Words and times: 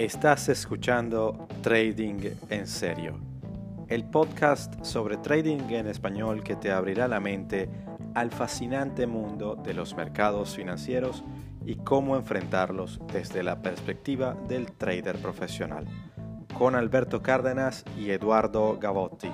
Estás 0.00 0.48
escuchando 0.48 1.46
Trading 1.60 2.30
en 2.48 2.66
Serio, 2.66 3.20
el 3.86 4.02
podcast 4.04 4.82
sobre 4.82 5.18
trading 5.18 5.68
en 5.68 5.88
español 5.88 6.42
que 6.42 6.56
te 6.56 6.72
abrirá 6.72 7.06
la 7.06 7.20
mente 7.20 7.68
al 8.14 8.30
fascinante 8.30 9.06
mundo 9.06 9.56
de 9.62 9.74
los 9.74 9.94
mercados 9.94 10.56
financieros 10.56 11.22
y 11.66 11.74
cómo 11.74 12.16
enfrentarlos 12.16 12.98
desde 13.12 13.42
la 13.42 13.60
perspectiva 13.60 14.34
del 14.48 14.72
trader 14.72 15.18
profesional, 15.18 15.84
con 16.56 16.76
Alberto 16.76 17.20
Cárdenas 17.20 17.84
y 17.98 18.08
Eduardo 18.08 18.78
Gavotti. 18.80 19.30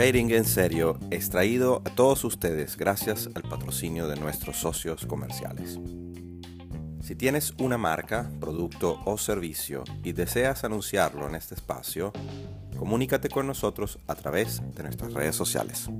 Trading 0.00 0.30
en 0.30 0.46
serio 0.46 0.98
es 1.10 1.28
traído 1.28 1.82
a 1.84 1.94
todos 1.94 2.24
ustedes 2.24 2.78
gracias 2.78 3.28
al 3.34 3.42
patrocinio 3.42 4.08
de 4.08 4.16
nuestros 4.18 4.56
socios 4.56 5.04
comerciales. 5.04 5.78
Si 7.02 7.14
tienes 7.14 7.52
una 7.58 7.76
marca, 7.76 8.30
producto 8.40 8.98
o 9.04 9.18
servicio 9.18 9.84
y 10.02 10.12
deseas 10.12 10.64
anunciarlo 10.64 11.28
en 11.28 11.34
este 11.34 11.54
espacio, 11.54 12.14
comunícate 12.78 13.28
con 13.28 13.46
nosotros 13.46 13.98
a 14.06 14.14
través 14.14 14.62
de 14.74 14.84
nuestras 14.84 15.12
redes 15.12 15.36
sociales. 15.36 15.90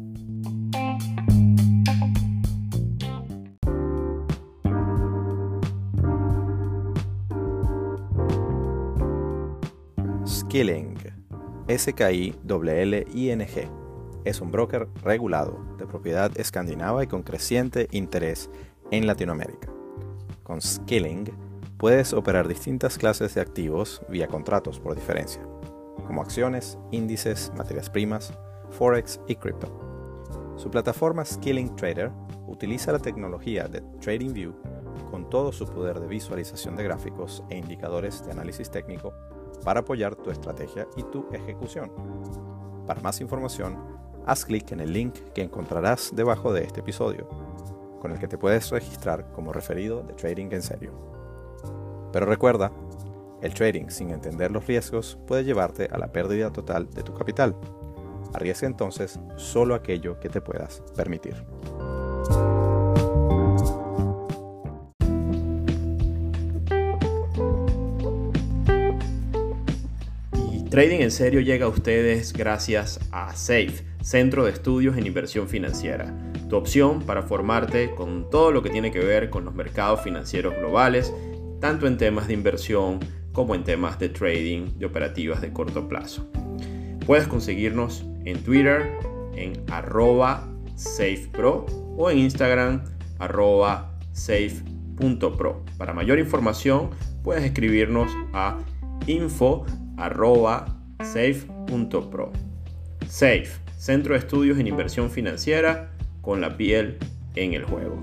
Skilling, 10.26 10.96
S-K-I-L-L-I-N-G 11.68 12.40
es 14.24 14.40
un 14.40 14.50
broker 14.50 14.88
regulado, 15.02 15.58
de 15.78 15.86
propiedad 15.86 16.30
escandinava 16.38 17.04
y 17.04 17.06
con 17.06 17.22
creciente 17.22 17.88
interés 17.90 18.50
en 18.90 19.06
Latinoamérica. 19.06 19.68
Con 20.42 20.60
Skilling 20.60 21.30
puedes 21.78 22.12
operar 22.12 22.48
distintas 22.48 22.98
clases 22.98 23.34
de 23.34 23.40
activos 23.40 24.02
vía 24.08 24.26
contratos 24.26 24.80
por 24.80 24.94
diferencia, 24.94 25.42
como 26.06 26.22
acciones, 26.22 26.78
índices, 26.90 27.52
materias 27.56 27.88
primas, 27.88 28.32
forex 28.70 29.20
y 29.26 29.36
cripto. 29.36 29.68
Su 30.56 30.70
plataforma 30.70 31.24
Skilling 31.24 31.74
Trader 31.76 32.10
utiliza 32.46 32.92
la 32.92 32.98
tecnología 32.98 33.68
de 33.68 33.80
TradingView 34.00 34.52
con 35.10 35.30
todo 35.30 35.52
su 35.52 35.66
poder 35.66 36.00
de 36.00 36.06
visualización 36.06 36.76
de 36.76 36.84
gráficos 36.84 37.42
e 37.48 37.56
indicadores 37.56 38.24
de 38.24 38.32
análisis 38.32 38.70
técnico 38.70 39.12
para 39.64 39.80
apoyar 39.80 40.16
tu 40.16 40.30
estrategia 40.30 40.86
y 40.96 41.02
tu 41.04 41.26
ejecución. 41.32 41.90
Para 42.86 43.00
más 43.00 43.20
información, 43.20 43.89
haz 44.26 44.44
clic 44.44 44.72
en 44.72 44.80
el 44.80 44.92
link 44.92 45.14
que 45.34 45.42
encontrarás 45.42 46.12
debajo 46.14 46.52
de 46.52 46.64
este 46.64 46.80
episodio, 46.80 47.28
con 48.00 48.12
el 48.12 48.18
que 48.18 48.28
te 48.28 48.38
puedes 48.38 48.70
registrar 48.70 49.30
como 49.32 49.52
referido 49.52 50.02
de 50.02 50.14
trading 50.14 50.48
en 50.52 50.62
serio. 50.62 50.92
Pero 52.12 52.26
recuerda, 52.26 52.72
el 53.42 53.54
trading 53.54 53.88
sin 53.88 54.10
entender 54.10 54.50
los 54.50 54.66
riesgos 54.66 55.18
puede 55.26 55.44
llevarte 55.44 55.88
a 55.90 55.98
la 55.98 56.12
pérdida 56.12 56.52
total 56.52 56.90
de 56.90 57.02
tu 57.02 57.14
capital. 57.14 57.56
Arriesga 58.34 58.66
entonces 58.66 59.18
solo 59.36 59.74
aquello 59.74 60.20
que 60.20 60.28
te 60.28 60.40
puedas 60.40 60.82
permitir. 60.94 61.34
Y 70.52 70.64
Trading 70.68 71.00
en 71.00 71.10
serio 71.10 71.40
llega 71.40 71.66
a 71.66 71.68
ustedes 71.68 72.32
gracias 72.32 73.00
a 73.10 73.34
Safe 73.34 73.89
Centro 74.02 74.44
de 74.44 74.52
Estudios 74.52 74.96
en 74.96 75.06
Inversión 75.06 75.48
Financiera, 75.48 76.14
tu 76.48 76.56
opción 76.56 77.02
para 77.02 77.22
formarte 77.22 77.94
con 77.94 78.30
todo 78.30 78.50
lo 78.50 78.62
que 78.62 78.70
tiene 78.70 78.90
que 78.90 79.00
ver 79.00 79.30
con 79.30 79.44
los 79.44 79.54
mercados 79.54 80.00
financieros 80.00 80.54
globales, 80.56 81.12
tanto 81.60 81.86
en 81.86 81.98
temas 81.98 82.26
de 82.26 82.34
inversión 82.34 83.00
como 83.32 83.54
en 83.54 83.64
temas 83.64 83.98
de 83.98 84.08
trading 84.08 84.78
de 84.78 84.86
operativas 84.86 85.40
de 85.40 85.52
corto 85.52 85.88
plazo. 85.88 86.30
Puedes 87.06 87.28
conseguirnos 87.28 88.04
en 88.24 88.42
Twitter 88.42 88.92
en 89.34 89.52
arroba 89.70 90.48
safepro 90.74 91.66
o 91.96 92.10
en 92.10 92.18
Instagram 92.18 92.84
arroba 93.18 93.98
safe.pro. 94.12 95.64
Para 95.76 95.92
mayor 95.92 96.18
información 96.18 96.90
puedes 97.22 97.44
escribirnos 97.44 98.10
a 98.32 98.58
info 99.06 99.66
arroba 99.96 100.80
safe.pro. 101.02 102.32
Safe 103.06 103.69
Centro 103.80 104.12
de 104.12 104.18
Estudios 104.18 104.58
en 104.58 104.66
Inversión 104.66 105.10
Financiera 105.10 105.90
con 106.20 106.42
la 106.42 106.54
piel 106.54 106.98
en 107.34 107.54
el 107.54 107.64
juego. 107.64 107.98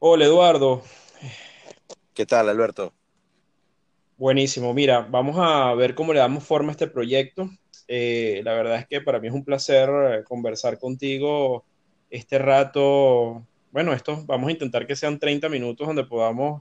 Hola 0.00 0.26
Eduardo. 0.26 0.82
¿Qué 2.12 2.26
tal 2.26 2.50
Alberto? 2.50 2.92
Buenísimo, 4.18 4.74
mira, 4.74 5.00
vamos 5.10 5.36
a 5.38 5.72
ver 5.76 5.94
cómo 5.94 6.12
le 6.12 6.18
damos 6.18 6.44
forma 6.44 6.68
a 6.68 6.72
este 6.72 6.88
proyecto. 6.88 7.48
Eh, 7.88 8.42
la 8.44 8.52
verdad 8.52 8.80
es 8.80 8.86
que 8.86 9.00
para 9.00 9.18
mí 9.18 9.28
es 9.28 9.34
un 9.34 9.46
placer 9.46 9.88
eh, 9.88 10.24
conversar 10.24 10.78
contigo 10.78 11.64
este 12.10 12.38
rato. 12.38 13.46
Bueno, 13.70 13.94
esto 13.94 14.22
vamos 14.26 14.50
a 14.50 14.52
intentar 14.52 14.86
que 14.86 14.94
sean 14.94 15.18
30 15.18 15.48
minutos 15.48 15.86
donde 15.86 16.04
podamos 16.04 16.60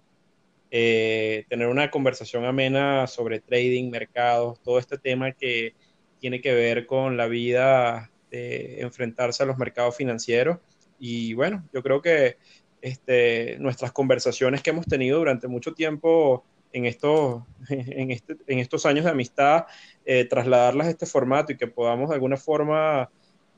eh, 0.74 1.46
tener 1.50 1.68
una 1.68 1.92
conversación 1.92 2.46
amena 2.46 3.06
sobre 3.06 3.42
trading, 3.42 3.90
mercados, 3.90 4.62
todo 4.62 4.80
este 4.80 4.98
tema 4.98 5.34
que 5.34 5.76
tiene 6.20 6.40
que 6.40 6.54
ver 6.54 6.86
con 6.86 7.18
la 7.18 7.28
vida 7.28 8.10
de 8.30 8.80
enfrentarse 8.80 9.44
a 9.44 9.46
los 9.46 9.58
mercados 9.58 9.98
financieros. 9.98 10.60
Y 10.98 11.34
bueno, 11.34 11.68
yo 11.74 11.84
creo 11.84 12.02
que 12.02 12.38
este, 12.82 13.58
nuestras 13.60 13.92
conversaciones 13.92 14.64
que 14.64 14.70
hemos 14.70 14.86
tenido 14.86 15.20
durante 15.20 15.48
mucho 15.48 15.74
tiempo 15.74 16.46
en 16.72 16.86
estos, 16.86 17.44
en, 17.70 18.12
este, 18.12 18.38
en 18.48 18.60
estos 18.60 18.86
años 18.86 19.04
de 19.04 19.12
amistad, 19.12 19.66
eh, 20.06 20.26
trasladarlas 20.26 20.88
a 20.88 20.92
este 20.92 21.06
formato 21.06 21.52
y 21.52 21.58
que 21.58 21.68
podamos 21.68 22.10
de 22.10 22.16
alguna 22.16 22.38
forma 22.38 23.10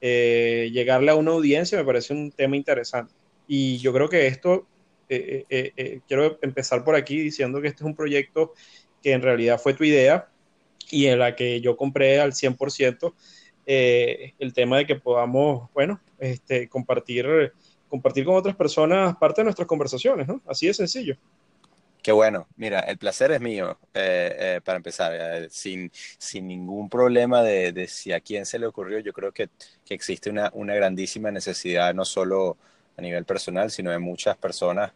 eh, 0.02 0.70
llegarle 0.74 1.12
a 1.12 1.16
una 1.16 1.32
audiencia, 1.32 1.78
me 1.78 1.86
parece 1.86 2.14
un 2.14 2.32
tema 2.32 2.58
interesante. 2.58 3.14
Y 3.48 3.78
yo 3.78 3.94
creo 3.94 4.10
que 4.10 4.26
esto 4.26 4.68
eh, 5.16 5.46
eh, 5.50 5.74
eh, 5.76 6.00
quiero 6.08 6.40
empezar 6.42 6.84
por 6.84 6.96
aquí 6.96 7.20
diciendo 7.20 7.62
que 7.62 7.68
este 7.68 7.84
es 7.84 7.86
un 7.86 7.96
proyecto 7.96 8.54
que 9.02 9.12
en 9.12 9.22
realidad 9.22 9.60
fue 9.60 9.74
tu 9.74 9.84
idea 9.84 10.28
y 10.90 11.08
en 11.08 11.20
la 11.20 11.36
que 11.36 11.62
yo 11.62 11.78
compré 11.78 12.20
al 12.20 12.34
100% 12.34 13.14
el 13.66 14.54
tema 14.54 14.78
de 14.78 14.86
que 14.86 14.96
podamos, 14.96 15.70
bueno, 15.74 16.02
este, 16.20 16.68
compartir, 16.68 17.54
compartir 17.88 18.26
con 18.26 18.36
otras 18.36 18.56
personas 18.56 19.16
parte 19.18 19.42
de 19.42 19.46
nuestras 19.46 19.68
conversaciones, 19.68 20.28
¿no? 20.28 20.42
Así 20.46 20.68
de 20.68 20.74
sencillo. 20.74 21.16
Qué 22.02 22.12
bueno, 22.12 22.48
mira, 22.58 22.82
el 22.82 22.98
placer 22.98 23.32
es 23.32 23.40
mío, 23.40 23.78
para 23.94 24.76
empezar, 24.76 25.48
sin, 25.50 25.90
sin 26.18 26.48
ningún 26.48 26.90
problema 26.90 27.42
de, 27.42 27.72
de, 27.72 27.88
si 27.88 28.12
a 28.12 28.20
quién 28.20 28.46
se 28.46 28.60
le 28.60 28.66
ocurrió, 28.66 29.00
yo 29.00 29.14
creo 29.14 29.32
que, 29.32 29.50
que 29.86 29.94
existe 29.94 30.30
una, 30.30 30.52
una 30.54 30.76
grandísima 30.76 31.32
necesidad, 31.32 31.94
no 31.94 32.04
solo 32.04 32.58
a 32.98 33.02
nivel 33.02 33.26
personal, 33.26 33.72
sino 33.72 33.92
de 33.92 34.00
muchas 34.00 34.38
personas 34.38 34.92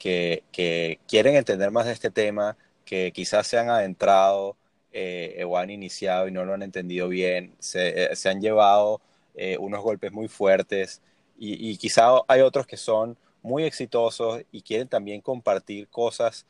que, 0.00 0.98
quieren 1.06 1.36
entender 1.36 1.70
más 1.70 1.86
de 1.86 1.92
este 1.92 2.10
tema, 2.10 2.56
que 2.84 3.12
quizás 3.12 3.46
se 3.46 3.58
han 3.58 3.68
adentrado 3.68 4.56
eh, 4.92 5.44
o 5.46 5.56
han 5.56 5.70
iniciado 5.70 6.26
y 6.26 6.32
no 6.32 6.44
lo 6.44 6.54
han 6.54 6.62
entendido 6.62 7.08
bien, 7.08 7.54
se, 7.60 8.04
eh, 8.04 8.14
han 8.24 8.40
llevado 8.40 9.00
eh, 9.34 9.56
unos 9.58 9.82
golpes 9.82 10.10
muy 10.10 10.26
fuertes 10.28 11.00
y, 11.38 11.76
quizás 11.78 12.20
hay 12.28 12.42
otros 12.42 12.66
que 12.66 12.76
son 12.76 13.16
muy 13.42 13.64
exitosos 13.64 14.42
y 14.52 14.60
quieren 14.60 14.88
también 14.88 15.22
compartir 15.22 15.88
cosas 15.88 16.44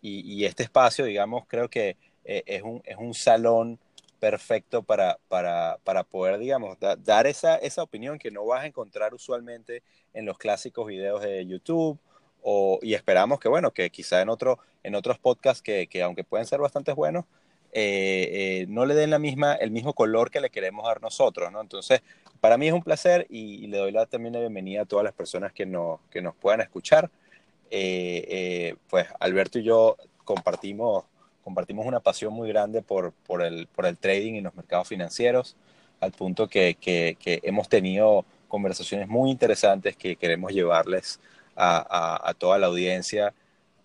y, 0.00 0.44
este 0.44 0.64
espacio, 0.64 1.04
digamos, 1.04 1.44
creo 1.46 1.68
que 1.68 1.96
es, 2.24 2.62
un, 2.62 2.82
es 2.84 2.96
un 2.96 3.14
salón 3.14 3.78
perfecto 4.18 4.82
para, 4.82 5.18
para, 5.28 5.78
para 5.84 6.02
poder, 6.02 6.38
digamos, 6.38 6.76
dar 7.04 7.28
esa, 7.28 7.56
esa 7.56 7.84
opinión 7.84 8.18
que 8.18 8.32
no 8.32 8.44
vas 8.46 8.62
a 8.64 8.66
encontrar 8.66 9.14
usualmente 9.14 9.84
en 10.12 10.26
los 10.26 10.38
clásicos 10.38 10.88
videos 10.88 11.22
de 11.22 11.46
YouTube. 11.46 12.00
O, 12.42 12.78
y 12.82 12.94
esperamos 12.94 13.38
que, 13.40 13.48
bueno, 13.48 13.70
que 13.70 13.90
quizá 13.90 14.20
en, 14.20 14.28
otro, 14.28 14.58
en 14.82 14.94
otros 14.94 15.18
podcasts 15.18 15.62
que, 15.62 15.86
que 15.86 16.02
aunque 16.02 16.24
pueden 16.24 16.46
ser 16.46 16.60
bastante 16.60 16.92
buenos, 16.92 17.24
eh, 17.72 18.28
eh, 18.62 18.66
no 18.68 18.84
le 18.84 18.94
den 18.94 19.10
la 19.10 19.18
misma, 19.18 19.54
el 19.54 19.70
mismo 19.70 19.94
color 19.94 20.30
que 20.30 20.40
le 20.40 20.50
queremos 20.50 20.84
dar 20.84 21.00
nosotros, 21.00 21.50
¿no? 21.52 21.60
Entonces, 21.60 22.02
para 22.40 22.58
mí 22.58 22.68
es 22.68 22.74
un 22.74 22.82
placer 22.82 23.26
y, 23.30 23.66
le 23.68 23.78
doy 23.78 23.92
la, 23.92 24.06
también 24.06 24.34
la 24.34 24.40
bienvenida 24.40 24.82
a 24.82 24.84
todas 24.84 25.04
las 25.04 25.14
personas 25.14 25.52
que, 25.52 25.64
no, 25.64 26.00
que 26.10 26.20
nos 26.20 26.34
puedan 26.34 26.60
escuchar. 26.60 27.10
Eh, 27.70 28.74
pues 28.90 29.06
Alberto 29.18 29.58
y 29.58 29.62
yo 29.62 29.96
compartimos 30.24 31.04
compartimos 31.42 31.86
una 31.86 32.00
pasión 32.00 32.32
muy 32.32 32.48
grande 32.48 32.82
por, 32.82 33.12
por, 33.26 33.42
el, 33.42 33.66
por 33.66 33.86
el 33.86 33.96
trading 33.98 34.34
y 34.34 34.40
los 34.40 34.54
mercados 34.54 34.88
financieros, 34.88 35.56
al 36.00 36.12
punto 36.12 36.48
que, 36.48 36.76
que, 36.80 37.16
hemos 37.42 37.68
tenido 37.68 38.24
conversaciones 38.48 39.08
muy 39.08 39.30
interesantes 39.30 39.96
que 39.96 40.16
queremos 40.16 40.52
llevarles 40.52 41.20
a, 41.56 42.28
a, 42.28 42.34
toda 42.34 42.58
la 42.58 42.66
audiencia 42.66 43.34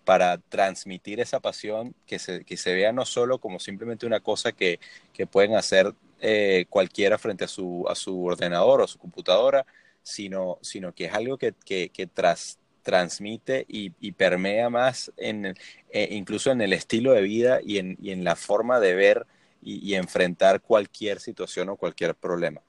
para 0.04 0.38
transmitir 0.38 1.20
esa 1.20 1.40
pasión, 1.40 1.94
que 2.06 2.18
se, 2.18 2.44
que 2.44 2.56
se 2.56 2.74
vea 2.74 2.92
no 2.92 3.04
solo 3.04 3.38
como 3.38 3.60
simplemente 3.60 4.06
una 4.06 4.20
cosa 4.20 4.52
que, 4.52 4.80
que 5.12 5.26
pueden 5.26 5.54
hacer 5.54 5.94
eh, 6.20 6.66
cualquiera 6.70 7.18
frente 7.18 7.44
a 7.44 7.48
su, 7.48 7.84
a 7.88 7.94
su 7.94 8.24
ordenador 8.24 8.80
o 8.80 8.86
su 8.86 8.98
computadora, 8.98 9.66
sino, 10.02 10.58
sino 10.62 10.94
que 10.94 11.04
es 11.06 11.14
algo 11.14 11.36
que, 11.36 11.52
que, 11.64 11.90
que 11.90 12.06
tras, 12.06 12.58
transmite 12.82 13.66
y, 13.68 13.92
y, 14.00 14.12
permea 14.12 14.70
más 14.70 15.12
en, 15.18 15.54
eh, 15.90 16.08
incluso 16.10 16.50
en 16.50 16.62
el 16.62 16.72
estilo 16.72 17.12
de 17.12 17.20
vida 17.20 17.60
y 17.62 17.76
en, 17.76 17.98
y 18.00 18.12
en 18.12 18.24
la 18.24 18.34
forma 18.34 18.80
de 18.80 18.94
ver 18.94 19.26
y, 19.60 19.86
y, 19.86 19.94
enfrentar 19.94 20.62
cualquier 20.62 21.20
situación 21.20 21.68
o 21.68 21.76
cualquier 21.76 22.14
problema. 22.14 22.62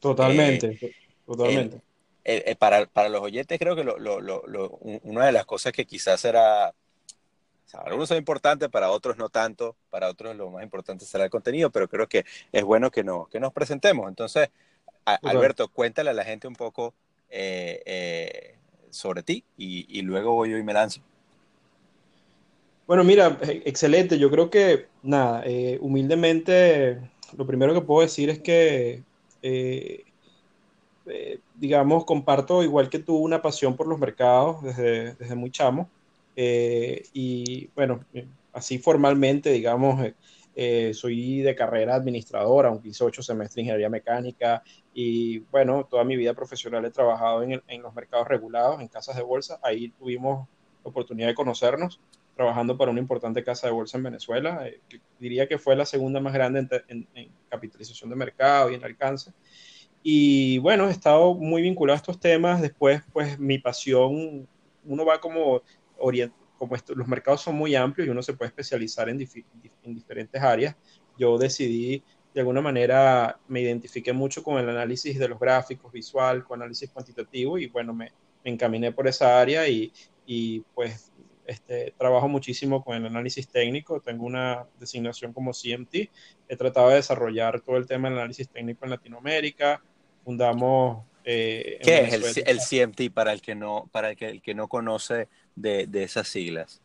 Totalmente, 0.00 0.76
eh, 0.80 0.92
totalmente. 1.24 1.80
Eh, 2.24 2.42
eh, 2.46 2.56
para, 2.56 2.86
para, 2.86 3.08
los 3.10 3.20
oyentes 3.20 3.58
creo 3.58 3.76
que 3.76 3.84
lo, 3.84 3.98
lo, 3.98 4.20
lo, 4.20 4.78
una 5.02 5.26
de 5.26 5.32
las 5.32 5.44
cosas 5.44 5.72
que 5.72 5.84
quizás 5.84 6.24
o 6.24 6.72
sea, 7.66 7.80
algunos 7.84 8.08
son 8.08 8.18
importantes, 8.18 8.68
para 8.70 8.90
otros 8.90 9.16
no 9.16 9.28
tanto, 9.28 9.76
para 9.90 10.08
otros 10.08 10.34
lo 10.34 10.50
más 10.50 10.62
importante 10.62 11.04
será 11.04 11.24
el 11.24 11.30
contenido, 11.30 11.70
pero 11.70 11.88
creo 11.88 12.08
que 12.08 12.24
es 12.52 12.64
bueno 12.64 12.90
que, 12.90 13.04
no, 13.04 13.26
que 13.26 13.40
nos 13.40 13.52
presentemos. 13.52 14.08
Entonces, 14.08 14.48
a, 15.04 15.14
Alberto, 15.22 15.68
cuéntale 15.68 16.10
a 16.10 16.14
la 16.14 16.24
gente 16.24 16.48
un 16.48 16.54
poco 16.54 16.94
eh, 17.28 17.82
eh, 17.84 18.54
sobre 18.90 19.22
ti 19.22 19.44
y, 19.56 19.86
y, 19.98 20.02
luego 20.02 20.34
voy 20.34 20.50
yo 20.50 20.58
y 20.58 20.62
me 20.62 20.72
lanzo. 20.72 21.02
Bueno, 22.86 23.02
mira, 23.02 23.38
excelente. 23.42 24.18
Yo 24.18 24.30
creo 24.30 24.50
que, 24.50 24.86
nada, 25.02 25.42
eh, 25.46 25.78
humildemente, 25.80 27.00
lo 27.36 27.46
primero 27.46 27.72
que 27.72 27.80
puedo 27.80 28.02
decir 28.02 28.28
es 28.28 28.40
que 28.40 29.02
eh, 29.42 30.04
digamos, 31.54 32.04
comparto 32.04 32.62
igual 32.62 32.88
que 32.88 32.98
tú 32.98 33.16
una 33.16 33.42
pasión 33.42 33.76
por 33.76 33.86
los 33.86 33.98
mercados 33.98 34.62
desde, 34.62 35.14
desde 35.14 35.34
muy 35.34 35.50
chamo. 35.50 35.88
Eh, 36.36 37.04
y 37.12 37.68
bueno, 37.74 38.04
así 38.52 38.78
formalmente, 38.78 39.50
digamos, 39.50 40.02
eh, 40.04 40.14
eh, 40.56 40.94
soy 40.94 41.40
de 41.40 41.54
carrera 41.54 41.96
administradora, 41.96 42.68
aunque 42.68 42.88
hice 42.88 43.04
ocho 43.04 43.22
semestres 43.22 43.56
de 43.56 43.62
ingeniería 43.62 43.90
mecánica 43.90 44.62
y 44.94 45.40
bueno, 45.50 45.84
toda 45.90 46.04
mi 46.04 46.16
vida 46.16 46.32
profesional 46.32 46.84
he 46.84 46.90
trabajado 46.90 47.42
en, 47.42 47.60
en, 47.66 47.82
los 47.82 47.92
mercados 47.94 48.28
regulados, 48.28 48.80
en 48.80 48.86
casas 48.88 49.16
de 49.16 49.22
bolsa. 49.22 49.58
Ahí 49.62 49.88
tuvimos 49.90 50.46
la 50.84 50.90
oportunidad 50.90 51.28
de 51.28 51.34
conocernos 51.34 52.00
trabajando 52.36 52.76
para 52.76 52.90
una 52.90 53.00
importante 53.00 53.42
casa 53.42 53.66
de 53.66 53.72
bolsa 53.72 53.96
en 53.96 54.04
Venezuela. 54.04 54.66
Eh, 54.66 54.80
diría 55.18 55.48
que 55.48 55.58
fue 55.58 55.74
la 55.74 55.86
segunda 55.86 56.20
más 56.20 56.32
grande 56.32 56.60
en, 56.60 56.68
en, 56.88 57.08
en 57.14 57.30
capitalización 57.48 58.10
de 58.10 58.16
mercado 58.16 58.70
y 58.70 58.74
en 58.74 58.84
alcance. 58.84 59.32
Y 60.06 60.58
bueno, 60.58 60.86
he 60.86 60.92
estado 60.92 61.32
muy 61.34 61.62
vinculado 61.62 61.94
a 61.94 61.96
estos 61.96 62.20
temas. 62.20 62.60
Después, 62.60 63.02
pues 63.10 63.38
mi 63.38 63.58
pasión, 63.58 64.46
uno 64.84 65.04
va 65.06 65.18
como 65.18 65.62
como 66.58 66.76
esto, 66.76 66.94
los 66.94 67.08
mercados 67.08 67.40
son 67.40 67.56
muy 67.56 67.74
amplios 67.74 68.06
y 68.06 68.10
uno 68.10 68.22
se 68.22 68.34
puede 68.34 68.48
especializar 68.48 69.08
en, 69.08 69.18
en 69.82 69.94
diferentes 69.94 70.42
áreas. 70.42 70.76
Yo 71.18 71.38
decidí, 71.38 72.04
de 72.34 72.40
alguna 72.40 72.60
manera, 72.60 73.40
me 73.48 73.62
identifiqué 73.62 74.12
mucho 74.12 74.42
con 74.42 74.58
el 74.58 74.68
análisis 74.68 75.18
de 75.18 75.28
los 75.28 75.40
gráficos, 75.40 75.90
visual, 75.90 76.44
con 76.44 76.60
análisis 76.60 76.90
cuantitativo 76.90 77.56
y 77.56 77.68
bueno, 77.68 77.94
me, 77.94 78.12
me 78.44 78.50
encaminé 78.50 78.92
por 78.92 79.08
esa 79.08 79.40
área 79.40 79.66
y, 79.66 79.90
y 80.26 80.60
pues 80.74 81.12
este, 81.46 81.94
trabajo 81.96 82.28
muchísimo 82.28 82.84
con 82.84 82.96
el 82.96 83.06
análisis 83.06 83.48
técnico, 83.48 84.00
tengo 84.00 84.26
una 84.26 84.66
designación 84.78 85.32
como 85.32 85.52
CMT, 85.52 85.94
he 86.48 86.56
tratado 86.56 86.90
de 86.90 86.96
desarrollar 86.96 87.60
todo 87.60 87.76
el 87.76 87.86
tema 87.86 88.08
del 88.08 88.18
análisis 88.18 88.48
técnico 88.48 88.84
en 88.84 88.90
Latinoamérica, 88.90 89.82
fundamos... 90.24 91.04
Eh, 91.26 91.78
¿Qué 91.82 92.00
es 92.00 92.12
el, 92.12 92.24
el, 92.46 92.58
CMT 92.58 93.14
para 93.14 93.32
el 93.32 93.40
que 93.40 93.54
no, 93.54 93.88
para 93.92 94.10
el 94.10 94.16
que, 94.16 94.28
el 94.28 94.42
que 94.42 94.54
no 94.54 94.68
conoce 94.68 95.28
de, 95.56 95.86
de 95.86 96.02
esas 96.02 96.28
siglas? 96.28 96.82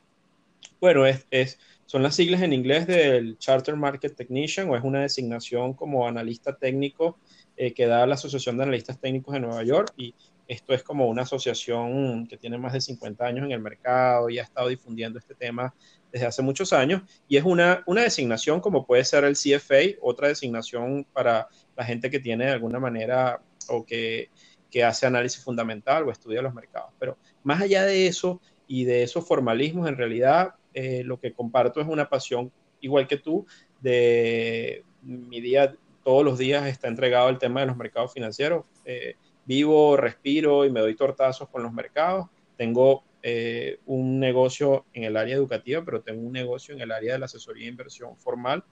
Bueno, 0.80 1.06
es, 1.06 1.28
es, 1.30 1.60
son 1.86 2.04
las 2.04 2.16
siglas 2.16 2.42
en 2.42 2.54
inglés 2.54 2.88
del 2.88 3.38
Charter 3.38 3.76
Market 3.76 4.16
Technician 4.16 4.70
o 4.70 4.78
es 4.78 4.84
una 4.84 5.02
designación 5.02 5.74
como 5.74 6.08
analista 6.08 6.56
técnico 6.56 7.18
eh, 7.58 7.74
que 7.74 7.88
da 7.88 8.06
la 8.06 8.14
Asociación 8.14 8.58
de 8.58 8.64
Analistas 8.64 9.00
Técnicos 9.00 9.34
de 9.34 9.42
Nueva 9.42 9.64
York 9.64 9.92
y 9.98 10.14
esto 10.48 10.74
es 10.74 10.84
como 10.84 11.08
una 11.08 11.24
asociación 11.24 12.26
que 12.28 12.38
tiene 12.38 12.58
más 12.58 12.74
de 12.74 12.82
50 12.82 13.26
años 13.26 13.46
en 13.46 13.52
el 13.52 13.60
mercado 13.60 14.30
y 14.30 14.40
ha 14.40 14.44
estado 14.44 14.68
difundiendo 14.68 15.20
este 15.20 15.36
tema 15.36 15.74
desde 16.12 16.26
hace 16.26 16.42
muchos 16.42 16.74
años 16.74 17.02
y 17.28 17.38
es 17.38 17.44
una, 17.44 17.84
una 17.86 18.04
designación 18.04 18.62
como 18.62 18.86
puede 18.86 19.04
ser 19.04 19.24
el 19.26 19.36
CFA, 19.36 19.98
otra 20.02 20.28
designación 20.28 21.06
para 21.12 21.48
la 21.80 21.86
gente 21.86 22.10
que 22.10 22.20
tiene 22.20 22.46
de 22.46 22.52
alguna 22.52 22.78
manera 22.78 23.42
o 23.70 23.86
que, 23.86 24.30
que 24.70 24.84
hace 24.84 25.06
análisis 25.06 25.42
fundamental 25.42 26.06
o 26.06 26.12
estudia 26.12 26.42
los 26.42 26.54
mercados. 26.54 26.92
Pero 27.00 27.18
más 27.42 27.62
allá 27.62 27.86
de 27.86 28.06
eso 28.06 28.42
y 28.68 28.84
de 28.84 29.02
esos 29.04 29.26
formalismos, 29.26 29.88
en 29.88 29.96
realidad 29.96 30.56
eh, 30.74 31.04
lo 31.06 31.22
que 31.22 31.32
comparto 31.32 31.80
es 31.80 31.88
una 31.88 32.10
pasión, 32.10 32.52
igual 32.82 33.08
que 33.08 33.16
tú, 33.16 33.48
de 33.80 34.84
mi 35.04 35.40
día, 35.40 35.74
todos 36.04 36.26
los 36.26 36.38
días 36.38 36.68
está 36.68 36.90
entregado 36.90 37.30
al 37.30 37.40
tema 37.40 37.62
de 37.62 37.68
los 37.68 37.78
mercados 37.78 38.12
financieros. 38.12 38.66
Eh, 38.84 39.16
vivo, 39.46 39.96
respiro 39.96 40.66
y 40.66 40.70
me 40.70 40.82
doy 40.82 40.98
tortazos 40.98 41.48
con 41.48 41.64
los 41.64 41.72
mercados. 41.72 42.28
Tengo 42.58 43.06
eh, 43.24 43.80
un 43.86 44.20
negocio 44.20 44.86
en 44.92 45.06
el 45.06 45.16
área 45.16 45.38
educativa, 45.38 45.82
pero 45.86 46.02
tengo 46.02 46.28
un 46.28 46.34
negocio 46.34 46.76
en 46.76 46.82
el 46.82 46.92
área 46.92 47.14
de 47.14 47.20
la 47.20 47.26
asesoría 47.26 47.64
de 47.64 47.72
inversión 47.72 48.18
formal. 48.18 48.66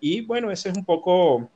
Y 0.00 0.20
bueno, 0.22 0.50
ese 0.50 0.70
es 0.70 0.76
un 0.76 0.84
poco 0.84 1.50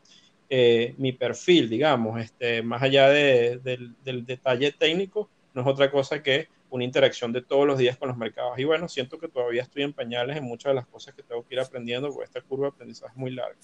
eh, 0.50 0.94
mi 0.98 1.12
perfil, 1.12 1.70
digamos, 1.70 2.20
este, 2.20 2.62
más 2.62 2.82
allá 2.82 3.08
de, 3.08 3.58
de, 3.58 3.90
del 4.04 4.26
detalle 4.26 4.72
técnico, 4.72 5.30
no 5.54 5.62
es 5.62 5.66
otra 5.68 5.90
cosa 5.90 6.22
que 6.22 6.48
una 6.70 6.84
interacción 6.84 7.32
de 7.32 7.42
todos 7.42 7.66
los 7.66 7.78
días 7.78 7.96
con 7.96 8.08
los 8.08 8.16
mercados. 8.16 8.58
Y 8.58 8.64
bueno, 8.64 8.88
siento 8.88 9.18
que 9.18 9.28
todavía 9.28 9.62
estoy 9.62 9.82
en 9.82 9.92
pañales 9.92 10.36
en 10.36 10.44
muchas 10.44 10.70
de 10.70 10.74
las 10.74 10.86
cosas 10.86 11.14
que 11.14 11.22
tengo 11.22 11.46
que 11.46 11.54
ir 11.54 11.60
aprendiendo, 11.60 12.10
porque 12.10 12.24
esta 12.24 12.40
curva 12.40 12.66
de 12.66 12.70
aprendizaje 12.70 13.12
es 13.12 13.16
muy 13.16 13.30
larga. 13.30 13.56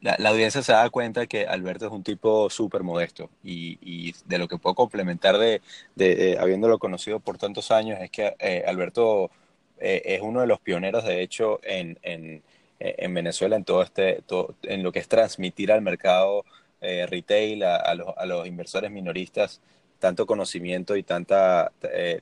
La, 0.00 0.16
la 0.18 0.30
audiencia 0.30 0.62
se 0.62 0.72
da 0.72 0.90
cuenta 0.90 1.26
que 1.26 1.46
Alberto 1.46 1.86
es 1.86 1.92
un 1.92 2.02
tipo 2.02 2.50
súper 2.50 2.82
modesto 2.82 3.30
y, 3.44 3.78
y, 3.80 4.12
de 4.24 4.38
lo 4.38 4.48
que 4.48 4.58
puedo 4.58 4.74
complementar 4.74 5.38
de, 5.38 5.62
de, 5.94 6.16
de, 6.16 6.38
habiéndolo 6.38 6.80
conocido 6.80 7.20
por 7.20 7.38
tantos 7.38 7.70
años 7.70 8.00
es 8.00 8.10
que 8.10 8.34
eh, 8.40 8.64
Alberto 8.66 9.30
eh, 9.78 10.02
es 10.04 10.20
uno 10.20 10.40
de 10.40 10.48
los 10.48 10.58
pioneros, 10.60 11.04
de 11.04 11.22
hecho, 11.22 11.60
en, 11.62 11.98
en 12.02 12.42
en 12.98 13.14
Venezuela 13.14 13.56
en 13.56 13.64
todo 13.64 13.82
este, 13.82 14.22
todo, 14.26 14.54
en 14.62 14.82
lo 14.82 14.92
que 14.92 14.98
es 14.98 15.08
transmitir 15.08 15.72
al 15.72 15.82
mercado 15.82 16.44
eh, 16.80 17.06
retail, 17.06 17.62
a, 17.62 17.76
a, 17.76 17.94
los, 17.94 18.08
a, 18.16 18.26
los, 18.26 18.46
inversores 18.46 18.90
minoristas, 18.90 19.60
tanto 19.98 20.26
conocimiento 20.26 20.96
y 20.96 21.04
tanta, 21.04 21.70
eh, 21.82 22.20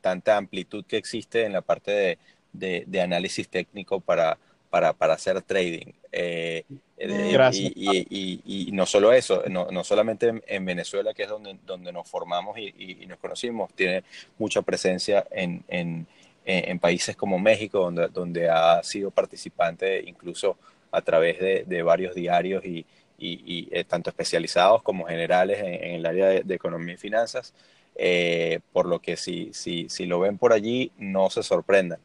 tanta 0.00 0.36
amplitud 0.36 0.84
que 0.86 0.96
existe 0.96 1.44
en 1.44 1.52
la 1.52 1.60
parte 1.60 1.90
de, 1.90 2.18
de, 2.52 2.84
de 2.86 3.00
análisis 3.02 3.48
técnico 3.48 4.00
para, 4.00 4.38
para, 4.70 4.94
para 4.94 5.14
hacer 5.14 5.42
trading. 5.42 5.92
Eh, 6.12 6.64
Gracias. 6.96 7.72
Y, 7.74 8.06
y, 8.10 8.42
y, 8.44 8.68
y, 8.68 8.72
no 8.72 8.86
solo 8.86 9.12
eso, 9.12 9.42
no, 9.48 9.70
no 9.70 9.84
solamente 9.84 10.28
en, 10.28 10.42
en, 10.46 10.64
Venezuela, 10.64 11.14
que 11.14 11.24
es 11.24 11.28
donde, 11.28 11.56
donde 11.66 11.92
nos 11.92 12.08
formamos 12.08 12.58
y, 12.58 13.06
nos 13.06 13.18
conocimos, 13.18 13.72
tiene 13.74 14.04
mucha 14.38 14.62
presencia 14.62 15.26
en, 15.30 15.64
en 15.68 16.06
en, 16.50 16.78
países 16.78 17.16
como 17.16 17.38
México, 17.38 17.80
donde, 17.80 18.08
donde 18.08 18.48
ha 18.48 18.82
sido 18.82 19.10
participante 19.10 20.02
incluso 20.06 20.56
a 20.90 21.02
través 21.02 21.38
de, 21.38 21.64
de 21.66 21.82
varios 21.82 22.14
diarios 22.14 22.64
y, 22.64 22.84
y, 23.18 23.42
y 23.44 23.68
eh, 23.70 23.84
tanto 23.84 24.10
especializados 24.10 24.82
como 24.82 25.04
generales 25.04 25.60
en, 25.60 25.74
en 25.74 25.94
el 25.96 26.06
área 26.06 26.26
de, 26.28 26.42
de, 26.42 26.54
economía 26.54 26.94
y 26.94 26.98
finanzas, 26.98 27.54
eh, 27.94 28.60
por 28.72 28.86
lo 28.86 29.00
que 29.00 29.16
si, 29.16 29.50
si, 29.52 29.88
si 29.88 30.06
lo 30.06 30.20
ven 30.20 30.38
por 30.38 30.52
allí, 30.52 30.90
no 30.98 31.30
se 31.30 31.42
sorprendan. 31.42 32.00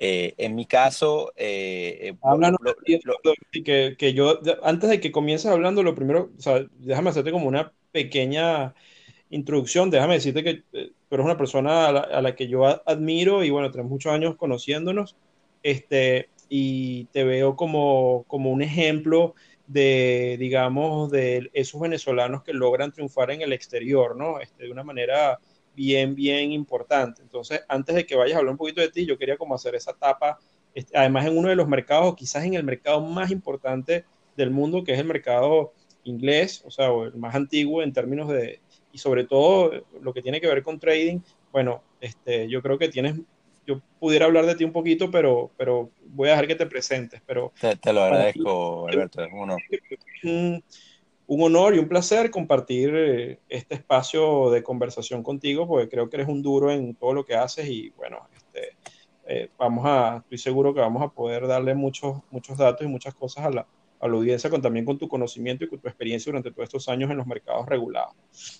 Eh, 0.00 0.34
en 0.38 0.54
mi 0.54 0.64
caso, 0.64 1.32
eh, 1.36 2.14
Háblanos, 2.22 2.60
lo, 2.62 2.74
lo, 3.24 3.34
que, 3.64 3.96
que, 3.98 4.14
yo, 4.14 4.38
antes 4.62 4.90
de 4.90 5.00
que 5.00 5.10
comiences 5.10 5.50
hablando, 5.50 5.82
lo 5.82 5.94
primero, 5.94 6.30
o 6.38 6.40
sea, 6.40 6.64
déjame 6.78 7.10
hacerte 7.10 7.32
como 7.32 7.48
una 7.48 7.72
pequeña 7.90 8.74
introducción, 9.30 9.90
déjame 9.90 10.14
decirte 10.14 10.44
que 10.44 10.62
eh, 10.72 10.87
tú 11.08 11.14
eres 11.14 11.24
una 11.24 11.38
persona 11.38 11.88
a 11.88 11.92
la, 11.92 12.00
a 12.00 12.22
la, 12.22 12.34
que 12.34 12.48
yo 12.48 12.66
admiro 12.66 13.44
y 13.44 13.50
bueno, 13.50 13.70
tenemos 13.70 13.90
muchos 13.90 14.12
años 14.12 14.36
conociéndonos, 14.36 15.16
este, 15.62 16.28
y 16.48 17.04
te 17.06 17.24
veo 17.24 17.56
como, 17.56 18.24
como 18.26 18.50
un 18.50 18.62
ejemplo 18.62 19.34
de, 19.66 20.36
digamos, 20.38 21.10
de 21.10 21.50
esos 21.52 21.80
venezolanos 21.80 22.42
que 22.42 22.54
logran 22.54 22.92
triunfar 22.92 23.30
en 23.30 23.42
el 23.42 23.52
exterior, 23.52 24.16
¿no? 24.16 24.40
Este, 24.40 24.64
de 24.64 24.70
una 24.70 24.82
manera 24.82 25.38
bien, 25.74 26.14
bien 26.14 26.52
importante. 26.52 27.22
Entonces, 27.22 27.62
antes 27.68 27.94
de 27.94 28.06
que 28.06 28.16
vayas 28.16 28.36
a 28.36 28.38
hablar 28.38 28.52
un 28.52 28.58
poquito 28.58 28.80
de 28.80 28.90
ti, 28.90 29.06
yo 29.06 29.18
quería 29.18 29.36
como 29.36 29.54
hacer 29.54 29.74
esa 29.74 29.92
etapa, 29.92 30.38
este, 30.74 30.96
además 30.96 31.26
en 31.26 31.36
uno 31.36 31.48
de 31.48 31.56
los 31.56 31.68
mercados, 31.68 32.16
quizás 32.16 32.44
en 32.44 32.54
el 32.54 32.64
mercado 32.64 33.00
más 33.00 33.30
importante 33.30 34.04
del 34.36 34.50
mundo, 34.50 34.84
que 34.84 34.94
es 34.94 34.98
el 34.98 35.06
mercado 35.06 35.72
inglés, 36.04 36.62
o 36.66 36.70
sea, 36.70 36.90
o 36.90 37.04
el 37.04 37.14
más 37.16 37.34
antiguo 37.34 37.82
en 37.82 37.92
términos 37.92 38.28
de, 38.28 38.60
y 38.98 39.00
sobre 39.00 39.24
todo 39.24 39.70
lo 40.02 40.12
que 40.12 40.22
tiene 40.22 40.40
que 40.40 40.48
ver 40.48 40.64
con 40.64 40.80
trading, 40.80 41.20
bueno, 41.52 41.82
este, 42.00 42.48
yo 42.48 42.60
creo 42.60 42.78
que 42.78 42.88
tienes, 42.88 43.14
yo 43.64 43.80
pudiera 44.00 44.26
hablar 44.26 44.44
de 44.44 44.56
ti 44.56 44.64
un 44.64 44.72
poquito, 44.72 45.08
pero, 45.08 45.52
pero 45.56 45.90
voy 46.06 46.28
a 46.28 46.32
dejar 46.32 46.48
que 46.48 46.56
te 46.56 46.66
presentes. 46.66 47.22
Pero 47.24 47.52
te, 47.60 47.76
te 47.76 47.92
lo 47.92 48.02
agradezco, 48.02 48.86
ti, 48.90 48.96
Alberto, 48.96 49.22
es 49.22 49.32
un 49.32 49.38
honor. 49.38 49.62
Un, 50.24 50.64
un, 51.28 51.42
honor 51.42 51.76
y 51.76 51.78
un 51.78 51.88
placer 51.88 52.32
compartir 52.32 52.92
eh, 52.92 53.38
este 53.48 53.76
espacio 53.76 54.50
de 54.50 54.64
conversación 54.64 55.22
contigo, 55.22 55.68
porque 55.68 55.88
creo 55.88 56.10
que 56.10 56.16
eres 56.16 56.28
un 56.28 56.42
duro 56.42 56.72
en 56.72 56.96
todo 56.96 57.12
lo 57.14 57.24
que 57.24 57.36
haces 57.36 57.68
y 57.68 57.90
bueno, 57.90 58.26
este, 58.36 58.76
eh, 59.26 59.48
vamos 59.56 59.84
a, 59.86 60.16
estoy 60.24 60.38
seguro 60.38 60.74
que 60.74 60.80
vamos 60.80 61.02
a 61.02 61.08
poder 61.08 61.46
darle 61.46 61.76
muchos, 61.76 62.16
muchos 62.32 62.58
datos 62.58 62.84
y 62.84 62.90
muchas 62.90 63.14
cosas 63.14 63.44
a 63.44 63.50
la, 63.50 63.66
a 64.00 64.08
la 64.08 64.14
audiencia 64.14 64.48
con, 64.50 64.62
también 64.62 64.84
con 64.84 64.98
tu 64.98 65.08
conocimiento 65.08 65.64
y 65.64 65.68
con 65.68 65.78
tu 65.78 65.88
experiencia 65.88 66.30
durante 66.30 66.50
todos 66.50 66.64
estos 66.64 66.88
años 66.88 67.10
en 67.10 67.16
los 67.16 67.26
mercados 67.26 67.66
regulados. 67.66 68.14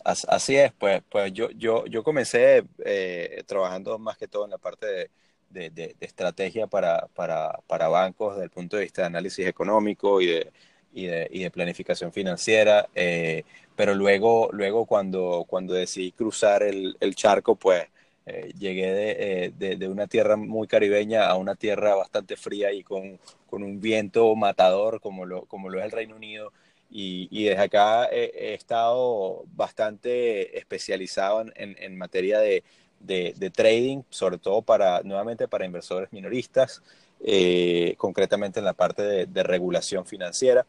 Así 0.04 0.56
es, 0.56 0.72
pues, 0.72 1.02
pues 1.08 1.32
yo, 1.32 1.50
yo, 1.50 1.86
yo 1.86 2.02
comencé 2.02 2.64
eh, 2.84 3.42
trabajando 3.46 3.98
más 3.98 4.16
que 4.16 4.28
todo 4.28 4.44
en 4.44 4.50
la 4.50 4.58
parte 4.58 4.86
de, 4.86 5.10
de, 5.50 5.70
de, 5.70 5.96
estrategia 6.00 6.66
para, 6.66 7.06
para, 7.14 7.60
para, 7.66 7.88
bancos 7.88 8.34
desde 8.34 8.44
el 8.44 8.50
punto 8.50 8.76
de 8.76 8.82
vista 8.82 9.02
de 9.02 9.06
análisis 9.06 9.46
económico 9.46 10.20
y 10.20 10.26
de, 10.26 10.52
y 10.92 11.06
de, 11.06 11.28
y 11.30 11.42
de 11.42 11.50
planificación 11.50 12.12
financiera, 12.12 12.88
eh, 12.94 13.44
pero 13.76 13.94
luego, 13.94 14.50
luego 14.52 14.86
cuando, 14.86 15.44
cuando 15.48 15.74
decidí 15.74 16.12
cruzar 16.12 16.62
el, 16.62 16.96
el 17.00 17.14
charco, 17.14 17.54
pues 17.54 17.86
eh, 18.28 18.52
llegué 18.58 19.46
eh, 19.46 19.52
de, 19.56 19.76
de, 19.76 19.88
una 19.88 20.06
tierra 20.06 20.36
muy 20.36 20.68
caribeña 20.68 21.26
a 21.26 21.36
una 21.36 21.54
tierra 21.54 21.94
bastante 21.94 22.36
fría 22.36 22.72
y 22.72 22.82
con, 22.82 23.18
con 23.48 23.62
un 23.62 23.80
viento 23.80 24.34
matador 24.36 25.00
como 25.00 25.24
lo, 25.24 25.46
como 25.46 25.70
lo 25.70 25.78
es 25.78 25.86
el 25.86 25.92
Reino 25.92 26.14
Unido. 26.16 26.52
Y, 26.90 27.28
y 27.30 27.44
desde 27.44 27.62
acá 27.62 28.06
he, 28.06 28.30
he, 28.34 28.54
estado 28.54 29.44
bastante 29.54 30.58
especializado 30.58 31.42
en, 31.42 31.52
en, 31.56 31.76
en 31.78 31.98
materia 31.98 32.38
de, 32.40 32.64
de, 33.00 33.34
de, 33.36 33.50
trading, 33.50 34.02
sobre 34.10 34.38
todo 34.38 34.62
para, 34.62 35.02
nuevamente 35.02 35.48
para 35.48 35.64
inversores 35.66 36.12
minoristas, 36.12 36.82
eh, 37.20 37.94
concretamente 37.98 38.58
en 38.58 38.64
la 38.66 38.74
parte 38.74 39.02
de, 39.02 39.26
de 39.26 39.42
regulación 39.42 40.04
financiera. 40.06 40.66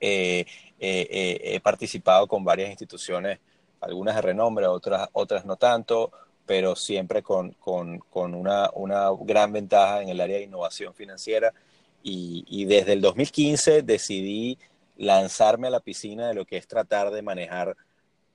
Eh, 0.00 0.44
eh, 0.78 1.40
he 1.42 1.60
participado 1.60 2.26
con 2.26 2.44
varias 2.44 2.70
instituciones, 2.70 3.38
algunas 3.80 4.16
de 4.16 4.22
renombre, 4.22 4.66
otras, 4.66 5.08
otras 5.12 5.44
no 5.44 5.56
tanto, 5.56 6.10
pero 6.46 6.76
siempre 6.76 7.22
con, 7.22 7.52
con, 7.52 7.98
con 7.98 8.34
una, 8.34 8.70
una, 8.74 9.08
gran 9.20 9.52
ventaja 9.52 10.02
en 10.02 10.08
el 10.08 10.20
área 10.20 10.38
de 10.38 10.44
innovación 10.44 10.94
financiera. 10.94 11.52
Y, 12.02 12.44
y, 12.48 12.64
desde 12.66 12.92
el 12.92 13.00
2015 13.00 13.82
decidí 13.82 14.58
lanzarme 14.96 15.66
a 15.66 15.70
la 15.70 15.80
piscina 15.80 16.28
de 16.28 16.34
lo 16.34 16.44
que 16.44 16.56
es 16.56 16.68
tratar 16.68 17.10
de 17.10 17.20
manejar 17.20 17.76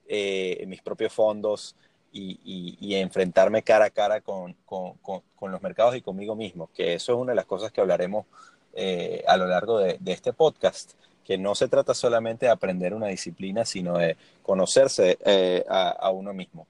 eh, 0.07 0.63
mis 0.67 0.81
propios 0.81 1.13
fondos 1.13 1.75
y, 2.11 2.37
y, 2.43 2.77
y, 2.81 2.95
enfrentarme 2.95 3.63
cara 3.63 3.85
a 3.85 3.89
cara 3.89 4.19
con, 4.19 4.53
con, 4.65 5.51
los 5.51 5.61
mercados 5.61 5.95
y 5.95 6.01
conmigo 6.01 6.35
mismo, 6.35 6.69
que 6.75 6.93
eso 6.93 7.13
es 7.13 7.17
una 7.17 7.31
de 7.31 7.37
las 7.37 7.45
cosas 7.45 7.71
que 7.71 7.79
hablaremos 7.79 8.25
eh, 8.73 9.23
a 9.25 9.37
lo 9.37 9.47
largo 9.47 9.79
de, 9.79 9.97
de 9.99 10.11
este 10.11 10.33
podcast 10.33 10.91
que 11.23 11.37
no 11.37 11.55
se 11.55 11.69
trata 11.69 11.93
solamente 11.93 12.45
de 12.45 12.51
aprender 12.51 12.93
una 12.93 13.07
disciplina, 13.07 13.63
sino 13.63 13.97
de 13.97 14.17
conocerse 14.43 15.17
eh, 15.25 15.63
a, 15.69 15.89
a, 15.91 16.09
uno 16.09 16.33
mismo 16.33 16.67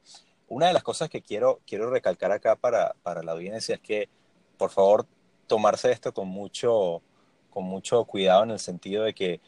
una 0.51 0.67
de 0.67 0.73
las 0.73 0.83
cosas 0.83 1.09
que 1.09 1.21
quiero, 1.21 1.61
quiero 1.65 1.89
recalcar 1.89 2.33
acá 2.33 2.57
para, 2.57 2.93
para 3.03 3.23
la 3.23 3.31
audiencia 3.31 3.75
es 3.75 3.81
que, 3.81 4.09
por 4.57 4.69
favor, 4.69 5.05
tomarse 5.47 5.91
esto 5.91 6.13
con 6.13 6.27
mucho, 6.27 7.01
con 7.49 7.63
mucho 7.63 8.03
cuidado 8.03 8.43
en 8.43 8.51
el 8.51 8.59
sentido 8.59 9.05
de 9.05 9.13
que 9.13 9.39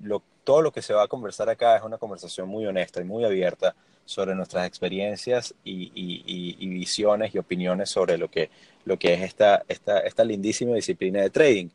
lo, 0.00 0.22
todo 0.44 0.62
lo 0.62 0.72
que 0.72 0.80
se 0.80 0.94
va 0.94 1.02
a 1.02 1.08
conversar 1.08 1.50
acá 1.50 1.76
es 1.76 1.82
una 1.82 1.98
conversación 1.98 2.48
muy 2.48 2.64
honesta 2.64 3.02
y 3.02 3.04
muy 3.04 3.22
abierta 3.24 3.76
sobre 4.06 4.34
nuestras 4.34 4.66
experiencias 4.66 5.54
y, 5.62 5.92
y, 5.94 6.56
y, 6.58 6.68
visiones 6.68 7.34
y 7.34 7.38
opiniones 7.38 7.90
sobre 7.90 8.16
lo 8.16 8.30
que, 8.30 8.48
lo 8.86 8.98
que 8.98 9.12
es 9.12 9.22
esta, 9.22 9.62
esta, 9.68 9.98
esta 10.00 10.24
lindísima 10.24 10.74
disciplina 10.74 11.20
de 11.20 11.28
trading. 11.28 11.68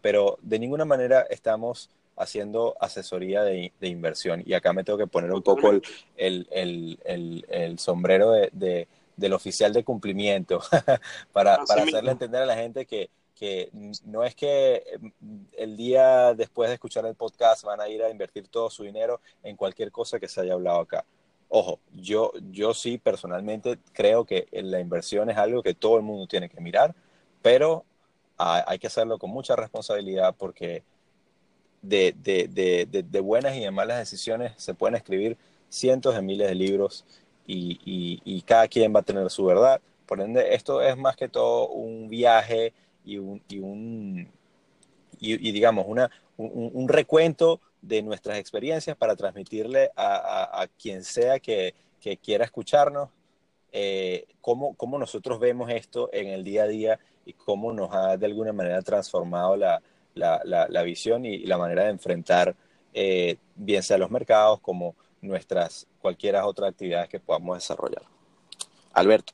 Pero 0.00 0.38
de 0.42 0.60
ninguna 0.60 0.84
manera 0.84 1.26
estamos 1.28 1.90
haciendo 2.18 2.76
asesoría 2.80 3.42
de, 3.42 3.72
de, 3.80 3.88
inversión. 3.88 4.42
Y 4.44 4.54
acá 4.54 4.72
me 4.72 4.84
tengo 4.84 4.98
que 4.98 5.06
poner 5.06 5.32
un 5.32 5.42
poco 5.42 5.70
el, 5.70 5.82
el, 6.16 6.98
el, 7.04 7.46
el 7.48 7.78
sombrero 7.78 8.32
de, 8.32 8.50
de, 8.52 8.88
del 9.16 9.32
oficial 9.32 9.72
de 9.72 9.84
cumplimiento 9.84 10.60
para, 11.32 11.64
para 11.64 11.82
hacerle 11.82 12.12
entender 12.12 12.42
a 12.42 12.46
la 12.46 12.56
gente 12.56 12.86
que, 12.86 13.10
que 13.34 13.70
no 14.04 14.24
es 14.24 14.34
que 14.34 14.82
el 15.56 15.76
día 15.76 16.34
después 16.34 16.68
de 16.68 16.74
escuchar 16.74 17.06
el 17.06 17.14
podcast 17.14 17.64
van 17.64 17.80
a 17.80 17.88
ir 17.88 18.02
a 18.02 18.10
invertir 18.10 18.48
todo 18.48 18.68
su 18.70 18.82
dinero 18.82 19.20
en 19.42 19.56
cualquier 19.56 19.92
cosa 19.92 20.18
que 20.18 20.28
se 20.28 20.40
haya 20.40 20.54
hablado 20.54 20.80
acá. 20.80 21.04
Ojo, 21.48 21.80
yo, 21.94 22.32
yo 22.50 22.74
sí 22.74 22.98
personalmente 22.98 23.78
creo 23.92 24.24
que 24.24 24.48
la 24.52 24.80
inversión 24.80 25.30
es 25.30 25.36
algo 25.36 25.62
que 25.62 25.74
todo 25.74 25.96
el 25.96 26.02
mundo 26.02 26.26
tiene 26.26 26.48
que 26.48 26.60
mirar, 26.60 26.94
pero 27.40 27.84
hay 28.36 28.78
que 28.78 28.86
hacerlo 28.86 29.18
con 29.18 29.30
mucha 29.30 29.56
responsabilidad 29.56 30.34
porque 30.38 30.84
de, 31.82 32.14
de, 32.22 32.48
de, 32.48 33.02
de, 33.02 33.20
buenas 33.20 33.56
y 33.56 33.60
de 33.60 33.70
malas 33.70 33.98
decisiones 33.98 34.52
se 34.56 34.74
pueden 34.74 34.96
escribir 34.96 35.36
cientos 35.68 36.14
de 36.14 36.22
miles 36.22 36.48
de 36.48 36.54
libros 36.54 37.04
y, 37.46 38.20
y, 38.24 38.42
cada 38.42 38.68
quien 38.68 38.94
va 38.94 39.00
a 39.00 39.02
tener 39.02 39.30
su 39.30 39.44
verdad. 39.44 39.80
Por 40.06 40.20
ende, 40.20 40.54
esto 40.54 40.82
es 40.82 40.96
más 40.96 41.16
que 41.16 41.28
todo 41.28 41.68
un 41.68 42.08
viaje 42.08 42.74
y 43.04 43.18
un, 43.18 43.42
y, 43.48 43.58
un, 43.58 44.28
digamos, 45.18 45.86
una, 45.88 46.10
un, 46.36 46.88
recuento 46.88 47.60
de 47.80 48.02
nuestras 48.02 48.38
experiencias 48.38 48.96
para 48.96 49.16
transmitirle 49.16 49.90
a, 49.96 50.16
a, 50.16 50.62
a 50.62 50.68
quien 50.68 51.04
sea 51.04 51.38
que, 51.38 51.74
que, 52.00 52.18
quiera 52.18 52.44
escucharnos 52.44 53.08
eh, 53.72 54.26
cómo, 54.40 54.74
cómo 54.74 54.98
nosotros 54.98 55.38
vemos 55.38 55.70
esto 55.70 56.10
en 56.12 56.28
el 56.28 56.44
día 56.44 56.64
a 56.64 56.68
día 56.68 56.98
y 57.24 57.34
cómo 57.34 57.72
nos 57.72 57.94
ha 57.94 58.16
de 58.16 58.26
alguna 58.26 58.52
manera 58.52 58.80
transformado 58.82 59.56
la, 59.56 59.82
la, 60.18 60.82
visión 60.82 61.24
y, 61.24 61.38
la 61.46 61.58
manera 61.58 61.84
de 61.84 61.90
enfrentar 61.90 62.54
eh, 62.92 63.36
bien 63.54 63.82
sea 63.82 63.98
los 63.98 64.10
mercados 64.10 64.60
como 64.60 64.94
nuestras 65.20 65.86
cualquier 66.00 66.36
otras 66.36 66.70
actividades 66.70 67.08
que 67.08 67.20
podamos 67.20 67.56
desarrollar. 67.58 68.02
Alberto. 68.92 69.32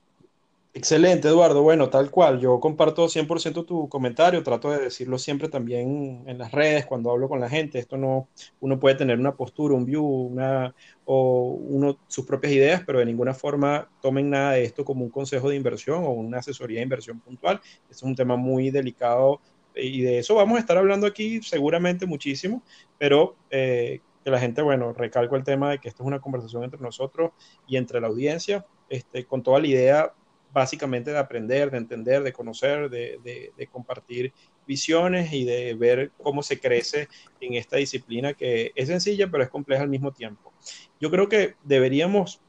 Excelente, 0.76 1.28
Eduardo. 1.28 1.62
Bueno, 1.62 1.88
tal 1.88 2.10
cual. 2.10 2.40
Yo 2.40 2.58
comparto 2.58 3.08
100% 3.08 3.64
tu 3.64 3.88
comentario. 3.88 4.42
Trato 4.42 4.72
de 4.72 4.80
decirlo 4.80 5.18
siempre 5.18 5.48
también 5.48 6.24
en 6.26 6.36
las 6.36 6.50
redes 6.50 6.84
cuando 6.84 7.12
hablo 7.12 7.28
con 7.28 7.38
la 7.38 7.48
gente. 7.48 7.78
Esto 7.78 7.96
no, 7.96 8.26
uno 8.58 8.80
puede 8.80 8.96
tener 8.96 9.16
una 9.20 9.36
postura, 9.36 9.76
un 9.76 9.84
view, 9.84 10.04
una, 10.04 10.74
o 11.04 11.56
uno, 11.60 11.96
sus 12.08 12.26
propias 12.26 12.52
ideas, 12.54 12.82
pero 12.84 12.98
de 12.98 13.06
ninguna 13.06 13.34
forma 13.34 13.88
tomen 14.02 14.30
nada 14.30 14.52
de 14.52 14.64
esto 14.64 14.84
como 14.84 15.04
un 15.04 15.10
consejo 15.10 15.48
de 15.48 15.54
inversión 15.54 16.02
o 16.02 16.10
una 16.10 16.38
asesoría 16.38 16.78
de 16.78 16.84
inversión 16.84 17.20
puntual. 17.20 17.60
Es 17.88 18.02
un 18.02 18.16
tema 18.16 18.34
muy 18.34 18.70
delicado 18.70 19.40
y 19.74 20.02
de 20.02 20.18
eso 20.18 20.34
vamos 20.34 20.56
a 20.56 20.60
estar 20.60 20.76
hablando 20.76 21.06
aquí 21.06 21.42
seguramente 21.42 22.06
muchísimo, 22.06 22.62
pero 22.98 23.36
eh, 23.50 24.00
que 24.22 24.30
la 24.30 24.38
gente, 24.38 24.62
bueno, 24.62 24.92
recalco 24.92 25.36
el 25.36 25.44
tema 25.44 25.70
de 25.70 25.78
que 25.78 25.88
esto 25.88 26.02
es 26.02 26.06
una 26.06 26.20
conversación 26.20 26.64
entre 26.64 26.80
nosotros 26.80 27.32
y 27.66 27.76
entre 27.76 28.00
la 28.00 28.06
audiencia, 28.06 28.64
este, 28.88 29.24
con 29.24 29.42
toda 29.42 29.60
la 29.60 29.66
idea 29.66 30.12
básicamente 30.52 31.10
de 31.10 31.18
aprender, 31.18 31.70
de 31.70 31.78
entender, 31.78 32.22
de 32.22 32.32
conocer, 32.32 32.88
de, 32.88 33.18
de, 33.24 33.52
de, 33.56 33.66
compartir 33.66 34.32
visiones 34.66 35.32
y 35.32 35.44
de 35.44 35.74
ver 35.74 36.12
cómo 36.22 36.44
se 36.44 36.60
crece 36.60 37.08
en 37.40 37.54
esta 37.54 37.76
disciplina 37.76 38.34
que 38.34 38.70
es 38.76 38.86
sencilla 38.86 39.28
pero 39.28 39.42
es 39.42 39.50
compleja 39.50 39.82
al 39.82 39.88
mismo 39.88 40.12
tiempo. 40.12 40.52
Yo 41.00 41.10
creo 41.10 41.28
que 41.28 41.56
deberíamos 41.64 42.40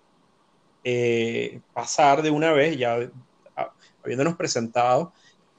eh, 0.84 1.62
pasar 1.74 2.22
de 2.22 2.29
una 2.29 2.53
vez, 2.53 2.77
ya 2.77 3.10
habiéndonos 4.03 4.36
presentado, 4.36 5.13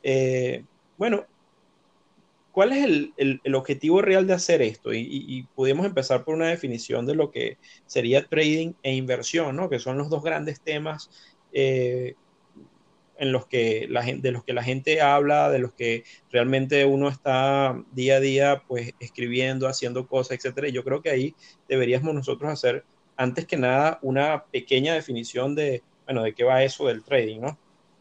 eh, 0.04 0.64
bueno, 0.96 1.26
¿cuál 2.56 2.72
es 2.72 2.84
el, 3.18 3.40
el, 3.44 3.54
objetivo 3.54 4.00
real 4.00 4.26
de 4.26 4.32
hacer 4.32 4.62
esto? 4.62 4.94
Y, 4.94 5.06
y, 5.10 5.42
podemos 5.42 5.84
empezar 5.84 6.24
por 6.24 6.34
una 6.34 6.46
definición 6.46 7.04
de 7.04 7.14
lo 7.14 7.30
que 7.30 7.58
sería 7.84 8.26
trading 8.26 8.72
e 8.82 8.94
inversión, 8.94 9.56
¿no? 9.56 9.68
Que 9.68 9.78
son 9.78 9.98
los 9.98 10.08
dos 10.08 10.22
grandes 10.22 10.62
temas 10.62 11.10
eh, 11.52 12.14
en 13.18 13.30
los 13.30 13.46
que 13.46 13.86
la 13.90 14.02
gente, 14.02 14.28
de 14.28 14.32
los 14.32 14.42
que 14.42 14.54
la 14.54 14.62
gente 14.62 15.02
habla, 15.02 15.50
de 15.50 15.58
los 15.58 15.74
que 15.74 16.04
realmente 16.32 16.86
uno 16.86 17.10
está 17.10 17.78
día 17.92 18.16
a 18.16 18.20
día, 18.20 18.62
pues 18.66 18.94
escribiendo, 19.00 19.68
haciendo 19.68 20.06
cosas, 20.06 20.38
etcétera. 20.38 20.68
Y 20.68 20.72
yo 20.72 20.82
creo 20.82 21.02
que 21.02 21.10
ahí 21.10 21.34
deberíamos 21.68 22.14
nosotros 22.14 22.50
hacer, 22.50 22.86
antes 23.18 23.44
que 23.44 23.58
nada, 23.58 23.98
una 24.00 24.44
pequeña 24.46 24.94
definición 24.94 25.54
de, 25.54 25.82
bueno, 26.06 26.22
de 26.22 26.32
qué 26.32 26.44
va 26.44 26.62
eso 26.62 26.86
del 26.86 27.04
trading, 27.04 27.40
¿no? 27.40 27.58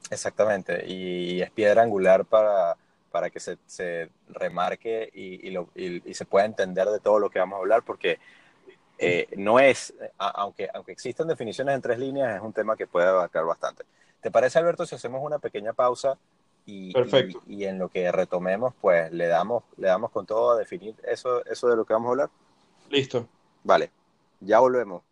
Exactamente. 0.10 0.86
Y 0.88 1.42
es 1.42 1.52
piedra 1.52 1.82
angular 1.82 2.24
para 2.24 2.78
para 3.16 3.30
que 3.30 3.40
se, 3.40 3.58
se 3.66 4.10
remarque 4.28 5.10
y, 5.14 5.48
y, 5.48 5.52
lo, 5.52 5.70
y, 5.74 6.10
y, 6.10 6.14
se 6.14 6.26
pueda 6.26 6.44
entender 6.44 6.86
de 6.90 7.00
todo 7.00 7.18
lo 7.18 7.30
que 7.30 7.40
vamos 7.40 7.56
a 7.56 7.60
hablar, 7.62 7.82
porque 7.84 8.20
eh, 8.98 9.28
no 9.38 9.58
es, 9.58 9.94
aunque, 10.18 10.68
aunque 10.74 10.92
existan 10.92 11.26
definiciones 11.30 11.76
en 11.76 11.82
tres 11.82 11.98
líneas, 11.98 12.36
es 12.36 12.42
un 12.42 12.52
tema 12.52 12.76
que 12.76 12.88
puede 12.88 13.08
abarcar 13.08 13.46
bastante. 13.46 13.86
¿Te 14.20 14.32
parece, 14.32 14.60
Alberto, 14.60 14.86
si 14.86 14.96
hacemos 14.96 15.22
una 15.24 15.40
pequeña 15.40 15.72
pausa 15.72 16.18
y, 16.66 16.92
Perfecto. 16.92 17.42
y, 17.48 17.64
en 17.64 17.80
lo 17.80 17.88
que 17.88 18.12
retomemos, 18.12 18.74
pues 18.82 19.10
le 19.14 19.28
damos, 19.28 19.64
le 19.78 19.88
damos 19.88 20.12
con 20.12 20.26
todo 20.26 20.52
a 20.52 20.58
definir 20.58 20.94
eso, 21.08 21.46
eso 21.46 21.70
de 21.70 21.78
lo 21.78 21.86
que 21.86 21.94
vamos 21.94 22.08
a 22.08 22.12
hablar? 22.12 22.30
Listo. 22.90 23.30
Vale, 23.64 23.92
ya 24.42 24.60
volvemos. 24.60 25.04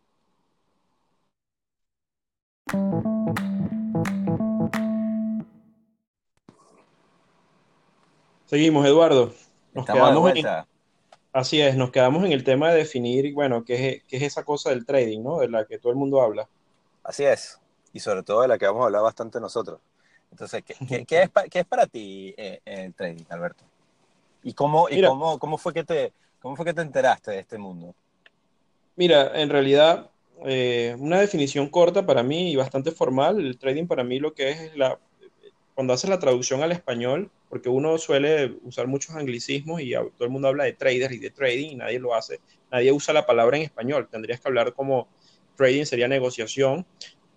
Seguimos, 8.54 8.86
Eduardo. 8.86 9.34
Nos 9.74 9.84
quedamos 9.84 10.36
en, 10.36 10.46
así 11.32 11.60
es, 11.60 11.76
nos 11.76 11.90
quedamos 11.90 12.24
en 12.24 12.34
el 12.34 12.44
tema 12.44 12.70
de 12.70 12.78
definir, 12.78 13.34
bueno, 13.34 13.66
qué 13.66 13.90
es, 13.90 14.04
qué 14.04 14.18
es 14.18 14.22
esa 14.22 14.44
cosa 14.44 14.70
del 14.70 14.86
trading, 14.86 15.24
¿no? 15.24 15.40
De 15.40 15.50
la 15.50 15.66
que 15.66 15.80
todo 15.80 15.92
el 15.92 15.98
mundo 15.98 16.22
habla. 16.22 16.48
Así 17.04 17.24
es, 17.24 17.60
y 17.94 18.00
sobre 18.00 18.22
todo 18.22 18.44
de 18.44 18.50
la 18.50 18.60
que 18.60 18.68
vamos 18.68 18.84
a 18.84 18.86
hablar 18.86 19.02
bastante 19.02 19.40
nosotros. 19.40 19.80
Entonces, 20.30 20.64
¿qué, 20.64 21.04
qué, 21.04 21.24
es, 21.24 21.32
qué 21.50 21.60
es, 21.62 21.66
para 21.66 21.88
ti 21.88 22.36
eh, 22.38 22.60
el 22.64 22.94
trading, 22.94 23.24
Alberto? 23.30 23.64
¿Y, 24.44 24.54
cómo, 24.54 24.88
y 24.88 25.02
cómo, 25.02 25.40
cómo, 25.40 25.58
fue 25.58 25.74
que 25.74 25.84
te, 25.84 26.14
cómo 26.40 26.56
fue 26.56 26.64
que 26.64 26.76
te 26.76 26.82
enteraste 26.82 27.32
de 27.32 27.40
este 27.40 27.58
mundo? 27.58 27.96
Mira, 28.96 29.32
en 29.34 29.50
realidad, 29.50 30.12
eh, 30.46 30.96
una 31.00 31.20
definición 31.20 31.70
corta 31.70 32.06
para 32.06 32.22
mí 32.22 32.52
y 32.52 32.56
bastante 32.56 32.92
formal, 32.92 33.40
el 33.40 33.58
trading 33.58 33.88
para 33.88 34.04
mí 34.04 34.20
lo 34.20 34.36
que 34.36 34.52
es 34.52 34.78
la, 34.78 35.00
cuando 35.76 35.94
haces 35.94 36.10
la 36.10 36.20
traducción 36.20 36.62
al 36.62 36.72
español, 36.72 37.32
porque 37.50 37.70
uno 37.70 37.98
suele 37.98 38.58
usar 38.64 38.88
muchos 38.88 39.16
anglicismos 39.16 39.82
y 39.82 39.94
todo 39.94 40.26
el 40.26 40.30
mundo 40.30 40.48
habla 40.48 40.66
de 40.66 40.74
trader 40.74 41.12
y 41.12 41.18
de 41.18 41.30
trading 41.30 41.72
y 41.72 41.76
nadie 41.76 42.00
lo 42.00 42.14
hace, 42.14 42.40
nadie 42.72 42.92
usa 42.92 43.14
la 43.14 43.26
palabra 43.26 43.58
en 43.58 43.64
español, 43.64 44.08
tendrías 44.10 44.40
que 44.40 44.48
hablar 44.48 44.74
como 44.74 45.08
trading 45.56 45.86
sería 45.86 46.08
negociación 46.08 46.86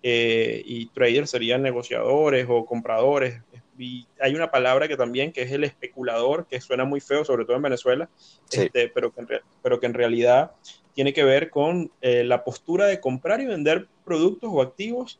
eh, 0.03 0.61
y 0.65 0.87
trader 0.87 1.27
serían 1.27 1.61
negociadores 1.61 2.45
o 2.49 2.65
compradores. 2.65 3.41
Y 3.79 4.07
hay 4.19 4.33
una 4.33 4.49
palabra 4.49 4.87
que 4.87 4.97
también, 4.97 5.31
que 5.31 5.43
es 5.43 5.51
el 5.51 5.63
especulador, 5.63 6.47
que 6.47 6.59
suena 6.61 6.83
muy 6.83 6.99
feo, 6.99 7.23
sobre 7.23 7.45
todo 7.45 7.57
en 7.57 7.61
Venezuela, 7.61 8.09
este, 8.51 8.89
pero, 8.89 9.11
que 9.13 9.21
en, 9.21 9.27
pero 9.61 9.79
que 9.79 9.85
en 9.85 9.93
realidad 9.93 10.51
tiene 10.95 11.13
que 11.13 11.23
ver 11.23 11.51
con 11.51 11.91
eh, 12.01 12.23
la 12.23 12.43
postura 12.43 12.85
de 12.85 12.99
comprar 12.99 13.39
y 13.41 13.45
vender 13.45 13.87
productos 14.03 14.49
o 14.51 14.61
activos 14.61 15.19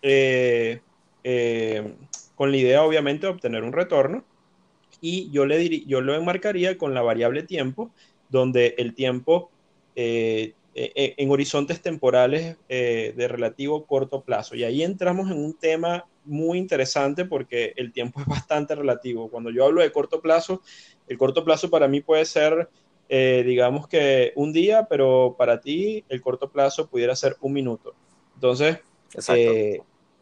eh, 0.00 0.80
con 2.38 2.52
la 2.52 2.56
idea, 2.56 2.84
obviamente, 2.84 3.26
de 3.26 3.32
obtener 3.32 3.64
un 3.64 3.72
retorno. 3.72 4.24
Y 5.00 5.28
yo, 5.32 5.44
le 5.44 5.84
yo 5.86 6.00
lo 6.00 6.14
enmarcaría 6.14 6.78
con 6.78 6.94
la 6.94 7.02
variable 7.02 7.42
tiempo, 7.42 7.90
donde 8.28 8.76
el 8.78 8.94
tiempo 8.94 9.50
eh, 9.96 10.54
eh, 10.74 11.14
en 11.16 11.30
horizontes 11.32 11.82
temporales 11.82 12.56
eh, 12.68 13.12
de 13.16 13.26
relativo 13.26 13.84
corto 13.86 14.22
plazo. 14.22 14.54
Y 14.54 14.62
ahí 14.62 14.84
entramos 14.84 15.32
en 15.32 15.44
un 15.44 15.54
tema 15.54 16.06
muy 16.24 16.58
interesante 16.58 17.24
porque 17.24 17.72
el 17.74 17.92
tiempo 17.92 18.20
es 18.20 18.26
bastante 18.46 18.76
relativo. 18.76 19.28
Cuando 19.28 19.50
yo 19.50 19.64
hablo 19.64 19.82
de 19.82 19.90
corto 19.90 20.22
plazo, 20.22 20.62
el 21.08 21.18
corto 21.18 21.44
plazo 21.44 21.68
para 21.70 21.88
mí 21.88 22.00
puede 22.02 22.24
ser, 22.24 22.70
digamos 23.08 23.88
que 23.88 24.32
un 24.36 24.52
día, 24.52 24.86
pero 24.88 25.34
para 25.36 25.60
ti 25.60 26.04
el 26.08 26.20
corto 26.20 26.52
plazo 26.52 26.86
pudiera 26.86 27.16
ser 27.16 27.36
un 27.40 27.54
minuto. 27.54 27.94
Entonces, 28.34 28.78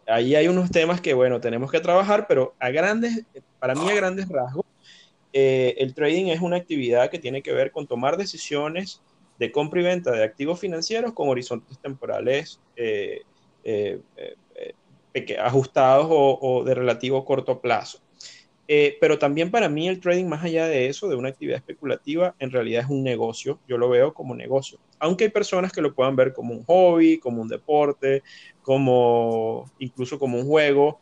ahí 0.06 0.34
hay 0.34 0.48
unos 0.48 0.70
temas 0.70 1.00
que, 1.00 1.14
bueno, 1.14 1.40
tenemos 1.40 1.70
que 1.70 1.80
trabajar, 1.80 2.26
pero 2.26 2.54
a 2.58 2.70
grandes, 2.70 3.24
para 3.58 3.74
mí 3.74 3.88
a 3.88 3.94
grandes 3.94 4.28
rasgos, 4.28 4.64
el 5.32 5.92
trading 5.94 6.26
es 6.26 6.40
una 6.40 6.56
actividad 6.56 7.10
que 7.10 7.18
tiene 7.18 7.42
que 7.42 7.52
ver 7.52 7.70
con 7.70 7.86
tomar 7.86 8.16
decisiones 8.16 9.02
de 9.38 9.52
compra 9.52 9.80
y 9.80 9.84
venta 9.84 10.10
de 10.12 10.24
activos 10.24 10.58
financieros 10.60 11.12
con 11.12 11.28
horizontes 11.28 11.78
temporales 11.78 12.60
eh, 12.76 13.22
eh, 13.64 14.00
eh, 14.16 15.36
ajustados 15.38 16.06
o, 16.10 16.62
de 16.64 16.74
relativo 16.74 17.24
corto 17.24 17.60
plazo. 17.60 17.98
Pero 19.00 19.18
también 19.18 19.50
para 19.50 19.68
mí 19.68 19.88
el 19.88 20.00
trading, 20.00 20.26
más 20.26 20.44
allá 20.44 20.66
de 20.66 20.86
eso, 20.86 21.08
de 21.08 21.16
una 21.16 21.28
actividad 21.28 21.56
especulativa, 21.56 22.34
en 22.38 22.50
realidad 22.50 22.82
es 22.84 22.90
un 22.90 23.02
negocio. 23.02 23.60
Yo 23.68 23.78
lo 23.78 23.88
veo 23.88 24.12
como 24.14 24.34
negocio. 24.34 24.78
Aunque 24.98 25.24
hay 25.24 25.30
personas 25.30 25.72
que 25.72 25.82
lo 25.82 25.94
puedan 25.94 26.16
ver 26.16 26.32
como 26.32 26.54
un 26.54 26.64
hobby, 26.64 27.18
como 27.18 27.42
un 27.42 27.48
deporte, 27.48 28.22
como 28.62 29.70
incluso 29.78 30.18
como 30.18 30.38
un 30.38 30.46
juego. 30.46 30.98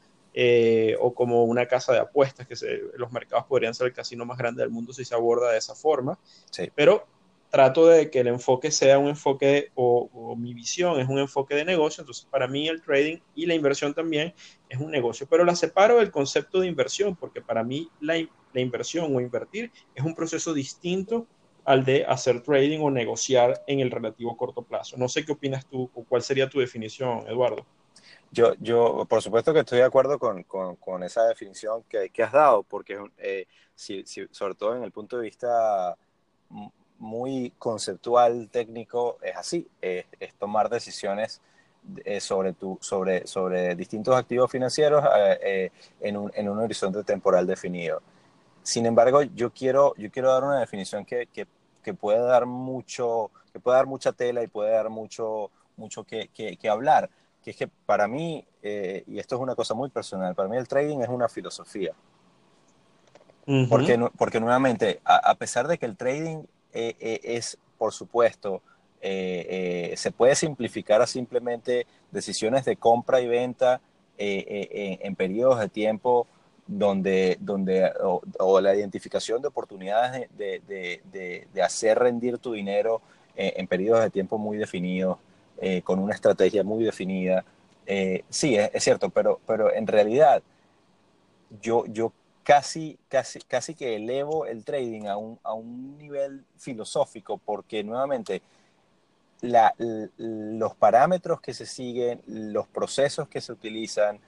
o 1.00 1.14
como 1.14 1.44
una 1.44 1.66
casa 1.66 1.92
de 1.92 2.00
apuestas, 2.00 2.46
que 2.46 2.54
los 2.96 3.12
mercados 3.12 3.46
podrían 3.46 3.74
ser 3.74 3.86
el 3.88 3.92
casino 3.92 4.24
más 4.24 4.36
grande 4.36 4.62
del 4.62 4.70
mundo 4.70 4.92
si 4.92 5.04
se 5.04 5.14
aborda 5.14 5.52
de 5.52 5.58
esa 5.58 5.74
forma. 5.74 6.18
Sí. 6.50 6.70
Pero 6.74 7.06
trato 7.54 7.86
de 7.86 8.10
que 8.10 8.18
el 8.18 8.26
enfoque 8.26 8.72
sea 8.72 8.98
un 8.98 9.06
enfoque 9.06 9.70
o, 9.76 10.34
mi 10.36 10.54
visión 10.54 10.98
es 10.98 11.08
un 11.08 11.20
enfoque 11.20 11.54
de 11.54 11.64
negocio, 11.64 12.02
entonces 12.02 12.26
para 12.28 12.48
mí 12.48 12.66
el 12.66 12.82
trading 12.82 13.18
y 13.36 13.46
la 13.46 13.54
inversión 13.54 13.94
también 13.94 14.34
es 14.68 14.80
un 14.80 14.90
negocio, 14.90 15.28
pero 15.30 15.44
la 15.44 15.54
separo 15.54 15.98
del 15.98 16.10
concepto 16.10 16.58
de 16.58 16.66
inversión 16.66 17.14
porque 17.14 17.40
para 17.40 17.62
mí 17.62 17.88
la, 18.00 18.16
inversión 18.56 19.14
o 19.14 19.20
invertir 19.20 19.70
es 19.94 20.04
un 20.04 20.16
proceso 20.16 20.52
distinto 20.52 21.28
al 21.64 21.84
de 21.84 22.04
hacer 22.04 22.42
trading 22.42 22.80
o 22.80 22.90
negociar 22.90 23.62
en 23.68 23.78
el 23.78 23.92
relativo 23.92 24.36
corto 24.36 24.62
plazo. 24.62 24.96
No 24.96 25.08
sé 25.08 25.24
qué 25.24 25.30
opinas 25.30 25.64
tú 25.64 25.88
o 25.94 26.02
cuál 26.02 26.22
sería 26.22 26.48
tu 26.48 26.58
definición, 26.58 27.24
Eduardo. 27.28 27.64
Yo, 28.32 28.54
yo 28.58 29.06
por 29.08 29.22
supuesto 29.22 29.54
que 29.54 29.60
estoy 29.60 29.78
de 29.78 29.84
acuerdo 29.84 30.18
con, 30.18 30.42
con, 30.42 31.04
esa 31.04 31.22
definición 31.28 31.84
que, 31.88 32.10
que, 32.10 32.24
has 32.24 32.32
dado, 32.32 32.64
porque 32.64 32.98
eh, 33.18 33.46
sobre 33.76 34.56
todo 34.56 34.74
en 34.76 34.82
el 34.82 34.90
punto 34.90 35.18
de 35.18 35.22
vista 35.22 35.96
muy 37.04 37.52
conceptual, 37.58 38.48
técnico, 38.50 39.18
es 39.22 39.36
así, 39.36 39.68
es, 39.80 40.06
tomar 40.38 40.68
decisiones 40.70 41.40
eh, 42.04 42.18
sobre, 42.18 42.54
tu, 42.54 42.78
sobre, 42.80 43.26
sobre 43.26 43.74
distintos 43.76 44.16
activos 44.16 44.50
financieros 44.50 45.04
eh, 45.04 45.38
eh, 45.42 45.70
en, 46.00 46.16
un, 46.16 46.32
en, 46.34 46.48
un, 46.48 46.58
horizonte 46.58 47.04
temporal 47.04 47.46
definido. 47.46 48.00
Sin 48.62 48.86
embargo, 48.86 49.22
yo 49.22 49.52
quiero, 49.52 49.94
yo 49.96 50.10
quiero 50.10 50.32
dar 50.32 50.44
una 50.44 50.60
definición 50.60 51.04
que, 51.04 51.26
que, 51.26 51.46
que 51.82 51.92
puede 51.92 52.20
dar 52.20 52.46
mucho, 52.46 53.30
que 53.52 53.60
puede 53.60 53.76
dar 53.76 53.86
mucha 53.86 54.12
tela 54.12 54.42
y 54.42 54.46
puede 54.46 54.72
dar 54.72 54.88
mucho, 54.88 55.50
mucho 55.76 56.04
que, 56.04 56.28
que 56.28 56.68
hablar, 56.70 57.10
que 57.42 57.50
es 57.50 57.56
que 57.56 57.68
para 57.68 58.08
mí, 58.08 58.46
y 58.62 59.18
esto 59.18 59.36
es 59.36 59.42
una 59.42 59.54
cosa 59.54 59.74
muy 59.74 59.90
personal, 59.90 60.34
para 60.34 60.48
mí 60.48 60.56
el 60.56 60.66
trading 60.66 61.00
es 61.00 61.10
una 61.10 61.28
filosofía. 61.28 61.92
porque, 63.68 64.08
porque 64.16 64.40
nuevamente, 64.40 65.02
a, 65.04 65.34
pesar 65.34 65.68
de 65.68 65.76
que 65.76 65.84
el 65.84 65.98
trading 65.98 66.44
eh, 66.74 66.96
eh, 66.98 67.20
es, 67.22 67.56
por 67.78 67.92
supuesto, 67.92 68.60
eh, 69.00 69.94
se 69.96 70.10
puede 70.10 70.34
simplificar 70.34 71.00
a 71.00 71.06
simplemente 71.06 71.86
decisiones 72.10 72.64
de 72.64 72.76
compra 72.76 73.20
y 73.20 73.28
venta 73.28 73.80
en, 74.16 75.14
periodos 75.14 75.60
de 75.60 75.68
tiempo 75.68 76.26
donde, 76.66 77.36
donde 77.40 77.92
o, 78.38 78.60
la 78.60 78.74
identificación 78.74 79.42
de 79.42 79.48
oportunidades 79.48 80.28
de, 80.36 80.62
de, 81.52 81.62
hacer 81.62 81.98
rendir 81.98 82.38
tu 82.38 82.52
dinero 82.52 83.02
en 83.36 83.66
periodos 83.66 84.02
de 84.02 84.10
tiempo 84.10 84.38
muy 84.38 84.56
definidos, 84.56 85.18
con 85.84 85.98
una 85.98 86.14
estrategia 86.14 86.64
muy 86.64 86.84
definida. 86.84 87.44
sí, 88.30 88.56
es, 88.56 88.70
es, 88.72 88.82
cierto, 88.82 89.10
pero, 89.10 89.38
pero 89.46 89.72
en 89.72 89.86
realidad 89.86 90.42
yo, 91.60 91.84
yo 91.86 92.12
casi, 92.44 92.98
casi, 93.08 93.40
casi 93.40 93.74
que 93.74 93.96
elevo 93.96 94.46
el 94.46 94.64
trading 94.64 95.06
a 95.06 95.16
un, 95.16 95.40
a 95.42 95.54
un 95.54 95.98
nivel 95.98 96.44
filosófico, 96.56 97.38
porque 97.38 97.82
nuevamente 97.82 98.42
la, 99.40 99.74
los 99.78 100.74
parámetros 100.76 101.40
que 101.40 101.54
se 101.54 101.66
siguen, 101.66 102.22
los 102.26 102.68
procesos 102.68 103.28
que 103.28 103.40
se 103.40 103.52
utilizan, 103.52 104.20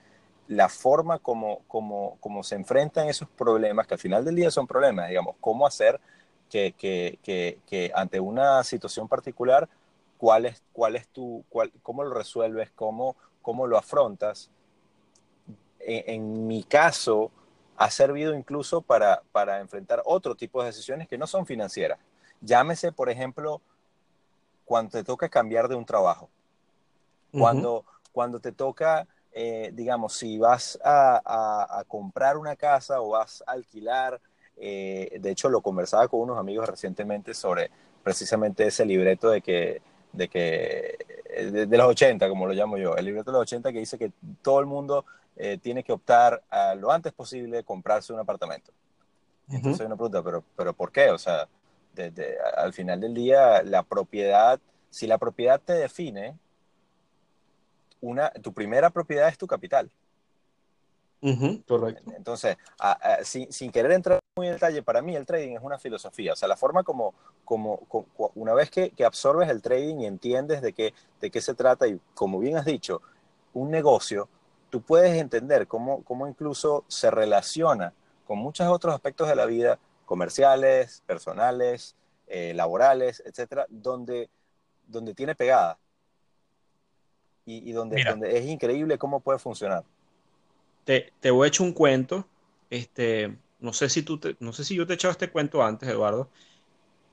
la 0.47 0.67
forma 0.67 1.19
como, 1.19 1.59
como, 1.67 2.17
como 2.19 2.43
se 2.43 2.55
enfrentan 2.55 3.07
esos 3.07 3.29
problemas, 3.29 3.85
que 3.87 3.93
al 3.93 3.99
final 3.99 4.25
del 4.25 4.35
día 4.35 4.51
son 4.51 4.65
problemas, 4.67 5.09
digamos, 5.09 5.35
cómo 5.39 5.67
hacer 5.67 5.99
que, 6.49 6.73
que, 6.77 7.19
que, 7.65 7.91
ante 7.93 8.19
una 8.19 8.63
situación 8.63 9.07
particular, 9.07 9.69
cuál 10.17 10.45
es, 10.45 10.63
cuál 10.73 10.99
tu, 11.11 11.43
cuál, 11.49 11.71
cómo 11.83 12.03
lo 12.03 12.13
resuelves, 12.13 12.71
cómo, 12.71 13.15
cómo 13.41 13.67
lo 13.67 13.77
afrontas. 13.77 14.49
en 15.79 16.47
mi 16.47 16.63
caso, 16.63 17.31
ha 17.77 17.89
servido 17.91 18.33
incluso 18.33 18.81
para, 18.81 19.21
para 19.31 19.59
enfrentar 19.61 20.01
otro 20.05 20.35
tipo 20.35 20.61
de 20.61 20.67
decisiones 20.67 21.07
que 21.07 21.17
no 21.17 21.27
son 21.27 21.45
financieras. 21.45 21.99
Llámese, 22.41 22.91
por 22.91 23.09
ejemplo, 23.09 23.61
cuando 24.65 24.91
te 24.91 25.03
toca 25.03 25.29
cambiar 25.29 25.67
de 25.67 25.75
un 25.75 25.85
trabajo. 25.85 26.29
Cuando, 27.31 27.85
cuando 28.11 28.39
te 28.39 28.51
toca, 28.51 29.07
eh, 29.31 29.69
digamos, 29.73 30.13
si 30.13 30.39
vas 30.39 30.79
a, 30.83 31.83
comprar 31.87 32.35
una 32.37 32.55
casa 32.55 32.99
o 32.99 33.09
vas 33.09 33.43
a 33.45 33.51
alquilar, 33.51 34.19
eh, 34.55 35.17
de 35.19 35.29
hecho 35.29 35.49
lo 35.49 35.61
conversaba 35.61 36.07
con 36.07 36.21
unos 36.21 36.39
amigos 36.39 36.67
recientemente 36.67 37.35
sobre 37.35 37.69
precisamente 38.03 38.65
ese 38.65 38.85
libreto 38.85 39.29
de 39.29 39.41
que, 39.41 39.81
de 40.13 40.27
que, 40.27 40.97
de, 41.51 41.77
los 41.77 41.87
80, 41.87 42.27
como 42.29 42.47
lo 42.47 42.53
llamo 42.53 42.77
yo, 42.77 42.95
el 42.95 43.05
libreto 43.05 43.31
de 43.31 43.37
los 43.37 43.43
80 43.43 43.71
que 43.71 43.79
dice 43.79 43.97
que 43.97 44.11
todo 44.41 44.59
el 44.59 44.65
mundo 44.65 45.05
eh, 45.35 45.57
tiene 45.61 45.83
que 45.83 45.91
optar 45.91 46.43
a 46.49 46.75
lo 46.75 46.91
antes 46.91 47.13
posible 47.13 47.63
comprarse 47.63 48.13
un 48.13 48.19
apartamento. 48.19 48.71
Entonces 49.49 49.85
una 49.85 49.95
pregunta, 49.95 50.21
¿pero, 50.23 50.43
pero 50.55 50.73
por 50.73 50.91
qué? 50.91 51.09
O 51.09 51.17
sea, 51.17 51.47
al 52.57 52.73
final 52.73 52.99
del 52.99 53.13
día, 53.13 53.63
la 53.63 53.83
propiedad, 53.83 54.59
si 54.89 55.07
la 55.07 55.17
propiedad 55.17 55.61
te 55.61 55.73
define, 55.73 56.37
una, 58.01 58.29
tu 58.29 58.53
primera 58.53 58.89
propiedad 58.89 59.29
es 59.29 59.37
tu 59.37 59.47
capital. 59.47 59.89
correcto. 61.65 62.11
Entonces, 62.15 62.57
sin, 63.23 63.51
sin, 63.51 63.71
querer 63.71 63.91
entrar 63.93 64.19
muy 64.37 64.47
en 64.47 64.53
detalle, 64.53 64.81
para 64.83 65.01
mí 65.01 65.15
el 65.15 65.25
trading 65.25 65.55
es 65.55 65.61
una 65.61 65.77
filosofía. 65.77 66.33
O 66.33 66.35
sea, 66.35 66.47
la 66.47 66.55
forma 66.55 66.83
como, 66.83 67.13
como, 67.43 67.81
una 68.35 68.53
vez 68.53 68.69
que, 68.69 68.91
que, 68.91 69.03
absorbes 69.03 69.49
el 69.49 69.61
trading 69.61 69.97
y 69.97 70.05
entiendes 70.05 70.61
de 70.61 70.73
qué, 70.73 70.93
de 71.19 71.31
qué 71.31 71.41
se 71.41 71.53
trata, 71.53 71.87
y 71.87 71.99
como 72.13 72.39
bien 72.39 72.57
has 72.57 72.65
dicho, 72.65 73.01
un 73.53 73.71
negocio, 73.71 74.29
tú 74.69 74.81
puedes 74.81 75.19
entender 75.19 75.67
cómo, 75.67 76.03
cómo 76.03 76.27
incluso 76.27 76.85
se 76.87 77.11
relaciona 77.11 77.93
con 78.25 78.37
muchos 78.37 78.67
otros 78.67 78.93
aspectos 78.93 79.27
de 79.27 79.35
la 79.35 79.45
vida, 79.45 79.79
comerciales, 80.05 81.03
personales, 81.05 81.95
eh, 82.27 82.53
laborales, 82.53 83.23
etcétera, 83.25 83.65
donde, 83.69 84.29
donde 84.85 85.13
tiene 85.13 85.35
pegada 85.35 85.77
y, 87.45 87.71
donde, 87.71 88.03
donde, 88.03 88.37
es 88.37 88.45
increíble 88.45 88.97
cómo 88.97 89.21
puede 89.21 89.39
funcionar. 89.39 89.85
te, 90.83 91.13
te 91.21 91.31
voy 91.31 91.45
a 91.45 91.47
echar 91.47 91.65
un 91.65 91.71
cuento. 91.71 92.27
Este, 92.69 93.37
no 93.59 93.73
sé 93.73 93.89
si 93.89 94.03
tú 94.03 94.19
no 94.39 94.53
sé 94.53 94.63
si 94.63 94.75
yo 94.75 94.85
te 94.85 94.93
he 94.93 94.95
echado 94.95 95.11
este 95.11 95.29
cuento 95.29 95.63
antes, 95.63 95.89
Eduardo, 95.89 96.29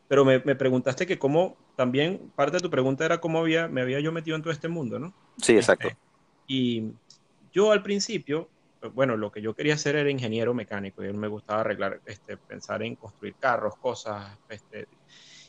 pero 0.08 0.24
me, 0.24 0.40
me, 0.40 0.54
preguntaste 0.54 1.06
que 1.06 1.18
cómo, 1.18 1.56
también 1.76 2.30
parte 2.36 2.58
de 2.58 2.62
tu 2.62 2.70
pregunta 2.70 3.04
era 3.04 3.20
cómo 3.20 3.38
había, 3.38 3.68
me 3.68 3.80
había 3.80 4.00
yo 4.00 4.12
metido 4.12 4.36
en 4.36 4.42
todo 4.42 4.52
este 4.52 4.68
mundo, 4.68 4.98
¿no? 4.98 5.14
Sí, 5.38 5.56
exacto. 5.56 5.88
Este, 5.88 5.98
y 6.46 6.92
yo 7.52 7.72
al 7.72 7.82
principio, 7.82 8.48
bueno, 8.92 9.16
lo 9.16 9.32
que 9.32 9.40
yo 9.40 9.54
quería 9.54 9.74
hacer 9.74 9.96
era 9.96 10.10
ingeniero 10.10 10.52
mecánico, 10.52 11.02
y 11.02 11.08
a 11.08 11.12
mí 11.12 11.18
me 11.18 11.28
gustaba 11.28 11.62
arreglar, 11.62 12.00
este, 12.04 12.36
pensar 12.36 12.82
en 12.82 12.96
construir 12.96 13.34
carros, 13.36 13.76
cosas, 13.76 14.36
este, 14.48 14.86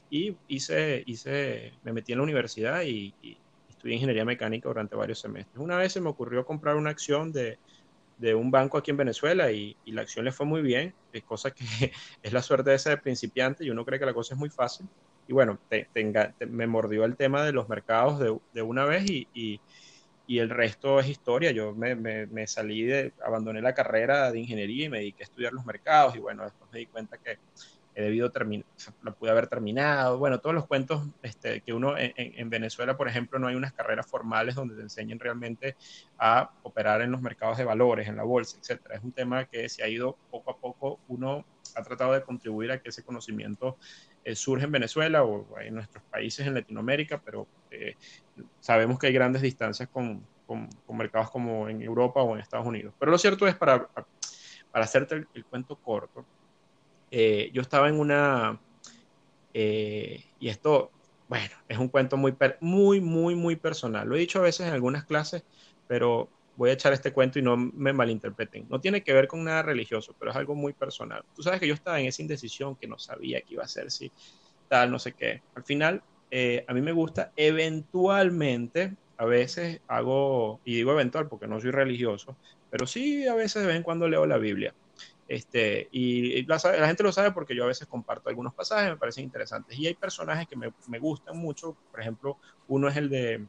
y 0.10 0.36
hice, 0.47 1.03
hice, 1.05 1.73
me 1.84 1.91
metí 1.91 2.13
en 2.13 2.19
la 2.19 2.23
universidad 2.23 2.84
y, 2.84 3.13
y 3.21 3.38
estudié 3.67 3.95
ingeniería 3.95 4.23
mecánica 4.23 4.69
durante 4.69 4.95
varios 4.95 5.19
semestres. 5.19 5.58
Una 5.58 5.77
vez 5.77 5.91
se 5.91 5.99
me 5.99 6.10
ocurrió 6.10 6.45
comprar 6.45 6.77
una 6.77 6.91
acción 6.91 7.34
de, 7.34 7.60
de 8.17 8.34
un 8.34 8.49
banco 8.51 8.78
aquí 8.78 8.91
en 8.91 8.97
Venezuela 8.97 9.51
y, 9.51 9.75
y, 9.86 9.91
la 9.91 10.01
acción 10.01 10.25
le 10.25 10.32
fue 10.32 10.45
muy 10.45 10.62
bien, 10.62 10.93
es 11.12 11.23
cosa 11.23 11.51
que 11.51 11.63
es 12.23 12.34
la 12.34 12.41
suerte 12.41 12.69
de 12.69 12.78
ese 12.78 12.97
principiante 12.97 13.65
y 13.65 13.69
uno 13.69 13.86
cree 13.86 13.99
que 13.99 14.06
la 14.06 14.13
cosa 14.13 14.34
es 14.34 14.39
muy 14.39 14.49
fácil. 14.49 14.88
Y 15.28 15.34
bueno, 15.34 15.60
te, 15.69 15.88
me 16.47 16.67
mordió 16.67 17.04
el 17.04 17.15
tema 17.15 17.43
de 17.43 17.51
los 17.51 17.67
mercados 17.67 18.19
de, 18.19 18.38
de 18.54 18.62
una 18.62 18.86
vez 18.86 19.10
y, 19.10 19.28
y, 19.34 19.60
y, 20.28 20.39
el 20.39 20.49
resto 20.51 20.99
es 20.99 21.08
historia. 21.08 21.51
Yo 21.51 21.73
me, 21.73 21.95
me, 21.95 22.28
me, 22.28 22.45
salí 22.45 22.84
de, 22.84 23.12
abandoné 23.25 23.62
la 23.62 23.73
carrera 23.73 24.32
de 24.32 24.39
ingeniería 24.39 24.86
y 24.86 24.89
me 24.89 24.99
dediqué 24.99 25.23
a 25.23 25.25
estudiar 25.25 25.54
los 25.54 25.65
mercados 25.65 26.15
y 26.15 26.19
bueno, 26.19 26.43
después 26.43 26.71
me 26.71 26.80
di 26.80 26.86
cuenta 26.86 27.17
que 27.17 27.39
he 27.95 28.01
debido 28.01 28.29
terminar, 28.29 28.65
lo 29.01 29.15
pude 29.15 29.31
haber 29.31 29.47
terminado. 29.47 30.19
Bueno, 30.19 30.39
todos 30.39 30.53
los 30.53 30.67
cuentos 30.67 31.08
este, 31.23 31.62
que 31.62 31.73
uno 31.73 31.97
en, 31.97 32.13
en, 32.15 32.49
Venezuela, 32.49 32.97
por 32.97 33.08
ejemplo, 33.08 33.39
no 33.39 33.47
hay 33.47 33.55
unas 33.55 33.73
carreras 33.73 34.05
formales 34.05 34.55
donde 34.55 34.75
te 34.75 34.81
enseñen 34.81 35.19
realmente 35.19 35.75
a 36.17 36.51
operar 36.63 37.01
en 37.01 37.12
los 37.12 37.21
mercados 37.21 37.58
de 37.58 37.63
valores, 37.63 38.08
en 38.08 38.17
la 38.17 38.23
bolsa, 38.23 38.58
etcétera. 38.60 38.95
Es 38.95 39.03
un 39.03 39.13
tema 39.13 39.45
que 39.45 39.69
se 39.69 39.81
ha 39.81 39.88
ido 39.88 40.17
poco 40.29 40.51
a 40.51 40.58
poco, 40.58 40.99
uno 41.08 41.45
ha 41.75 41.84
tratado 41.84 42.13
de 42.13 42.21
contribuir 42.21 42.71
a 42.71 42.79
que 42.81 42.89
ese 42.89 43.03
conocimiento 43.03 43.77
eh, 44.23 44.36
surja 44.36 44.65
en 44.65 44.71
Venezuela 44.71 45.23
o 45.23 45.60
en 45.60 45.75
nuestros 45.75 46.03
países 46.05 46.45
en 46.45 46.53
Latinoamérica, 46.53 47.21
pero 47.23 47.47
eh, 47.71 47.95
sabemos 48.60 48.99
que 48.99 49.08
hay 49.08 49.13
grandes 49.13 49.41
distancias 49.41 49.89
con, 49.89 50.25
con, 50.45 50.69
mercados 50.89 51.31
como 51.31 51.69
en 51.69 51.81
Europa 51.81 52.21
o 52.21 52.36
en 52.36 52.41
Estados 52.41 52.67
Unidos. 52.67 52.93
Pero 52.99 53.12
lo 53.12 53.17
cierto 53.17 53.47
es, 53.47 53.55
para, 53.55 53.88
para 53.88 54.86
hacerte 54.86 55.25
el 55.34 55.45
cuento 55.45 55.75
corto, 55.77 56.25
eh, 57.11 57.49
yo 57.53 57.61
estaba 57.61 57.89
en 57.89 57.99
una, 57.99 58.59
eh, 59.53 60.23
y 60.39 60.49
esto, 60.49 60.91
bueno, 61.27 61.55
es 61.67 61.77
un 61.77 61.87
cuento 61.87 62.17
muy, 62.17 62.35
muy, 62.61 63.01
muy, 63.01 63.35
muy 63.35 63.55
personal. 63.55 64.07
Lo 64.07 64.15
he 64.15 64.19
dicho 64.19 64.39
a 64.39 64.43
veces 64.43 64.67
en 64.67 64.73
algunas 64.73 65.05
clases, 65.05 65.43
pero 65.87 66.29
voy 66.55 66.69
a 66.69 66.73
echar 66.73 66.93
este 66.93 67.13
cuento 67.13 67.39
y 67.39 67.41
no 67.41 67.57
me 67.57 67.93
malinterpreten. 67.93 68.67
No 68.69 68.79
tiene 68.79 69.03
que 69.03 69.13
ver 69.13 69.27
con 69.27 69.43
nada 69.43 69.63
religioso, 69.63 70.15
pero 70.19 70.31
es 70.31 70.37
algo 70.37 70.55
muy 70.55 70.73
personal. 70.73 71.23
Tú 71.33 71.43
sabes 71.43 71.59
que 71.59 71.67
yo 71.67 71.73
estaba 71.73 71.99
en 71.99 72.07
esa 72.07 72.21
indecisión 72.21 72.75
que 72.75 72.87
no 72.87 72.97
sabía 72.97 73.41
qué 73.41 73.53
iba 73.53 73.63
a 73.63 73.67
ser, 73.67 73.91
si 73.91 74.11
tal, 74.67 74.91
no 74.91 74.99
sé 74.99 75.13
qué. 75.13 75.41
Al 75.55 75.63
final, 75.63 76.03
eh, 76.31 76.65
a 76.67 76.73
mí 76.73 76.81
me 76.81 76.91
gusta 76.91 77.31
eventualmente, 77.35 78.95
a 79.17 79.25
veces 79.25 79.81
hago, 79.87 80.59
y 80.65 80.75
digo 80.75 80.91
eventual 80.91 81.27
porque 81.29 81.47
no 81.47 81.59
soy 81.61 81.71
religioso, 81.71 82.37
pero 82.69 82.87
sí 82.87 83.27
a 83.27 83.35
veces 83.35 83.61
de 83.61 83.67
vez 83.67 83.77
en 83.77 83.83
cuando 83.83 84.07
leo 84.09 84.25
la 84.25 84.37
Biblia. 84.37 84.73
Este, 85.27 85.88
y 85.91 86.43
la, 86.45 86.59
gente 86.59 87.03
lo 87.03 87.11
sabe 87.11 87.31
porque 87.31 87.55
yo 87.55 87.63
a 87.63 87.67
veces 87.67 87.88
comparto 87.88 88.29
algunos 88.29 88.53
pasajes, 88.53 88.89
me 88.89 88.97
parecen 88.97 89.23
interesantes. 89.23 89.77
Y 89.77 89.88
hay 89.88 89.95
personajes 89.95 90.47
que 90.47 90.55
me, 90.55 90.99
gustan 90.99 91.38
mucho, 91.38 91.75
por 91.91 92.01
ejemplo, 92.01 92.38
uno 92.67 92.88
es 92.88 92.97
el 92.97 93.09
de 93.09 93.45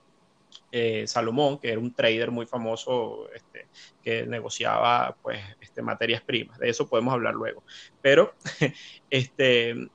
eh, 0.73 1.07
Salomón, 1.07 1.59
que 1.59 1.71
era 1.71 1.81
un 1.81 1.93
trader 1.93 2.31
muy 2.31 2.47
famoso 2.47 3.29
este, 3.35 3.67
que 4.03 4.27
negociaba 4.27 5.17
pues, 5.23 5.41
este, 5.61 5.83
materias 5.83 6.23
primas. 6.23 6.59
De 6.59 6.69
eso 6.69 6.89
podemos 6.89 7.13
hablar 7.13 7.35
luego. 7.35 7.63
Pero 8.01 8.35
este, 9.11 9.71
en, 9.71 9.91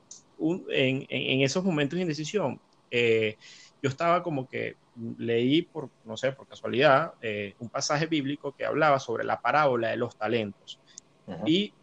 esos 1.42 1.64
momentos 1.64 1.96
de 1.96 2.02
indecisión, 2.02 2.60
eh, 2.90 3.36
yo 3.82 3.88
estaba 3.88 4.22
como 4.22 4.48
que 4.48 4.76
leí 5.18 5.62
por, 5.62 5.90
no 6.04 6.16
sé, 6.16 6.32
por 6.32 6.46
casualidad, 6.46 7.14
eh, 7.22 7.54
un 7.58 7.68
pasaje 7.68 8.06
bíblico 8.06 8.52
que 8.52 8.64
hablaba 8.64 8.98
sobre 8.98 9.24
la 9.24 9.40
parábola 9.40 9.88
de 9.88 9.96
los 9.96 10.16
talentos. 10.16 10.78
Uh 11.26 11.32
-huh. 11.32 11.48
Y 11.48 11.74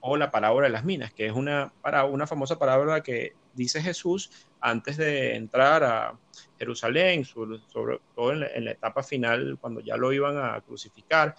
o 0.00 0.16
la 0.16 0.30
parábola 0.30 0.66
de 0.66 0.72
las 0.72 0.84
minas, 0.84 1.12
que 1.12 1.26
es 1.26 1.32
una, 1.32 1.72
para, 1.82 2.04
una 2.04 2.26
famosa 2.26 2.58
parábola 2.58 3.02
que 3.02 3.34
dice 3.54 3.82
Jesús 3.82 4.30
antes 4.60 4.96
de 4.96 5.34
entrar 5.34 5.82
a 5.82 6.18
Jerusalén, 6.58 7.24
sobre, 7.24 7.58
sobre 7.72 8.00
todo 8.14 8.32
en 8.32 8.40
la, 8.40 8.46
en 8.48 8.64
la, 8.66 8.70
etapa 8.70 9.02
final, 9.02 9.58
cuando 9.60 9.80
ya 9.80 9.96
lo 9.96 10.12
iban 10.12 10.36
a 10.38 10.60
crucificar, 10.60 11.34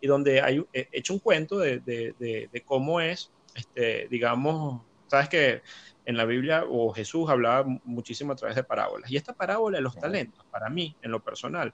y 0.00 0.06
donde 0.06 0.40
hay 0.40 0.64
he 0.72 0.88
hecho 0.92 1.14
un 1.14 1.20
cuento 1.20 1.58
de, 1.58 1.78
de, 1.80 2.14
de, 2.18 2.48
de 2.52 2.60
cómo 2.62 3.00
es, 3.00 3.30
este, 3.54 4.06
digamos, 4.08 4.82
sabes 5.06 5.28
que 5.28 5.62
en 6.04 6.16
la 6.16 6.24
Biblia 6.24 6.64
o 6.68 6.92
Jesús 6.92 7.28
hablaba 7.28 7.64
muchísimo 7.84 8.32
a 8.32 8.36
través 8.36 8.56
de 8.56 8.64
parábolas. 8.64 9.10
Y 9.10 9.16
esta 9.16 9.32
parábola 9.32 9.78
de 9.78 9.82
los 9.82 9.96
talentos, 9.96 10.44
para 10.50 10.68
mí, 10.68 10.96
en 11.02 11.10
lo 11.10 11.20
personal, 11.20 11.72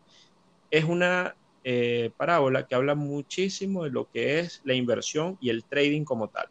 es 0.71 0.85
una 0.85 1.35
eh, 1.69 2.13
parábola 2.17 2.65
que 2.65 2.77
habla 2.77 2.95
muchísimo 2.95 3.83
de 3.83 3.91
lo 3.91 4.09
que 4.09 4.39
es 4.39 4.61
la 4.63 4.75
inversión 4.75 5.37
y 5.41 5.51
el 5.51 5.65
trading 5.65 6.05
como 6.05 6.29
tal. 6.29 6.47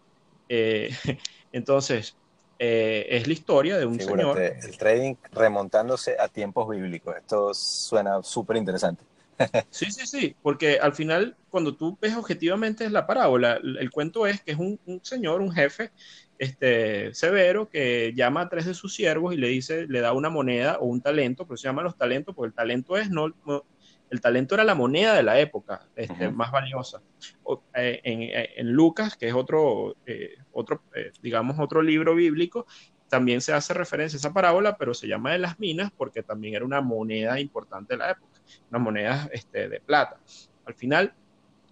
Eh, 0.49 0.89
entonces, 1.53 2.17
eh, 2.59 3.07
es 3.09 3.25
la 3.25 3.31
historia 3.31 3.77
de 3.77 3.85
un 3.85 3.97
Figúrate, 3.97 4.59
señor. 4.59 4.65
El 4.65 4.77
trading 4.77 5.15
remontándose 5.31 6.17
a 6.19 6.27
tiempos 6.27 6.69
bíblicos. 6.69 7.15
Esto 7.15 7.53
suena 7.53 8.21
súper 8.23 8.57
interesante. 8.57 9.05
sí, 9.69 9.89
sí, 9.89 10.05
sí, 10.05 10.35
porque 10.41 10.79
al 10.79 10.93
final, 10.93 11.37
cuando 11.49 11.77
tú 11.77 11.97
ves 12.01 12.13
objetivamente 12.17 12.89
la 12.89 13.07
parábola, 13.07 13.53
el, 13.53 13.77
el 13.77 13.91
cuento 13.91 14.27
es 14.27 14.41
que 14.41 14.51
es 14.51 14.57
un, 14.57 14.77
un, 14.85 14.99
señor, 15.01 15.39
un 15.39 15.53
jefe 15.53 15.91
este, 16.39 17.13
severo, 17.13 17.69
que 17.69 18.11
llama 18.13 18.41
a 18.41 18.49
tres 18.49 18.65
de 18.65 18.73
sus 18.73 18.93
siervos 18.93 19.33
y 19.33 19.37
le 19.37 19.47
dice, 19.47 19.87
le 19.87 20.01
da 20.01 20.11
una 20.11 20.29
moneda 20.29 20.77
o 20.79 20.87
un 20.87 20.99
talento, 20.99 21.45
pero 21.45 21.55
se 21.55 21.69
llaman 21.69 21.85
los 21.85 21.97
talentos, 21.97 22.35
porque 22.35 22.49
el 22.49 22.53
talento 22.53 22.97
es 22.97 23.09
no, 23.09 23.29
no 23.45 23.63
el 24.09 24.21
talento 24.21 24.55
era 24.55 24.63
la 24.63 24.75
moneda 24.75 25.15
de 25.15 25.23
la 25.23 25.39
época 25.39 25.87
este, 25.95 26.27
uh 26.27 26.31
-huh. 26.31 26.35
más 26.35 26.51
valiosa. 26.51 27.01
O, 27.43 27.61
eh, 27.73 27.99
en, 28.03 28.21
eh, 28.21 28.49
en, 28.57 28.71
Lucas, 28.71 29.17
que 29.17 29.27
es 29.27 29.33
otro, 29.33 29.95
eh, 30.05 30.35
otro 30.53 30.81
eh, 30.95 31.11
digamos, 31.21 31.57
otro 31.59 31.81
libro 31.81 32.15
bíblico, 32.15 32.65
también 33.09 33.41
se 33.41 33.53
hace 33.53 33.73
referencia 33.73 34.17
a 34.17 34.19
esa 34.19 34.33
parábola, 34.33 34.77
pero 34.77 34.93
se 34.93 35.07
llama 35.07 35.31
de 35.31 35.39
las 35.39 35.59
minas 35.59 35.91
porque 35.95 36.23
también 36.23 36.55
era 36.55 36.65
una 36.65 36.81
moneda 36.81 37.39
importante 37.39 37.93
de 37.93 37.97
la 37.99 38.11
época, 38.11 38.39
una 38.69 38.79
moneda 38.79 39.29
este, 39.31 39.69
de 39.69 39.79
plata. 39.79 40.17
Al 40.65 40.73
final, 40.73 41.13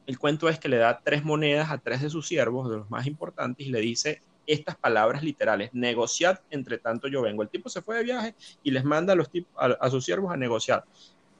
el 0.05 0.19
cuento 0.19 0.49
es 0.49 0.59
que 0.59 0.69
le 0.69 0.77
da 0.77 0.99
tres 1.03 1.23
monedas 1.23 1.71
a 1.71 1.77
tres 1.77 2.01
de 2.01 2.09
sus 2.09 2.27
siervos, 2.27 2.69
de 2.69 2.77
los 2.77 2.89
más 2.89 3.07
importantes, 3.07 3.65
y 3.65 3.71
le 3.71 3.79
dice 3.79 4.21
estas 4.45 4.75
palabras 4.75 5.23
literales, 5.23 5.69
negociad 5.73 6.39
entre 6.49 6.77
tanto 6.77 7.07
yo 7.07 7.21
vengo. 7.21 7.43
El 7.43 7.49
tipo 7.49 7.69
se 7.69 7.81
fue 7.81 7.97
de 7.97 8.03
viaje 8.03 8.35
y 8.61 8.71
les 8.71 8.83
manda 8.83 9.13
a, 9.13 9.15
los 9.15 9.29
a, 9.55 9.65
a 9.79 9.89
sus 9.89 10.03
siervos 10.03 10.33
a 10.33 10.37
negociar 10.37 10.83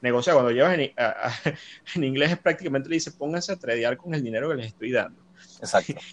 negociar. 0.04 0.36
Cuando 0.36 0.52
llevas 0.52 0.78
en, 0.78 0.92
a, 0.96 1.28
a, 1.28 1.32
en, 1.96 2.04
inglés 2.04 2.30
es 2.30 2.38
prácticamente 2.38 2.88
le 2.88 2.96
dice 2.96 3.10
pónganse 3.10 3.52
a 3.52 3.56
tradear 3.56 3.96
con 3.96 4.14
el 4.14 4.22
dinero 4.22 4.48
que 4.48 4.54
les 4.54 4.66
estoy 4.66 4.92
dando. 4.92 5.20
Exacto. 5.58 5.94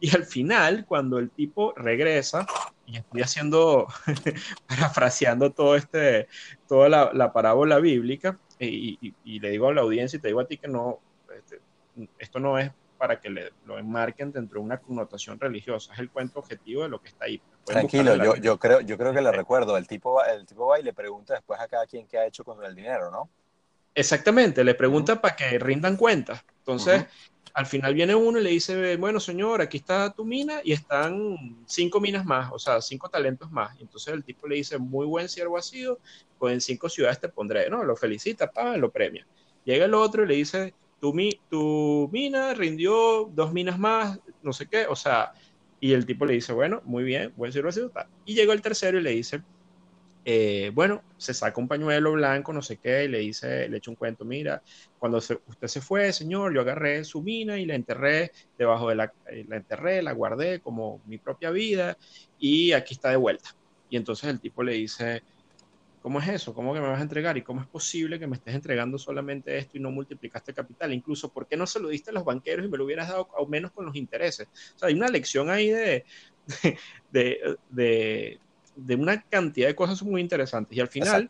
Y 0.00 0.14
al 0.14 0.24
final, 0.26 0.86
cuando 0.86 1.18
el 1.18 1.28
tipo 1.28 1.74
regresa, 1.74 2.46
y 2.86 2.98
estoy 2.98 3.20
haciendo, 3.20 3.88
parafraseando 4.68 5.50
todo 5.50 5.74
este, 5.74 6.28
toda 6.68 6.88
la, 6.88 7.10
la 7.12 7.32
parábola 7.32 7.80
bíblica, 7.80 8.38
y, 8.60 8.96
y, 9.00 9.14
y, 9.24 9.40
le 9.40 9.50
digo 9.50 9.66
a 9.66 9.74
la 9.74 9.80
audiencia 9.80 10.16
y 10.16 10.20
te 10.20 10.28
digo 10.28 10.38
a 10.38 10.46
ti 10.46 10.56
que 10.56 10.68
no, 10.68 11.00
este, 11.36 11.60
esto 12.20 12.38
no 12.38 12.60
es 12.60 12.70
para 12.96 13.20
que 13.20 13.30
le, 13.30 13.52
lo 13.64 13.78
enmarquen 13.78 14.32
dentro 14.32 14.60
de 14.60 14.66
una 14.66 14.78
connotación 14.78 15.38
religiosa, 15.38 15.92
es 15.92 15.98
el 16.00 16.10
cuento 16.10 16.40
objetivo 16.40 16.82
de 16.82 16.88
lo 16.88 17.00
que 17.00 17.08
está 17.08 17.24
ahí. 17.24 17.40
Tranquilo, 17.64 18.16
yo, 18.16 18.36
yo, 18.36 18.58
creo, 18.58 18.80
yo 18.80 18.98
creo 18.98 19.12
que 19.12 19.20
le 19.20 19.32
recuerdo, 19.32 19.76
el 19.76 19.86
tipo, 19.86 20.22
el 20.24 20.44
tipo 20.46 20.66
va 20.66 20.80
y 20.80 20.82
le 20.82 20.92
pregunta 20.92 21.34
después 21.34 21.60
a 21.60 21.68
cada 21.68 21.86
quien 21.86 22.06
qué 22.06 22.18
ha 22.18 22.26
hecho 22.26 22.44
con 22.44 22.62
el 22.64 22.74
dinero, 22.74 23.10
¿no? 23.10 23.30
Exactamente, 23.98 24.62
le 24.62 24.74
pregunta 24.74 25.12
uh 25.12 25.16
-huh. 25.16 25.20
para 25.20 25.36
que 25.36 25.58
rindan 25.58 25.96
cuentas. 25.96 26.44
Entonces, 26.60 27.00
uh 27.00 27.04
-huh 27.04 27.28
al 27.58 27.66
final 27.66 27.92
viene 27.92 28.14
uno 28.14 28.38
y 28.38 28.44
le 28.44 28.50
dice, 28.50 28.96
bueno, 28.98 29.18
señor, 29.18 29.60
aquí 29.60 29.78
está 29.78 30.12
tu 30.12 30.24
mina 30.24 30.60
y 30.62 30.70
están 30.70 31.64
cinco 31.66 32.00
minas 32.00 32.24
más, 32.24 32.52
o 32.52 32.58
sea, 32.58 32.80
cinco 32.80 33.08
talentos 33.08 33.50
más. 33.50 33.76
Y 33.80 33.82
entonces 33.82 34.14
el 34.14 34.22
tipo 34.22 34.46
le 34.46 34.54
dice, 34.54 34.78
muy 34.78 35.06
buen 35.06 35.28
siervo 35.28 35.58
ha 35.58 35.62
sido, 35.62 35.98
pues 36.38 36.54
en 36.54 36.60
cinco 36.60 36.88
ciudades 36.88 37.18
te 37.18 37.28
pondré, 37.28 37.68
¿no? 37.68 37.82
Lo 37.82 37.96
felicita, 37.96 38.48
pa, 38.48 38.76
lo 38.76 38.92
premia. 38.92 39.26
Llega 39.64 39.86
el 39.86 39.94
otro 39.94 40.22
y 40.22 40.28
le 40.28 40.34
dice, 40.36 40.72
tu, 41.00 41.12
mi, 41.12 41.40
tu 41.50 42.08
mina 42.12 42.54
rindió 42.54 43.28
dos 43.34 43.52
minas 43.52 43.76
más, 43.76 44.20
no 44.40 44.52
sé 44.52 44.66
qué, 44.66 44.86
o 44.86 44.94
sea, 44.94 45.32
y 45.80 45.94
el 45.94 46.06
tipo 46.06 46.26
le 46.26 46.34
dice, 46.34 46.52
bueno, 46.52 46.80
muy 46.84 47.02
bien, 47.02 47.32
buen 47.36 47.50
siervo 47.50 47.70
ha 47.70 47.72
sido. 47.72 47.90
Y 48.24 48.36
llegó 48.36 48.52
el 48.52 48.62
tercero 48.62 49.00
y 49.00 49.02
le 49.02 49.10
dice, 49.10 49.42
eh, 50.30 50.70
bueno, 50.74 51.02
se 51.16 51.32
saca 51.32 51.58
un 51.58 51.68
pañuelo 51.68 52.12
blanco, 52.12 52.52
no 52.52 52.60
sé 52.60 52.76
qué, 52.76 53.04
y 53.04 53.08
le 53.08 53.20
dice, 53.20 53.66
le 53.66 53.78
echa 53.78 53.90
un 53.90 53.96
cuento, 53.96 54.26
mira, 54.26 54.62
cuando 54.98 55.16
usted 55.16 55.66
se 55.66 55.80
fue, 55.80 56.12
señor, 56.12 56.54
yo 56.54 56.60
agarré 56.60 57.02
su 57.04 57.22
mina 57.22 57.58
y 57.58 57.64
la 57.64 57.74
enterré 57.74 58.30
debajo 58.58 58.90
de 58.90 58.96
la, 58.96 59.10
eh, 59.30 59.46
la 59.48 59.56
enterré, 59.56 60.02
la 60.02 60.12
guardé 60.12 60.60
como 60.60 61.00
mi 61.06 61.16
propia 61.16 61.50
vida, 61.50 61.96
y 62.36 62.72
aquí 62.72 62.92
está 62.92 63.08
de 63.08 63.16
vuelta. 63.16 63.48
Y 63.88 63.96
entonces 63.96 64.28
el 64.28 64.38
tipo 64.38 64.62
le 64.62 64.74
dice, 64.74 65.22
¿Cómo 66.00 66.20
es 66.20 66.28
eso? 66.28 66.54
¿Cómo 66.54 66.74
que 66.74 66.80
me 66.80 66.88
vas 66.88 67.00
a 67.00 67.02
entregar? 67.02 67.36
¿Y 67.38 67.42
cómo 67.42 67.62
es 67.62 67.68
posible 67.68 68.18
que 68.18 68.26
me 68.26 68.36
estés 68.36 68.54
entregando 68.54 68.98
solamente 68.98 69.56
esto 69.58 69.78
y 69.78 69.80
no 69.80 69.90
multiplicaste 69.90 70.54
capital? 70.54 70.92
Incluso, 70.92 71.32
¿por 71.32 71.48
qué 71.48 71.56
no 71.56 71.66
se 71.66 71.80
lo 71.80 71.88
diste 71.88 72.10
a 72.10 72.12
los 72.14 72.24
banqueros 72.24 72.66
y 72.66 72.68
me 72.68 72.78
lo 72.78 72.84
hubieras 72.84 73.08
dado 73.08 73.28
al 73.36 73.48
menos 73.48 73.72
con 73.72 73.86
los 73.86 73.96
intereses? 73.96 74.48
O 74.76 74.78
sea, 74.78 74.88
hay 74.88 74.94
una 74.94 75.08
lección 75.08 75.50
ahí 75.50 75.70
de, 75.70 76.04
de, 77.10 77.58
de 77.70 78.40
una 78.96 79.22
cantidad 79.22 79.68
de 79.68 79.74
cosas 79.74 80.02
muy 80.02 80.20
interesantes. 80.20 80.76
Y 80.76 80.80
al 80.80 80.88
final, 80.88 81.28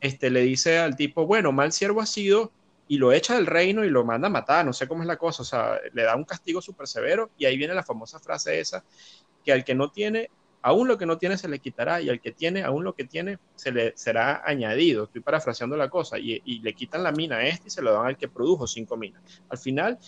este, 0.00 0.30
le 0.30 0.42
dice 0.42 0.78
al 0.78 0.96
tipo, 0.96 1.26
bueno, 1.26 1.52
mal 1.52 1.72
siervo 1.72 2.00
ha 2.00 2.06
sido 2.06 2.52
y 2.86 2.98
lo 2.98 3.12
echa 3.12 3.34
del 3.34 3.46
reino 3.46 3.84
y 3.84 3.90
lo 3.90 4.04
manda 4.04 4.28
a 4.28 4.30
matar, 4.30 4.64
no 4.66 4.72
sé 4.72 4.86
cómo 4.86 5.02
es 5.02 5.06
la 5.06 5.16
cosa, 5.16 5.42
o 5.42 5.46
sea, 5.46 5.78
le 5.92 6.02
da 6.02 6.16
un 6.16 6.24
castigo 6.24 6.60
súper 6.60 6.86
severo 6.86 7.30
y 7.38 7.46
ahí 7.46 7.56
viene 7.56 7.74
la 7.74 7.82
famosa 7.82 8.18
frase 8.18 8.60
esa, 8.60 8.84
que 9.44 9.52
al 9.52 9.64
que 9.64 9.74
no 9.74 9.90
tiene 9.90 10.30
aún 10.64 10.88
lo 10.88 10.96
que 10.96 11.04
no 11.04 11.18
tiene 11.18 11.36
se 11.36 11.46
le 11.46 11.58
quitará 11.58 12.00
y 12.00 12.08
al 12.08 12.22
que 12.22 12.32
tiene, 12.32 12.62
aún 12.62 12.84
lo 12.84 12.94
que 12.94 13.04
tiene 13.04 13.38
se 13.54 13.70
le 13.70 13.92
será 13.96 14.42
añadido. 14.46 15.04
Estoy 15.04 15.20
parafraseando 15.20 15.76
la 15.76 15.90
cosa 15.90 16.18
y, 16.18 16.40
le 16.60 16.72
quitan 16.72 17.02
la 17.02 17.12
mina 17.12 17.36
a 17.36 17.46
este 17.46 17.68
y 17.68 17.70
se 17.70 17.82
lo 17.82 17.92
dan 17.92 18.06
al 18.06 18.16
que 18.16 18.28
produjo 18.28 18.66
cinco 18.66 18.96
minas. 18.96 19.22
Al 19.50 19.58
final, 19.58 19.98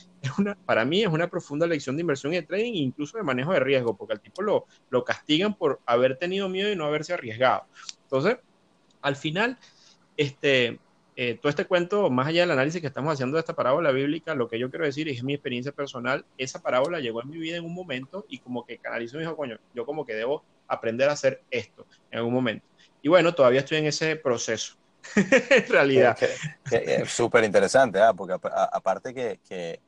para 0.64 0.86
mí 0.86 1.02
es 1.02 1.08
una 1.08 1.28
profunda 1.28 1.66
lección 1.66 1.96
de 1.96 2.00
inversión 2.00 2.32
y 2.32 2.36
de 2.36 2.42
trading 2.42 2.72
e 2.72 2.78
incluso 2.78 3.18
de 3.18 3.22
manejo 3.22 3.52
de 3.52 3.60
riesgo, 3.60 3.98
porque 3.98 4.14
al 4.14 4.20
tipo 4.20 4.40
lo, 4.40 4.64
lo 4.88 5.04
castigan 5.04 5.52
por 5.52 5.80
haber 5.84 6.16
tenido 6.16 6.48
miedo 6.48 6.72
y 6.72 6.76
no 6.76 6.86
haberse 6.86 7.12
arriesgado. 7.12 7.64
Entonces, 8.04 8.38
al 9.02 9.16
final, 9.16 9.58
este, 10.16 10.78
eh, 11.18 11.38
todo 11.40 11.48
este 11.48 11.64
cuento, 11.64 12.10
más 12.10 12.26
allá 12.26 12.42
del 12.42 12.50
análisis 12.50 12.82
que 12.82 12.88
estamos 12.88 13.14
haciendo 13.14 13.36
de 13.36 13.40
esta 13.40 13.54
parábola 13.54 13.90
bíblica, 13.90 14.34
lo 14.34 14.48
que 14.48 14.58
yo 14.58 14.68
quiero 14.68 14.84
decir 14.84 15.08
es 15.08 15.22
mi 15.22 15.32
experiencia 15.32 15.72
personal. 15.72 16.26
Esa 16.36 16.60
parábola 16.60 17.00
llegó 17.00 17.22
en 17.22 17.30
mi 17.30 17.38
vida 17.38 17.56
en 17.56 17.64
un 17.64 17.72
momento 17.72 18.26
y 18.28 18.38
como 18.38 18.66
que 18.66 18.76
canalizó 18.76 19.16
y 19.16 19.20
dijo, 19.20 19.34
coño, 19.34 19.58
yo 19.74 19.86
como 19.86 20.04
que 20.04 20.12
debo 20.12 20.44
aprender 20.68 21.08
a 21.08 21.12
hacer 21.12 21.42
esto 21.50 21.86
en 22.10 22.18
algún 22.18 22.34
momento. 22.34 22.66
Y 23.00 23.08
bueno, 23.08 23.34
todavía 23.34 23.60
estoy 23.60 23.78
en 23.78 23.86
ese 23.86 24.16
proceso, 24.16 24.76
en 25.16 25.66
realidad. 25.68 26.18
Súper 27.06 27.44
interesante, 27.44 27.98
¿ah? 27.98 28.12
porque 28.12 28.34
aparte 28.34 29.14
que, 29.14 29.80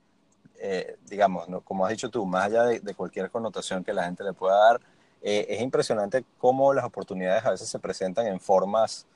eh, 0.59 0.97
digamos, 1.05 1.47
como 1.62 1.85
has 1.85 1.91
dicho 1.91 2.09
tú, 2.09 2.25
más 2.25 2.47
allá 2.47 2.64
de, 2.64 2.95
cualquier 2.95 3.31
connotación 3.31 3.85
que 3.85 3.93
la 3.93 4.05
gente 4.05 4.25
le 4.25 4.33
pueda 4.33 4.57
dar, 4.57 4.81
eh, 5.21 5.45
es 5.51 5.61
impresionante 5.61 6.25
cómo 6.38 6.73
las 6.73 6.87
oportunidades 6.87 7.45
a 7.45 7.51
veces 7.51 7.69
se 7.69 7.79
presentan 7.79 8.29
en 8.29 8.41
formas 8.41 9.07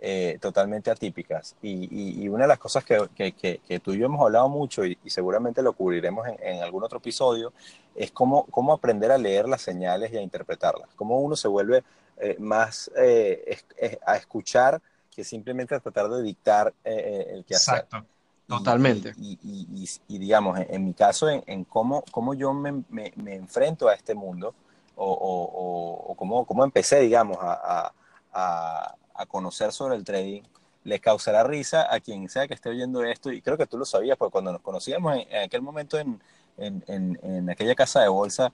eh, 0.00 0.38
totalmente 0.40 0.92
atípicas. 0.92 1.56
Y, 1.60 2.28
una 2.28 2.44
de 2.44 2.48
las 2.48 2.58
cosas 2.58 2.84
que, 2.84 3.32
que, 3.32 3.80
tú 3.80 3.92
y 3.92 3.98
yo 3.98 4.06
hemos 4.06 4.20
hablado 4.20 4.48
mucho 4.48 4.84
y, 4.84 4.96
seguramente 5.06 5.60
lo 5.60 5.72
cubriremos 5.72 6.24
en, 6.40 6.62
algún 6.62 6.84
otro 6.84 6.98
episodio, 6.98 7.52
es 7.96 8.12
cómo, 8.12 8.44
cómo 8.44 8.72
aprender 8.72 9.10
a 9.10 9.18
leer 9.18 9.48
las 9.48 9.62
señales 9.62 10.12
y 10.12 10.16
a 10.16 10.22
interpretarlas, 10.22 10.88
cómo 10.94 11.18
uno 11.20 11.34
se 11.34 11.48
vuelve 11.48 11.82
eh, 12.18 12.36
más 12.38 12.90
eh, 12.96 13.58
a 14.06 14.16
escuchar 14.16 14.80
que 15.10 15.24
simplemente 15.24 15.74
a 15.74 15.80
tratar 15.80 16.08
de 16.08 16.22
dictar 16.22 16.72
el 16.84 17.44
que 17.44 17.56
hacer. 17.56 17.78
Exacto. 17.78 18.04
Totalmente. 18.46 19.12
Y, 19.18 20.18
digamos, 20.18 20.58
en, 20.60 20.84
mi 20.84 20.94
caso, 20.94 21.28
en, 21.28 21.64
cómo, 21.64 22.04
cómo 22.12 22.34
yo 22.34 22.54
me, 22.54 22.84
me, 22.88 23.34
enfrento 23.34 23.88
a 23.88 23.94
este 23.94 24.14
mundo 24.14 24.54
o, 24.94 25.12
o, 25.12 26.12
o 26.12 26.14
cómo, 26.14 26.46
cómo, 26.46 26.64
empecé, 26.64 27.00
digamos, 27.00 27.36
a, 27.40 27.92
a, 27.92 27.92
a 28.32 28.96
conocer 29.26 29.72
sobre 29.72 29.96
el 29.96 30.04
trading, 30.04 30.42
le 30.84 31.00
causará 31.00 31.44
risa 31.44 31.92
a 31.92 32.00
quien 32.00 32.28
sea 32.28 32.48
que 32.48 32.54
esté 32.54 32.70
oyendo 32.70 33.02
esto, 33.04 33.30
y 33.30 33.42
creo 33.42 33.56
que 33.56 33.66
tú 33.66 33.78
lo 33.78 33.84
sabías, 33.84 34.16
porque 34.16 34.32
cuando 34.32 34.52
nos 34.52 34.62
conocíamos 34.62 35.16
en, 35.16 35.44
aquel 35.44 35.62
momento 35.62 35.98
en, 35.98 36.20
en, 36.56 36.82
en, 36.86 37.50
aquella 37.50 37.74
casa 37.74 38.00
de 38.00 38.08
bolsa, 38.08 38.52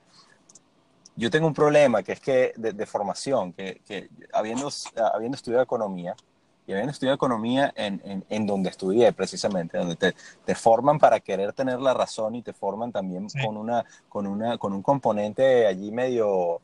yo 1.15 1.29
tengo 1.29 1.47
un 1.47 1.53
problema 1.53 2.03
que 2.03 2.11
es 2.11 2.19
que 2.19 2.53
de, 2.57 2.85
formación, 2.85 3.53
que, 3.53 3.81
que, 3.87 4.09
habiendo, 4.33 4.69
habiendo 5.13 5.35
estudiado 5.35 5.63
economía, 5.63 6.15
y 6.67 6.71
habiendo 6.71 6.91
estudiado 6.91 7.15
economía 7.15 7.71
en, 7.75 8.25
en, 8.27 8.47
donde 8.47 8.69
estudié 8.69 9.13
precisamente, 9.13 9.77
donde 9.77 9.95
te, 9.95 10.15
te, 10.45 10.55
forman 10.55 10.97
para 10.97 11.19
querer 11.19 11.53
tener 11.53 11.79
la 11.79 11.93
razón 11.93 12.35
y 12.35 12.41
te 12.41 12.53
forman 12.53 12.91
también 12.91 13.27
con, 13.43 13.55
una, 13.55 13.85
con, 14.09 14.25
una, 14.25 14.57
con 14.57 14.73
un 14.73 14.81
componente 14.81 15.67
allí 15.67 15.91
medio, 15.91 16.61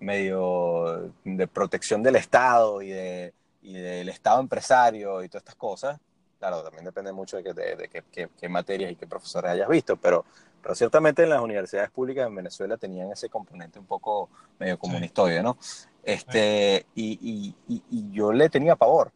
medio 0.00 1.12
de 1.24 1.46
protección 1.46 2.02
del 2.02 2.16
Estado 2.16 2.82
y, 2.82 2.90
de, 2.90 3.34
y 3.62 3.74
del 3.74 4.08
Estado 4.08 4.40
empresario 4.40 5.22
y 5.22 5.28
todas 5.28 5.42
estas 5.42 5.56
cosas. 5.56 6.00
Claro, 6.38 6.62
también 6.62 6.84
depende 6.84 7.12
mucho 7.12 7.36
de, 7.36 7.52
de, 7.52 8.04
qué, 8.38 8.48
materias 8.48 8.92
y 8.92 8.96
qué 8.96 9.06
profesores 9.06 9.50
hayas 9.50 9.68
visto, 9.68 9.96
pero, 9.96 10.24
pero 10.62 10.74
ciertamente 10.74 11.24
en 11.24 11.30
las 11.30 11.40
universidades 11.40 11.90
públicas 11.90 12.28
en 12.28 12.34
Venezuela 12.34 12.76
tenían 12.76 13.10
ese 13.10 13.28
componente 13.28 13.78
un 13.78 13.86
poco 13.86 14.30
medio 14.58 14.78
comunistoide, 14.78 15.42
¿no? 15.42 15.58
Este, 16.04 16.86
y, 16.94 17.54
y, 17.66 17.82
y, 17.90 18.10
yo 18.12 18.32
le 18.32 18.48
tenía 18.48 18.76
pavor, 18.76 19.12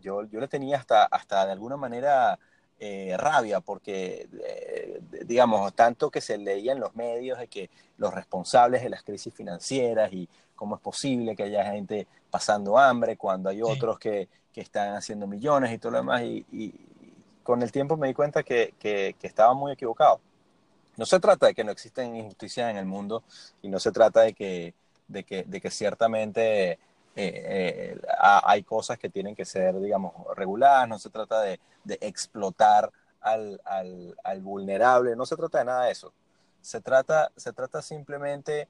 yo, 0.00 0.24
yo 0.24 0.40
le 0.40 0.48
tenía 0.48 0.78
hasta, 0.78 1.04
hasta 1.04 1.44
de 1.44 1.52
alguna 1.52 1.76
manera 1.76 2.38
eh, 2.84 3.16
rabia 3.16 3.60
porque, 3.60 4.28
eh, 4.44 5.00
digamos, 5.24 5.72
tanto 5.72 6.10
que 6.10 6.20
se 6.20 6.36
leía 6.36 6.72
en 6.72 6.80
los 6.80 6.96
medios 6.96 7.38
de 7.38 7.46
que 7.46 7.70
los 7.96 8.12
responsables 8.12 8.82
de 8.82 8.90
las 8.90 9.04
crisis 9.04 9.32
financieras 9.32 10.12
y 10.12 10.28
cómo 10.56 10.74
es 10.74 10.80
posible 10.80 11.36
que 11.36 11.44
haya 11.44 11.64
gente 11.70 12.08
pasando 12.28 12.76
hambre 12.76 13.16
cuando 13.16 13.50
hay 13.50 13.62
otros 13.62 14.00
que, 14.00 14.28
que, 14.52 14.62
están 14.62 14.96
haciendo 14.96 15.28
millones 15.28 15.72
y 15.72 15.78
todo 15.78 15.92
lo 15.92 15.98
demás. 15.98 16.24
Y, 16.24 16.74
con 17.44 17.62
el 17.62 17.70
tiempo 17.70 17.96
me 17.96 18.08
di 18.08 18.14
cuenta 18.14 18.42
que, 18.42 18.74
que, 18.80 19.14
estaba 19.22 19.54
muy 19.54 19.70
equivocado. 19.70 20.20
No 20.96 21.06
se 21.06 21.20
trata 21.20 21.46
de 21.46 21.54
que 21.54 21.62
no 21.62 21.70
existen 21.70 22.16
injusticias 22.16 22.68
en 22.68 22.78
el 22.78 22.86
mundo 22.86 23.22
y 23.62 23.68
no 23.68 23.78
se 23.78 23.92
trata 23.92 24.22
de 24.22 24.32
que, 24.32 24.74
de 25.06 25.22
que, 25.22 25.44
de 25.44 25.60
que 25.60 25.70
ciertamente 25.70 26.80
eh, 27.14 27.96
eh, 27.96 28.00
hay 28.20 28.62
cosas 28.62 28.98
que 28.98 29.10
tienen 29.10 29.34
que 29.34 29.44
ser, 29.44 29.78
digamos, 29.80 30.12
reguladas, 30.34 30.88
no 30.88 30.98
se 30.98 31.10
trata 31.10 31.42
de, 31.42 31.60
explotar 32.00 32.90
al, 33.20 33.60
vulnerable, 34.40 35.14
no 35.14 35.26
se 35.26 35.36
trata 35.36 35.58
de 35.58 35.64
nada 35.64 35.84
de 35.84 35.92
eso. 35.92 36.12
Se 36.60 36.80
trata, 36.80 37.30
se 37.36 37.52
trata 37.52 37.82
simplemente 37.82 38.68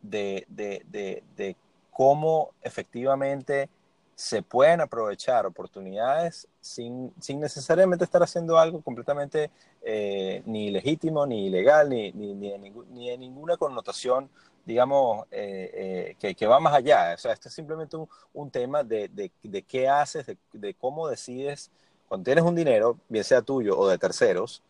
de, 0.00 1.56
cómo 1.92 2.50
efectivamente 2.62 3.68
se 4.16 4.42
pueden 4.42 4.80
aprovechar 4.80 5.44
oportunidades 5.44 6.48
sin, 6.60 7.12
necesariamente 7.28 8.04
estar 8.04 8.22
haciendo 8.22 8.58
algo 8.58 8.80
completamente 8.80 9.50
eh, 9.82 10.42
ni 10.46 10.70
legítimo, 10.70 11.26
ni 11.26 11.46
ilegal, 11.46 11.90
ni, 11.90 12.12
ni, 12.12 12.34
ni, 12.34 13.10
de 13.10 13.18
ninguna 13.18 13.56
connotación 13.56 14.30
digamos, 14.64 15.26
eh, 15.30 16.14
eh, 16.20 16.34
que, 16.34 16.46
va 16.46 16.60
más 16.60 16.74
allá. 16.74 17.12
O 17.14 17.18
sea, 17.18 17.32
este 17.32 17.48
es 17.48 17.54
simplemente 17.54 17.96
un, 18.32 18.50
tema 18.50 18.82
de, 18.82 19.08
de, 19.42 19.62
qué 19.62 19.88
haces, 19.88 20.26
de, 20.52 20.74
cómo 20.74 21.08
decides, 21.08 21.70
cuando 22.08 22.24
tienes 22.24 22.44
un 22.44 22.54
dinero, 22.54 22.98
bien 23.08 23.24
sea 23.24 23.42
tuyo 23.42 23.78
o 23.78 23.88
de 23.88 23.98
terceros, 23.98 24.62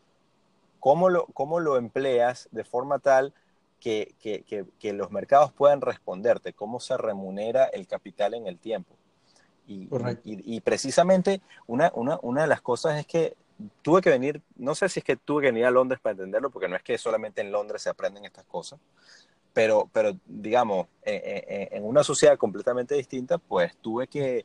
cómo 0.80 1.09
lo, 1.09 1.26
cómo 1.26 1.61
lo 1.61 1.76
empleas 1.76 2.48
de 2.50 2.64
forma 2.64 2.98
tal 2.98 3.33
que, 3.80 4.14
que, 4.20 4.66
que, 4.78 4.92
los 4.92 5.11
mercados 5.11 5.52
puedan 5.52 5.80
responderte, 5.80 6.54
cómo 6.54 6.80
se 6.80 6.96
remunera 6.96 7.64
el 7.66 7.87
capital 7.87 8.35
en 8.35 8.46
el 8.46 8.59
tiempo. 8.59 8.94
Y, 9.66 9.88
y, 10.24 10.57
y, 10.57 10.61
precisamente 10.61 11.40
una, 11.66 11.90
una, 11.94 12.18
una 12.22 12.42
de 12.42 12.48
las 12.48 12.61
cosas 12.61 12.98
es 12.98 13.07
que 13.07 13.35
tuve 13.83 14.02
que 14.02 14.11
venir, 14.11 14.42
no 14.57 14.74
sé 14.74 14.88
si 14.88 15.00
es 15.00 15.04
que 15.04 15.16
tuve 15.16 15.42
que 15.42 15.48
venir 15.48 15.66
a 15.66 15.70
Londres 15.70 16.00
para 16.00 16.12
entenderlo, 16.12 16.50
porque 16.50 16.68
no 16.68 16.76
es 16.76 16.83
que 16.83 16.98
solamente 16.98 17.40
en 17.40 17.52
Londres 17.52 17.83
se 17.83 17.90
aprenden 17.90 18.24
estas 18.24 18.44
cosas, 18.44 18.80
pero, 19.55 19.88
pero 19.93 20.17
digamos, 20.27 20.88
en 21.05 21.85
una 21.85 22.03
sociedad 22.03 22.37
completamente 22.37 22.97
distinta, 22.97 23.38
pues 23.38 23.75
tuve 23.77 24.09
que, 24.09 24.45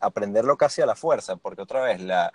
aprenderlo 0.00 0.56
casi 0.56 0.82
a 0.82 0.86
la 0.86 0.96
fuerza, 0.96 1.36
porque 1.36 1.62
otra 1.62 1.82
vez, 1.82 2.00
la, 2.00 2.32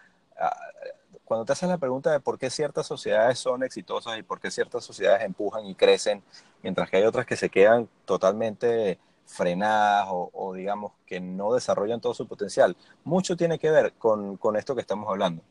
cuando 1.25 1.45
te 1.45 1.53
haces 1.53 1.69
la 1.69 1.77
pregunta 1.77 2.11
de 2.11 2.19
por 2.19 2.37
qué 2.37 2.49
ciertas 2.49 2.85
sociedades 2.85 3.39
son 3.39 3.63
exitosas 3.63 4.17
y 4.19 4.23
por 4.23 4.39
qué 4.39 4.51
ciertas 4.51 4.83
sociedades 4.83 5.23
empujan 5.23 5.65
y 5.65 5.73
crecen, 5.73 6.21
mientras 6.61 6.89
que 6.89 6.97
hay 6.97 7.03
otras 7.03 7.25
que 7.25 7.35
se 7.35 7.49
quedan 7.49 7.89
totalmente 8.05 8.99
frenadas 9.25 10.07
o, 10.11 10.53
digamos 10.53 10.91
que 11.07 11.19
no 11.19 11.53
desarrollan 11.53 12.01
todo 12.01 12.13
su 12.13 12.27
potencial, 12.27 12.75
mucho 13.03 13.35
tiene 13.37 13.57
que 13.57 13.71
ver 13.71 13.93
con, 13.93 14.37
esto 14.55 14.75
que 14.75 14.81
estamos 14.81 15.09
hablando. 15.09 15.41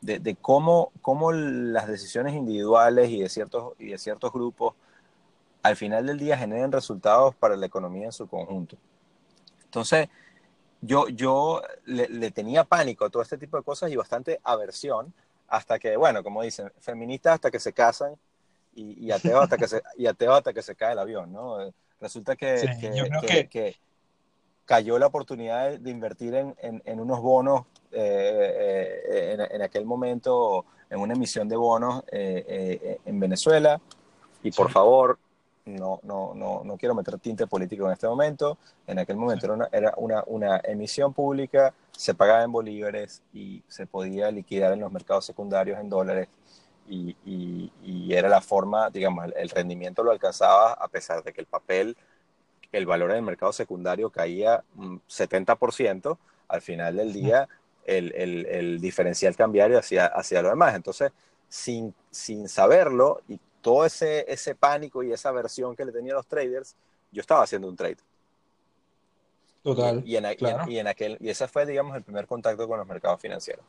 De, 0.00 0.36
cómo, 0.40 0.92
cómo, 1.00 1.32
las 1.32 1.86
decisiones 1.86 2.34
individuales 2.34 3.10
y 3.10 3.20
de 3.20 3.28
ciertos, 3.28 3.74
y 3.78 3.88
de 3.88 3.98
ciertos 3.98 4.32
grupos 4.32 4.74
al 5.66 5.76
final 5.76 6.06
del 6.06 6.18
día 6.18 6.38
generen 6.38 6.70
resultados 6.70 7.34
para 7.34 7.56
la 7.56 7.66
economía 7.66 8.06
en 8.06 8.12
su 8.12 8.28
conjunto. 8.28 8.76
Entonces, 9.64 10.08
yo, 10.80 11.08
yo 11.08 11.60
le, 11.86 12.30
tenía 12.30 12.62
pánico 12.62 13.04
a 13.04 13.10
todo 13.10 13.20
este 13.20 13.36
tipo 13.36 13.56
de 13.56 13.64
cosas 13.64 13.90
y 13.90 13.96
bastante 13.96 14.40
aversión 14.44 15.12
hasta 15.48 15.80
que, 15.80 15.96
bueno, 15.96 16.22
como 16.22 16.42
dicen, 16.42 16.72
feministas 16.78 17.34
hasta 17.34 17.50
que 17.50 17.58
se 17.58 17.72
casan 17.72 18.14
y, 18.76 19.06
y 19.06 19.10
ateos 19.10 19.42
hasta 19.42 19.56
que 19.56 19.66
se, 19.66 19.82
y 19.96 20.06
hasta 20.06 20.52
que 20.52 20.62
se 20.62 20.76
cae 20.76 20.92
el 20.92 21.00
avión, 21.00 21.32
¿no? 21.32 21.58
Resulta 22.00 22.36
que, 22.36 23.48
que, 23.50 23.76
cayó 24.66 24.98
la 24.98 25.06
oportunidad 25.06 25.78
de 25.78 25.90
invertir 25.90 26.34
en, 26.34 26.54
en, 26.60 27.00
unos 27.00 27.20
bonos 27.20 27.62
eh, 27.90 29.00
eh, 29.08 29.48
en, 29.50 29.62
aquel 29.62 29.84
momento, 29.84 30.64
en 30.90 31.00
una 31.00 31.14
emisión 31.14 31.48
de 31.48 31.56
bonos 31.56 32.04
eh, 32.12 32.98
en 33.04 33.20
Venezuela. 33.20 33.80
Y 34.42 34.50
por 34.50 34.70
favor, 34.70 35.18
no, 35.66 36.00
no, 36.04 36.32
no, 36.34 36.62
no 36.64 36.76
quiero 36.76 36.94
meter 36.94 37.18
tinte 37.18 37.46
político 37.46 37.86
en 37.86 37.92
este 37.92 38.06
momento, 38.06 38.56
en 38.86 38.98
aquel 39.00 39.16
momento 39.16 39.46
era, 39.46 39.54
una, 39.54 39.68
era 39.72 39.94
una, 39.96 40.22
una, 40.26 40.60
emisión 40.64 41.12
pública, 41.12 41.74
se 41.90 42.14
pagaba 42.14 42.44
en 42.44 42.52
bolívares 42.52 43.22
y 43.34 43.62
se 43.66 43.86
podía 43.86 44.30
liquidar 44.30 44.72
en 44.72 44.80
los 44.80 44.92
mercados 44.92 45.26
secundarios 45.26 45.78
en 45.80 45.90
dólares. 45.90 46.28
Y, 46.88 47.16
y, 47.24 47.72
y 47.82 48.14
era 48.14 48.28
la 48.28 48.40
forma, 48.40 48.90
digamos, 48.90 49.26
el, 49.34 49.48
rendimiento 49.50 50.04
lo 50.04 50.12
alcanzaba 50.12 50.72
a 50.72 50.86
pesar 50.86 51.24
de 51.24 51.32
que 51.32 51.40
el 51.40 51.48
papel, 51.48 51.96
el 52.70 52.86
valor 52.86 53.10
en 53.10 53.16
el 53.16 53.22
mercado 53.22 53.52
secundario 53.52 54.10
caía 54.10 54.62
un 54.76 55.02
70%, 55.08 56.16
al 56.46 56.62
final 56.62 56.94
del 56.94 57.12
día 57.12 57.48
el, 57.86 58.12
el, 58.14 58.46
el 58.46 58.80
diferencial 58.80 59.34
cambiario 59.34 59.80
hacia, 59.80 60.06
hacia 60.06 60.42
lo 60.42 60.50
demás. 60.50 60.76
Entonces, 60.76 61.10
sin, 61.48 61.92
sin 62.12 62.48
saberlo 62.48 63.20
y 63.28 63.40
todo 63.66 63.84
ese, 63.84 64.24
ese 64.32 64.54
pánico 64.54 65.02
y 65.02 65.12
esa 65.12 65.30
aversión 65.30 65.74
que 65.74 65.84
le 65.84 65.90
tenía 65.90 66.12
a 66.12 66.16
los 66.18 66.26
traders, 66.28 66.76
yo 67.10 67.20
estaba 67.20 67.42
haciendo 67.42 67.66
un 67.66 67.74
trade. 67.74 67.96
Total. 69.64 70.04
Y, 70.06 70.14
en, 70.14 70.24
y, 70.68 70.78
en, 70.78 70.86
aquel, 70.86 71.16
y 71.18 71.30
ese 71.30 71.48
fue, 71.48 71.66
digamos, 71.66 71.96
el 71.96 72.04
primer 72.04 72.28
contacto 72.28 72.68
con 72.68 72.78
los 72.78 72.86
mercados 72.86 73.20
financieros. 73.20 73.64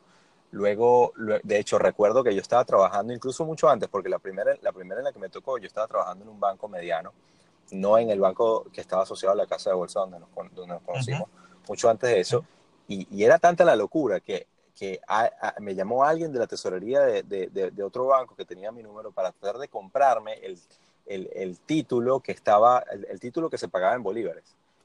Luego, 0.52 1.14
de 1.42 1.58
hecho, 1.58 1.80
recuerdo 1.80 2.24
que 2.24 2.36
yo 2.36 2.42
estaba 2.42 2.64
trabajando 2.64 3.12
incluso 3.12 3.44
mucho 3.44 3.68
antes, 3.70 3.90
porque 3.90 4.08
la 4.08 4.20
primera, 4.20 4.56
la 4.62 4.72
primera 4.72 5.00
en 5.00 5.06
la 5.06 5.12
que 5.12 5.18
me 5.18 5.30
tocó, 5.30 5.58
yo 5.58 5.66
estaba 5.66 5.88
trabajando 5.88 6.26
en 6.26 6.30
un 6.30 6.40
banco 6.40 6.68
mediano, 6.68 7.12
no 7.72 7.98
en 7.98 8.12
el 8.12 8.20
banco 8.20 8.68
que 8.72 8.82
estaba 8.82 9.02
asociado 9.02 9.34
a 9.34 9.36
la 9.36 9.48
casa 9.48 9.72
de 9.72 9.78
bolsa 9.78 10.02
donde 10.02 10.20
nos, 10.20 10.30
donde 10.54 10.76
nos 10.76 10.84
conocimos, 10.84 11.28
mucho 11.68 11.90
antes 11.90 12.08
de 12.12 12.20
eso. 12.20 12.46
Y, 12.88 13.08
y, 13.10 13.24
era 13.24 13.40
tanta 13.40 13.66
la 13.66 13.76
locura 13.76 14.20
que 14.20 14.46
que 14.78 15.02
me 15.60 15.74
llamó 15.74 16.04
alguien 16.04 16.32
de 16.32 16.40
la 16.40 16.48
tesorería 16.48 17.02
de, 17.02 17.24
de, 17.24 17.84
otro 17.84 18.06
banco 18.06 18.36
que 18.36 18.46
tenía 18.46 18.72
mi 18.72 18.84
número 18.84 19.12
para 19.12 19.32
tratar 19.32 19.60
de 19.60 19.68
comprarme 19.68 20.34
el, 20.36 20.60
el, 21.08 21.30
el 21.34 21.58
título 21.58 22.20
que 22.20 22.32
estaba, 22.32 22.84
el, 23.10 23.20
título 23.20 23.50
que 23.50 23.58
se 23.58 23.68
pagaba 23.68 23.96
en 23.96 24.04
bolívares, 24.04 24.44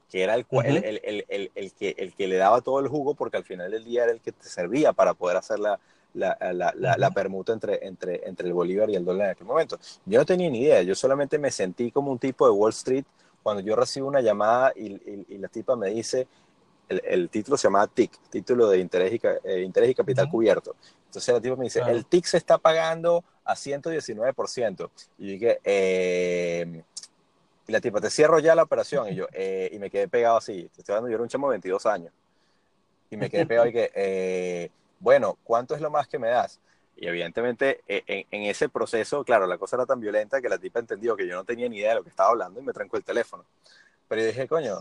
que 0.09 0.23
era 0.23 0.33
el, 0.33 0.45
el, 0.49 1.51
el, 1.53 1.73
que, 1.73 1.95
el 1.97 2.13
que 2.13 2.27
le 2.27 2.37
daba 2.37 2.61
todo 2.61 2.79
el 2.79 2.87
jugo 2.87 3.13
porque 3.13 3.37
al 3.37 3.43
final 3.43 3.69
del 3.69 3.83
día 3.83 4.03
era 4.03 4.11
el 4.11 4.19
que 4.19 4.31
te 4.31 4.49
servía 4.49 4.93
para 4.93 5.13
poder 5.13 5.37
hacer 5.37 5.59
la, 5.59 5.79
la, 6.15 6.37
la, 6.53 6.73
la, 6.97 7.11
permuta 7.11 7.53
entre, 7.53 7.85
entre, 7.85 8.27
entre 8.27 8.47
el 8.47 8.53
bolívar 8.53 8.89
y 8.89 8.95
el 8.95 9.05
dólar 9.05 9.27
en 9.27 9.31
aquel 9.33 9.47
momento. 9.47 9.79
Yo 10.05 10.17
no 10.17 10.25
tenía 10.25 10.49
ni 10.49 10.61
idea, 10.61 10.81
yo 10.81 10.95
solamente 10.95 11.37
me 11.37 11.51
sentí 11.51 11.91
como 11.91 12.11
un 12.11 12.17
tipo 12.17 12.45
de 12.45 12.51
Wall 12.51 12.71
Street 12.71 13.05
cuando 13.43 13.61
yo 13.61 13.75
recibo 13.75 14.07
una 14.07 14.21
llamada 14.21 14.71
y, 14.75 14.87
y, 14.87 15.25
y 15.29 15.37
la 15.37 15.49
tipa 15.49 15.75
me 15.75 15.89
dice, 15.89 16.27
el, 16.89 17.29
título 17.29 17.57
se 17.57 17.67
llama 17.67 17.87
TIC, 17.87 18.11
título 18.29 18.69
de 18.69 18.79
interés 18.79 19.13
y, 19.13 19.21
eh, 19.43 19.61
interés 19.61 19.89
y 19.89 19.95
capital 19.95 20.29
cubierto. 20.29 20.75
Entonces 21.05 21.33
el 21.35 21.41
tipo 21.41 21.55
me 21.55 21.65
dice, 21.65 21.81
el 21.87 22.05
TIC 22.05 22.25
se 22.25 22.37
está 22.37 22.57
pagando 22.57 23.23
a 23.43 23.55
119%. 23.55 24.89
Y 25.19 25.27
dije, 25.33 25.59
eh, 25.63 26.83
y 27.67 27.71
la 27.71 27.79
tipa, 27.79 28.01
te 28.01 28.09
cierro 28.09 28.39
ya 28.39 28.55
la 28.55 28.63
operación. 28.63 29.09
Y 29.09 29.15
yo, 29.15 29.27
eh, 29.31 29.69
y 29.71 29.79
me 29.79 29.89
quedé 29.89 30.07
pegado 30.07 30.37
así. 30.37 30.69
Te 30.73 30.81
estoy 30.81 30.95
dando, 30.95 31.09
yo 31.09 31.15
era 31.15 31.23
un 31.23 31.29
chamo 31.29 31.47
de 31.47 31.53
22 31.53 31.85
años. 31.85 32.13
Y 33.09 33.17
me 33.17 33.29
quedé 33.29 33.45
pegado 33.45 33.67
y 33.67 33.73
que, 33.73 34.71
bueno, 34.99 35.37
¿cuánto 35.43 35.75
es 35.75 35.81
lo 35.81 35.91
más 35.91 36.07
que 36.07 36.17
me 36.17 36.29
das? 36.29 36.59
Y 36.95 37.07
evidentemente 37.07 37.81
en, 37.87 38.25
en, 38.29 38.43
ese 38.43 38.69
proceso, 38.69 39.23
claro, 39.23 39.45
la 39.47 39.57
cosa 39.57 39.75
era 39.75 39.85
tan 39.85 39.99
violenta 39.99 40.41
que 40.41 40.49
la 40.49 40.57
tipa 40.57 40.79
entendió 40.79 41.15
que 41.15 41.27
yo 41.27 41.35
no 41.35 41.43
tenía 41.43 41.67
ni 41.69 41.77
idea 41.77 41.89
de 41.89 41.95
lo 41.95 42.03
que 42.03 42.09
estaba 42.09 42.29
hablando 42.29 42.59
y 42.59 42.63
me 42.63 42.73
trancó 42.73 42.97
el 42.97 43.03
teléfono. 43.03 43.45
Pero 44.07 44.21
yo 44.21 44.27
dije, 44.27 44.47
coño, 44.47 44.79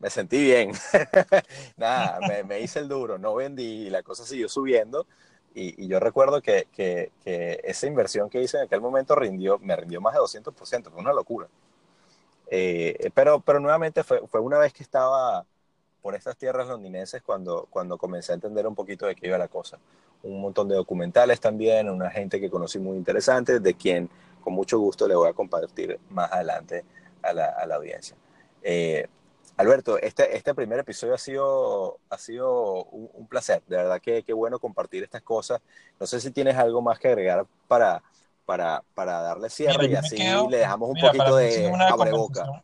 me 0.00 0.10
sentí 0.10 0.42
bien. 0.42 0.72
Nada, 1.76 2.18
me, 2.44 2.60
hice 2.60 2.80
el 2.80 2.88
duro, 2.88 3.18
no 3.18 3.34
vendí 3.34 3.86
y 3.86 3.90
la 3.90 4.02
cosa 4.02 4.24
siguió 4.24 4.48
subiendo. 4.48 5.06
Y, 5.54 5.86
yo 5.86 6.00
recuerdo 6.00 6.40
que, 6.40 6.66
que, 6.72 7.12
esa 7.24 7.86
inversión 7.86 8.30
que 8.30 8.42
hice 8.42 8.56
en 8.56 8.64
aquel 8.64 8.80
momento 8.80 9.14
rindió, 9.14 9.58
me 9.58 9.76
rindió 9.76 10.00
más 10.00 10.14
de 10.14 10.20
200%, 10.20 10.90
fue 10.90 11.00
una 11.00 11.12
locura. 11.12 11.48
Eh, 12.48 13.10
pero, 13.14 13.40
pero 13.40 13.60
nuevamente 13.60 14.02
fue, 14.02 14.26
fue 14.26 14.40
una 14.40 14.58
vez 14.58 14.72
que 14.72 14.82
estaba 14.82 15.44
por 16.02 16.14
estas 16.14 16.36
tierras 16.36 16.66
londinenses 16.66 17.22
cuando, 17.22 17.68
cuando 17.70 17.98
comencé 17.98 18.32
a 18.32 18.36
entender 18.36 18.66
un 18.66 18.74
poquito 18.74 19.06
de 19.06 19.14
qué 19.14 19.26
iba 19.26 19.38
la 19.38 19.48
cosa. 19.48 19.78
Un 20.22 20.40
montón 20.40 20.68
de 20.68 20.74
documentales 20.74 21.40
también, 21.40 21.90
una 21.90 22.10
gente 22.10 22.40
que 22.40 22.50
conocí 22.50 22.78
muy 22.78 22.96
interesante, 22.96 23.60
de 23.60 23.74
quien 23.74 24.08
con 24.42 24.54
mucho 24.54 24.78
gusto 24.78 25.06
le 25.06 25.14
voy 25.14 25.28
a 25.28 25.34
compartir 25.34 25.98
más 26.08 26.32
adelante 26.32 26.84
a 27.22 27.32
la, 27.32 27.46
a 27.46 27.66
la 27.66 27.74
audiencia. 27.76 28.16
Eh, 28.62 29.06
Alberto, 29.60 29.98
este, 29.98 30.34
este 30.34 30.54
primer 30.54 30.78
episodio 30.78 31.12
ha 31.12 31.18
sido, 31.18 31.98
ha 32.08 32.16
sido 32.16 32.84
un, 32.84 33.26
placer. 33.26 33.62
De 33.66 33.76
verdad 33.76 34.00
que 34.00 34.22
qué 34.22 34.32
bueno 34.32 34.58
compartir 34.58 35.02
estas 35.02 35.20
cosas. 35.20 35.60
No 35.98 36.06
sé 36.06 36.18
si 36.18 36.30
tienes 36.30 36.56
algo 36.56 36.80
más 36.80 36.98
que 36.98 37.08
agregar 37.08 37.44
para, 37.68 38.02
para, 38.46 38.82
para 38.94 39.20
darle 39.20 39.50
cierre 39.50 39.86
y 39.86 39.94
así 39.94 40.16
le 40.48 40.56
dejamos 40.56 40.88
un 40.88 40.98
poquito 40.98 41.36
de 41.36 41.70
boca 42.10 42.62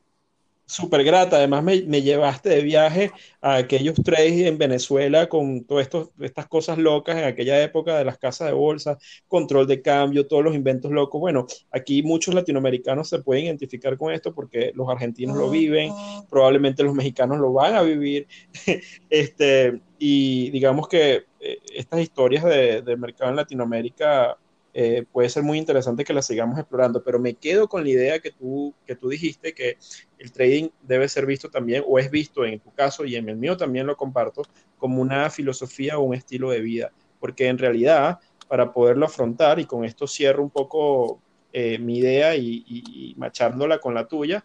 súper 0.67 1.05
grata. 1.05 1.37
Además, 1.37 1.63
me, 1.63 1.83
me, 1.83 2.03
llevaste 2.03 2.51
de 2.51 2.63
viaje 2.63 3.13
a 3.41 3.57
aquellos 3.57 3.95
trades 4.03 4.47
en 4.47 4.59
Venezuela 4.59 5.29
con 5.29 5.65
todas 5.65 5.89
estas 6.21 6.47
cosas 6.49 6.77
locas 6.79 7.17
en 7.17 7.25
aquella 7.25 7.63
época 7.63 7.97
de 7.97 8.05
las 8.05 8.19
casas 8.19 8.49
de 8.49 8.53
bolsa, 8.53 8.99
control 9.29 9.67
de 9.67 9.81
cambio, 9.81 10.27
todos 10.27 10.45
los 10.45 10.55
inventos 10.55 10.91
locos. 10.91 11.21
Bueno, 11.21 11.47
aquí 11.71 12.03
muchos 12.03 12.35
latinoamericanos 12.35 13.09
se 13.09 13.21
pueden 13.21 13.45
identificar 13.45 13.97
con 13.97 14.13
esto 14.13 14.35
porque 14.35 14.73
los 14.75 14.89
argentinos 14.89 15.37
lo 15.37 15.49
viven, 15.49 15.93
probablemente 16.29 16.83
los 16.83 16.95
mexicanos 16.95 17.39
lo 17.39 17.53
van 17.53 17.77
a 17.77 17.83
vivir. 17.83 18.27
este, 19.11 19.81
y 19.99 20.51
digamos 20.51 20.89
que 20.89 21.25
eh, 21.41 21.59
estas 21.75 22.01
historias 22.01 22.45
de, 22.45 22.83
de 22.83 22.97
mercado 22.97 23.31
en 23.31 23.37
Latinoamérica 23.37 24.37
eh, 24.79 25.07
puede 25.11 25.31
ser 25.31 25.43
muy 25.43 25.57
interesante 25.57 26.05
que 26.05 26.13
la 26.13 26.21
sigamos 26.21 26.59
explorando, 26.59 27.03
pero 27.03 27.19
me 27.19 27.33
quedo 27.33 27.67
con 27.67 27.83
la 27.83 27.89
idea 27.89 28.19
que 28.19 28.31
tú, 28.31 28.75
que 28.87 28.95
tú 28.95 29.09
dijiste, 29.09 29.55
que 29.55 29.79
el 30.19 30.31
trading 30.31 30.69
debe 30.83 31.09
ser 31.09 31.25
visto 31.25 31.49
también, 31.49 31.83
o 31.87 31.99
es 31.99 32.11
visto 32.11 32.45
en 32.45 32.61
tu 32.61 32.71
caso 32.75 33.07
y 33.07 33.17
en 33.17 33.27
el 33.31 33.37
mío 33.37 33.57
también 33.57 33.87
lo 33.87 33.97
comparto, 33.97 34.43
como 34.77 35.01
una 35.01 35.31
filosofía 35.31 35.97
o 35.97 36.03
un 36.03 36.15
estilo 36.15 36.51
de 36.51 36.61
vida, 36.61 36.93
porque 37.21 37.49
en 37.49 37.57
realidad, 37.57 38.19
para 38.49 38.75
poderlo 38.75 39.07
afrontar, 39.07 39.59
y 39.59 39.65
con 39.65 39.83
esto 39.83 40.07
cierro 40.07 40.43
un 40.43 40.51
poco 40.51 41.23
eh, 41.55 41.79
mi 41.79 41.97
idea 41.97 42.37
y, 42.37 43.15
machándola 43.17 43.79
con 43.79 43.95
la 43.95 44.07
tuya, 44.07 44.45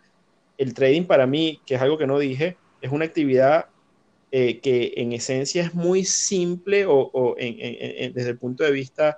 el 0.57 0.73
trading 0.73 1.03
para 1.03 1.27
mí, 1.27 1.59
que 1.65 1.75
es 1.75 1.81
algo 1.81 1.97
que 1.97 2.07
no 2.07 2.17
dije, 2.17 2.55
es 2.79 2.89
una 2.89 3.03
actividad 3.03 3.65
eh, 4.31 4.61
que 4.61 4.93
en 4.95 5.11
esencia 5.11 5.61
es 5.61 5.73
muy 5.73 6.05
simple 6.05 6.85
o, 6.87 7.35
desde 7.37 8.29
el 8.29 8.37
punto 8.37 8.63
de 8.63 8.71
vista 8.71 9.17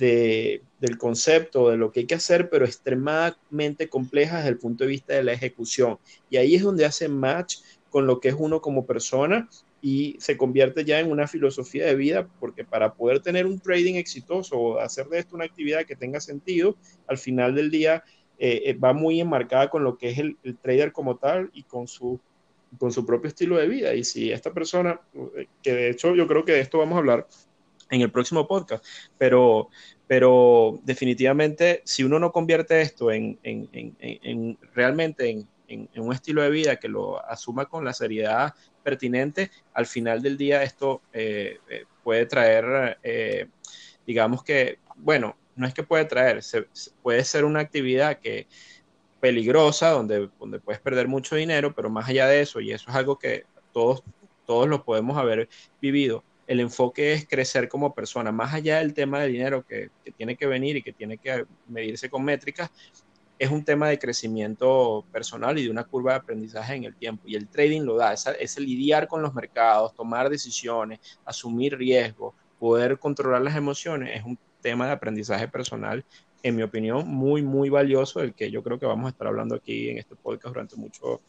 del 0.00 0.98
concepto, 0.98 1.70
de 1.70 1.76
lo 1.76 1.92
que 1.92 2.00
hay 2.00 2.06
que 2.06 2.14
hacer, 2.16 2.50
pero 2.50 2.64
extremadamente 2.64 3.88
compleja 3.88 4.38
desde 4.38 4.50
el 4.50 4.58
punto 4.58 4.84
de 4.84 4.90
vista 4.90 5.14
de 5.14 5.22
la 5.22 5.32
ejecución. 5.32 5.98
Y 6.28 6.38
ahí 6.38 6.54
es 6.54 6.62
donde 6.62 6.84
hace 6.84 7.08
match 7.08 7.58
con 7.90 8.06
lo 8.06 8.20
que 8.20 8.28
es 8.28 8.34
uno 8.36 8.60
como 8.60 8.86
persona 8.86 9.48
y 9.82 10.16
se 10.18 10.36
convierte 10.36 10.84
ya 10.84 11.00
en 11.00 11.10
una 11.10 11.26
filosofía 11.26 11.86
de 11.86 11.94
vida, 11.94 12.28
porque 12.38 12.64
para 12.64 12.94
poder 12.94 13.20
tener 13.20 13.46
un 13.46 13.58
trading 13.58 13.94
exitoso 13.94 14.56
o 14.56 14.78
hacer 14.78 15.06
de 15.08 15.18
esto 15.18 15.36
una 15.36 15.44
actividad 15.44 15.84
que 15.84 15.96
tenga 15.96 16.20
sentido, 16.20 16.76
al 17.06 17.18
final 17.18 17.54
del 17.54 17.70
día 17.70 18.04
eh, 18.38 18.62
eh, 18.66 18.72
va 18.74 18.92
muy 18.92 19.20
enmarcada 19.20 19.68
con 19.68 19.84
lo 19.84 19.98
que 19.98 20.10
es 20.10 20.18
el, 20.18 20.36
trader 20.62 20.92
como 20.92 21.16
tal 21.16 21.50
y 21.52 21.64
con 21.64 21.86
su, 21.86 22.20
con 22.78 22.92
su 22.92 23.04
propio 23.04 23.28
estilo 23.28 23.56
de 23.56 23.68
vida. 23.68 23.94
Y 23.94 24.04
si 24.04 24.32
esta 24.32 24.52
persona, 24.52 25.00
eh, 25.36 25.46
que 25.62 25.72
de 25.72 25.90
hecho 25.90 26.14
yo 26.14 26.26
creo 26.26 26.44
que 26.44 26.52
de 26.52 26.60
esto 26.60 26.78
vamos 26.78 26.96
a 26.96 26.98
hablar 26.98 27.26
en 27.90 28.00
el 28.00 28.10
próximo 28.10 28.46
podcast, 28.46 28.84
pero, 29.18 29.68
pero 30.06 30.78
definitivamente 30.84 31.82
si 31.84 32.04
uno 32.04 32.18
no 32.18 32.32
convierte 32.32 32.80
esto 32.80 33.10
en, 33.10 33.38
en, 33.42 33.68
en, 33.72 34.58
realmente 34.74 35.28
en, 35.28 35.48
un 35.96 36.12
estilo 36.12 36.42
de 36.42 36.50
vida 36.50 36.76
que 36.76 36.88
lo 36.88 37.24
asuma 37.24 37.66
con 37.66 37.84
la 37.84 37.92
seriedad 37.92 38.54
pertinente, 38.82 39.50
al 39.72 39.86
final 39.86 40.20
del 40.20 40.36
día 40.36 40.64
esto 40.64 41.00
eh, 41.12 41.58
eh, 41.68 41.84
puede 42.02 42.26
traer, 42.26 42.98
eh, 43.04 43.46
digamos 44.06 44.42
que, 44.42 44.78
bueno, 44.96 45.36
no 45.54 45.66
es 45.66 45.74
que 45.74 45.84
puede 45.84 46.06
traer, 46.06 46.40
puede 47.02 47.24
ser 47.24 47.44
una 47.44 47.60
actividad 47.60 48.18
que 48.18 48.48
peligrosa, 49.20 49.90
donde, 49.90 50.28
donde 50.40 50.58
puedes 50.58 50.80
perder 50.80 51.06
mucho 51.06 51.36
dinero, 51.36 51.72
pero 51.74 51.90
más 51.90 52.08
allá 52.08 52.26
de 52.26 52.40
eso, 52.40 52.60
y 52.60 52.72
eso 52.72 52.90
es 52.90 52.96
algo 52.96 53.18
que 53.18 53.44
todos, 53.72 54.02
todos 54.46 54.68
lo 54.68 54.84
podemos 54.84 55.16
haber 55.18 55.48
vivido, 55.80 56.24
el 56.50 56.58
enfoque 56.58 57.12
es 57.12 57.28
crecer 57.28 57.68
como 57.68 57.94
persona, 57.94 58.32
más 58.32 58.52
allá 58.52 58.78
del 58.78 58.92
tema 58.92 59.20
de 59.20 59.28
dinero 59.28 59.64
que, 59.64 59.90
tiene 60.16 60.34
que 60.34 60.48
venir 60.48 60.76
y 60.76 60.82
que 60.82 60.92
tiene 60.92 61.16
que 61.16 61.44
medirse 61.68 62.10
con 62.10 62.24
métricas, 62.24 62.72
es 63.38 63.48
un 63.52 63.64
tema 63.64 63.88
de 63.88 64.00
crecimiento 64.00 65.04
personal 65.12 65.56
y 65.60 65.62
de 65.62 65.70
una 65.70 65.84
curva 65.84 66.10
de 66.10 66.18
aprendizaje 66.18 66.74
en 66.74 66.82
el 66.82 66.96
tiempo. 66.96 67.22
Y 67.24 67.36
el 67.36 67.46
trading 67.46 67.82
lo 67.82 67.94
da, 67.94 68.14
es, 68.14 68.56
el 68.56 68.64
lidiar 68.64 69.06
con 69.06 69.22
los 69.22 69.32
mercados, 69.32 69.94
tomar 69.94 70.28
decisiones, 70.28 70.98
asumir 71.24 71.78
riesgos, 71.78 72.34
poder 72.58 72.98
controlar 72.98 73.42
las 73.42 73.54
emociones, 73.54 74.18
es 74.18 74.24
un 74.24 74.36
tema 74.60 74.86
de 74.86 74.92
aprendizaje 74.92 75.46
personal, 75.46 76.04
en 76.42 76.56
mi 76.56 76.64
opinión, 76.64 77.06
muy, 77.06 77.42
muy 77.42 77.68
valioso, 77.68 78.18
del 78.18 78.34
que 78.34 78.50
yo 78.50 78.64
creo 78.64 78.76
que 78.80 78.86
vamos 78.86 79.06
a 79.06 79.10
estar 79.10 79.28
hablando 79.28 79.54
aquí 79.54 79.90
en 79.90 79.98
este 79.98 80.16
podcast 80.16 80.52
durante 80.52 80.74
mucho, 80.74 81.20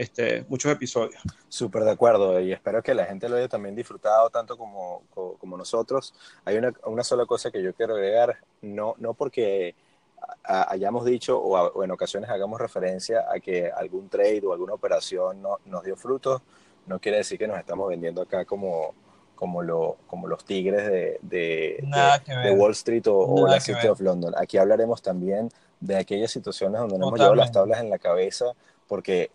este, 0.00 0.46
muchos 0.48 0.72
episodios. 0.72 1.20
Súper 1.48 1.84
de 1.84 1.90
acuerdo 1.90 2.40
y 2.40 2.52
espero 2.52 2.82
que 2.82 2.94
la 2.94 3.04
gente 3.04 3.28
lo 3.28 3.36
haya 3.36 3.48
también 3.48 3.74
disfrutado 3.76 4.30
tanto 4.30 4.56
como, 4.56 5.02
como, 5.10 5.56
nosotros. 5.58 6.14
Hay 6.46 6.56
una, 6.56 6.72
una, 6.86 7.04
sola 7.04 7.26
cosa 7.26 7.50
que 7.50 7.62
yo 7.62 7.74
quiero 7.74 7.96
agregar, 7.96 8.38
no, 8.62 8.94
no 8.98 9.12
porque 9.12 9.74
hayamos 10.44 11.04
dicho 11.04 11.38
o, 11.38 11.84
en 11.84 11.90
ocasiones 11.90 12.30
hagamos 12.30 12.58
referencia 12.60 13.26
a 13.30 13.40
que 13.40 13.70
algún 13.70 14.08
trade 14.08 14.40
o 14.44 14.52
alguna 14.52 14.72
operación 14.72 15.42
no, 15.42 15.58
nos 15.66 15.84
dio 15.84 15.96
frutos, 15.96 16.40
no 16.86 16.98
quiere 16.98 17.18
decir 17.18 17.38
que 17.38 17.46
nos 17.46 17.58
estamos 17.58 17.88
vendiendo 17.88 18.22
acá 18.22 18.46
como, 18.46 18.94
como, 19.34 19.62
lo, 19.62 19.98
como 20.06 20.26
los 20.26 20.46
tigres 20.46 20.86
de, 20.86 21.18
de, 21.20 22.54
Wall 22.56 22.72
Street 22.72 23.04
o, 23.06 23.46
la 23.46 23.60
City 23.60 23.86
of 23.86 24.00
London. 24.00 24.32
Aquí 24.36 24.56
hablaremos 24.56 25.02
también 25.02 25.50
de 25.78 25.96
aquellas 25.96 26.30
situaciones 26.30 26.80
donde 26.80 26.98
nos 26.98 27.08
hemos 27.08 27.18
llevado 27.18 27.34
las 27.34 27.52
tablas 27.52 27.80
en 27.80 27.90
la 27.90 27.98
cabeza, 27.98 28.46
porque 28.90 29.30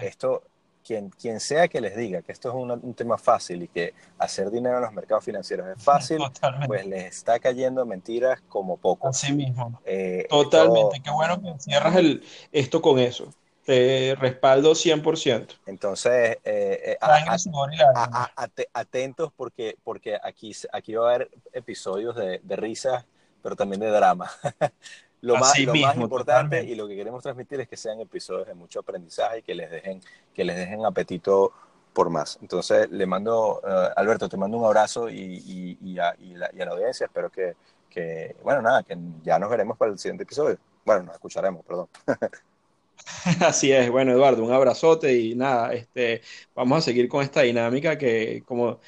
esto, 0.00 0.42
quien, 0.82 1.10
quien 1.10 1.38
sea 1.38 1.68
que 1.68 1.82
les 1.82 1.94
diga 1.94 2.22
que 2.22 2.32
esto 2.32 2.48
es 2.48 2.54
un, 2.54 2.94
tema 2.94 3.18
fácil 3.18 3.64
y 3.64 3.68
que 3.68 3.92
hacer 4.16 4.50
dinero 4.50 4.76
en 4.76 4.84
los 4.84 4.92
mercados 4.94 5.22
financieros 5.22 5.68
es 5.68 5.84
fácil, 5.84 6.18
pues 6.66 6.86
les 6.86 7.04
está 7.04 7.38
cayendo 7.38 7.84
mentiras 7.84 8.40
como 8.48 8.78
poco. 8.78 9.08
Así 9.08 9.34
mismo. 9.34 9.78
Eh, 9.84 10.26
Totalmente. 10.30 10.98
Qué 11.04 11.10
bueno 11.10 11.42
que 11.42 11.60
cierras 11.60 11.94
el, 11.96 12.24
esto 12.52 12.80
con 12.80 12.98
eso. 12.98 13.34
Te 13.66 14.16
respaldo 14.18 14.72
100%. 14.72 15.58
Entonces, 15.66 16.38
eh, 16.42 16.96
eh, 16.96 18.66
atentos 18.72 19.30
porque, 19.36 19.76
porque 19.84 20.18
aquí, 20.24 20.52
aquí 20.72 20.94
va 20.94 21.04
a 21.10 21.14
haber 21.16 21.30
episodios 21.52 22.16
de, 22.16 22.40
de 22.42 22.56
risas, 22.56 23.04
pero 23.42 23.54
también 23.56 23.80
de 23.80 23.90
drama. 23.90 24.30
lo 25.22 25.36
más, 25.36 25.58
lo 25.58 25.74
más 25.74 25.96
importante 25.96 26.64
y 26.64 26.74
lo 26.74 26.88
que 26.88 26.96
queremos 26.96 27.22
transmitir 27.22 27.60
es 27.60 27.68
que 27.68 27.76
sean 27.76 28.00
episodios 28.00 28.46
de 28.46 28.54
mucho 28.54 28.80
aprendizaje 28.80 29.38
y 29.38 29.42
que 29.42 29.54
les 29.54 29.70
dejen, 29.70 30.00
que 30.34 30.44
les 30.44 30.56
dejen 30.56 30.84
apetito 30.84 31.52
por 31.92 32.10
más. 32.10 32.38
Entonces, 32.40 32.90
le 32.90 33.06
mando, 33.06 33.60
uh, 33.62 33.92
Alberto, 33.96 34.28
te 34.28 34.36
mando 34.36 34.56
un 34.56 34.64
abrazo 34.64 35.10
y, 35.10 35.76
y, 35.80 35.98
a, 35.98 36.14
la, 36.14 36.50
y, 36.52 36.60
a, 36.60 36.64
la, 36.64 36.72
audiencia. 36.72 37.06
Espero 37.06 37.30
que, 37.30 37.54
que, 37.88 38.36
bueno, 38.42 38.62
nada, 38.62 38.82
que 38.82 38.96
ya 39.22 39.38
nos 39.38 39.50
veremos 39.50 39.76
para 39.76 39.90
el 39.90 39.98
siguiente 39.98 40.22
episodio. 40.22 40.58
Bueno, 40.84 41.02
nos 41.02 41.14
escucharemos, 41.14 41.64
perdón. 41.64 41.88
Así 43.40 43.72
es, 43.72 43.90
bueno, 43.90 44.12
Eduardo, 44.12 44.44
un 44.44 44.52
abrazote 44.52 45.18
y 45.18 45.34
nada, 45.34 45.72
este, 45.72 46.22
vamos 46.54 46.78
a 46.78 46.80
seguir 46.82 47.08
con 47.08 47.22
esta 47.22 47.42
dinámica 47.42 47.96
que, 47.96 48.42
como 48.46 48.78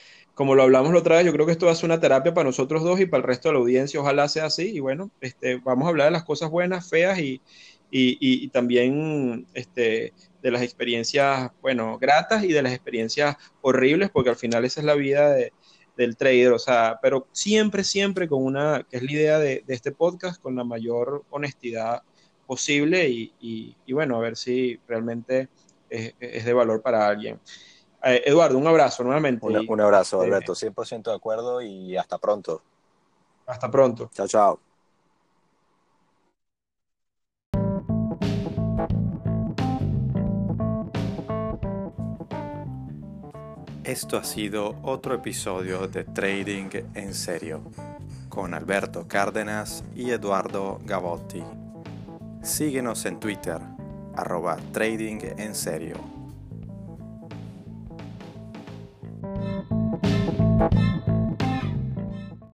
como 0.42 0.56
lo 0.56 0.64
hablamos 0.64 0.92
la 0.92 0.98
otra 0.98 1.18
vez, 1.18 1.24
yo 1.24 1.32
creo 1.32 1.46
que 1.46 1.52
esto 1.52 1.66
va 1.66 1.72
a 1.72 1.76
ser 1.76 1.84
una 1.84 2.00
terapia 2.00 2.34
para 2.34 2.48
nosotros 2.48 2.82
dos 2.82 2.98
y 2.98 3.06
para 3.06 3.20
el 3.20 3.28
resto 3.28 3.48
de 3.48 3.52
la 3.52 3.60
audiencia, 3.60 4.00
ojalá 4.00 4.28
sea 4.28 4.46
así. 4.46 4.72
Y 4.74 4.80
bueno, 4.80 5.08
este, 5.20 5.58
vamos 5.58 5.86
a 5.86 5.90
hablar 5.90 6.08
de 6.08 6.10
las 6.10 6.24
cosas 6.24 6.50
buenas, 6.50 6.90
feas 6.90 7.20
y, 7.20 7.40
y, 7.92 8.48
también 8.48 9.46
este, 9.54 10.12
de 10.42 10.50
las 10.50 10.62
experiencias, 10.62 11.52
bueno, 11.60 11.96
gratas 11.96 12.42
y 12.42 12.48
de 12.48 12.60
las 12.60 12.72
experiencias 12.72 13.36
horribles, 13.60 14.10
porque 14.10 14.30
al 14.30 14.36
final 14.36 14.64
esa 14.64 14.80
es 14.80 14.86
la 14.86 14.96
vida 14.96 15.32
del 15.96 16.16
trader, 16.16 16.50
o 16.54 16.58
sea, 16.58 16.98
pero 17.00 17.28
siempre, 17.30 17.84
siempre 17.84 18.26
con 18.26 18.42
una, 18.42 18.84
que 18.90 18.96
es 18.96 19.04
la 19.04 19.12
idea 19.12 19.38
de, 19.38 19.62
este 19.68 19.92
podcast, 19.92 20.42
con 20.42 20.56
la 20.56 20.64
mayor 20.64 21.24
honestidad 21.30 22.02
posible 22.48 23.08
y, 23.08 23.32
y 23.86 23.92
bueno, 23.92 24.16
a 24.16 24.20
ver 24.20 24.36
si 24.36 24.80
realmente 24.88 25.50
es, 25.88 26.14
es 26.18 26.44
de 26.44 26.52
valor 26.52 26.82
para 26.82 27.06
alguien. 27.06 27.38
Eh, 28.04 28.22
Eduardo, 28.26 28.58
un 28.58 28.66
abrazo 28.66 29.04
nuevamente. 29.04 29.46
Un, 29.46 29.80
abrazo, 29.80 30.22
este, 30.22 30.34
Alberto, 30.34 30.54
100% 30.54 31.10
de 31.10 31.14
acuerdo 31.14 31.62
y 31.62 31.96
hasta 31.96 32.18
pronto. 32.18 32.62
Hasta 33.46 33.70
pronto. 33.70 34.10
Chao, 34.12 34.26
chao. 34.26 34.60
Esto 43.84 44.16
ha 44.16 44.24
sido 44.24 44.76
otro 44.82 45.14
episodio 45.14 45.86
de 45.86 46.04
Trading 46.04 46.70
en 46.94 47.14
Serio 47.14 47.62
con 48.28 48.54
Alberto 48.54 49.06
Cárdenas 49.06 49.84
y 49.94 50.10
Eduardo 50.10 50.80
Gavotti. 50.84 51.42
Síguenos 52.42 53.04
en 53.04 53.20
Twitter, 53.20 53.58
arroba 54.16 54.56
Trading 54.72 55.18
en 55.36 55.54
Serio. 55.54 56.21
Thank 60.58 60.72
you. 60.74 61.01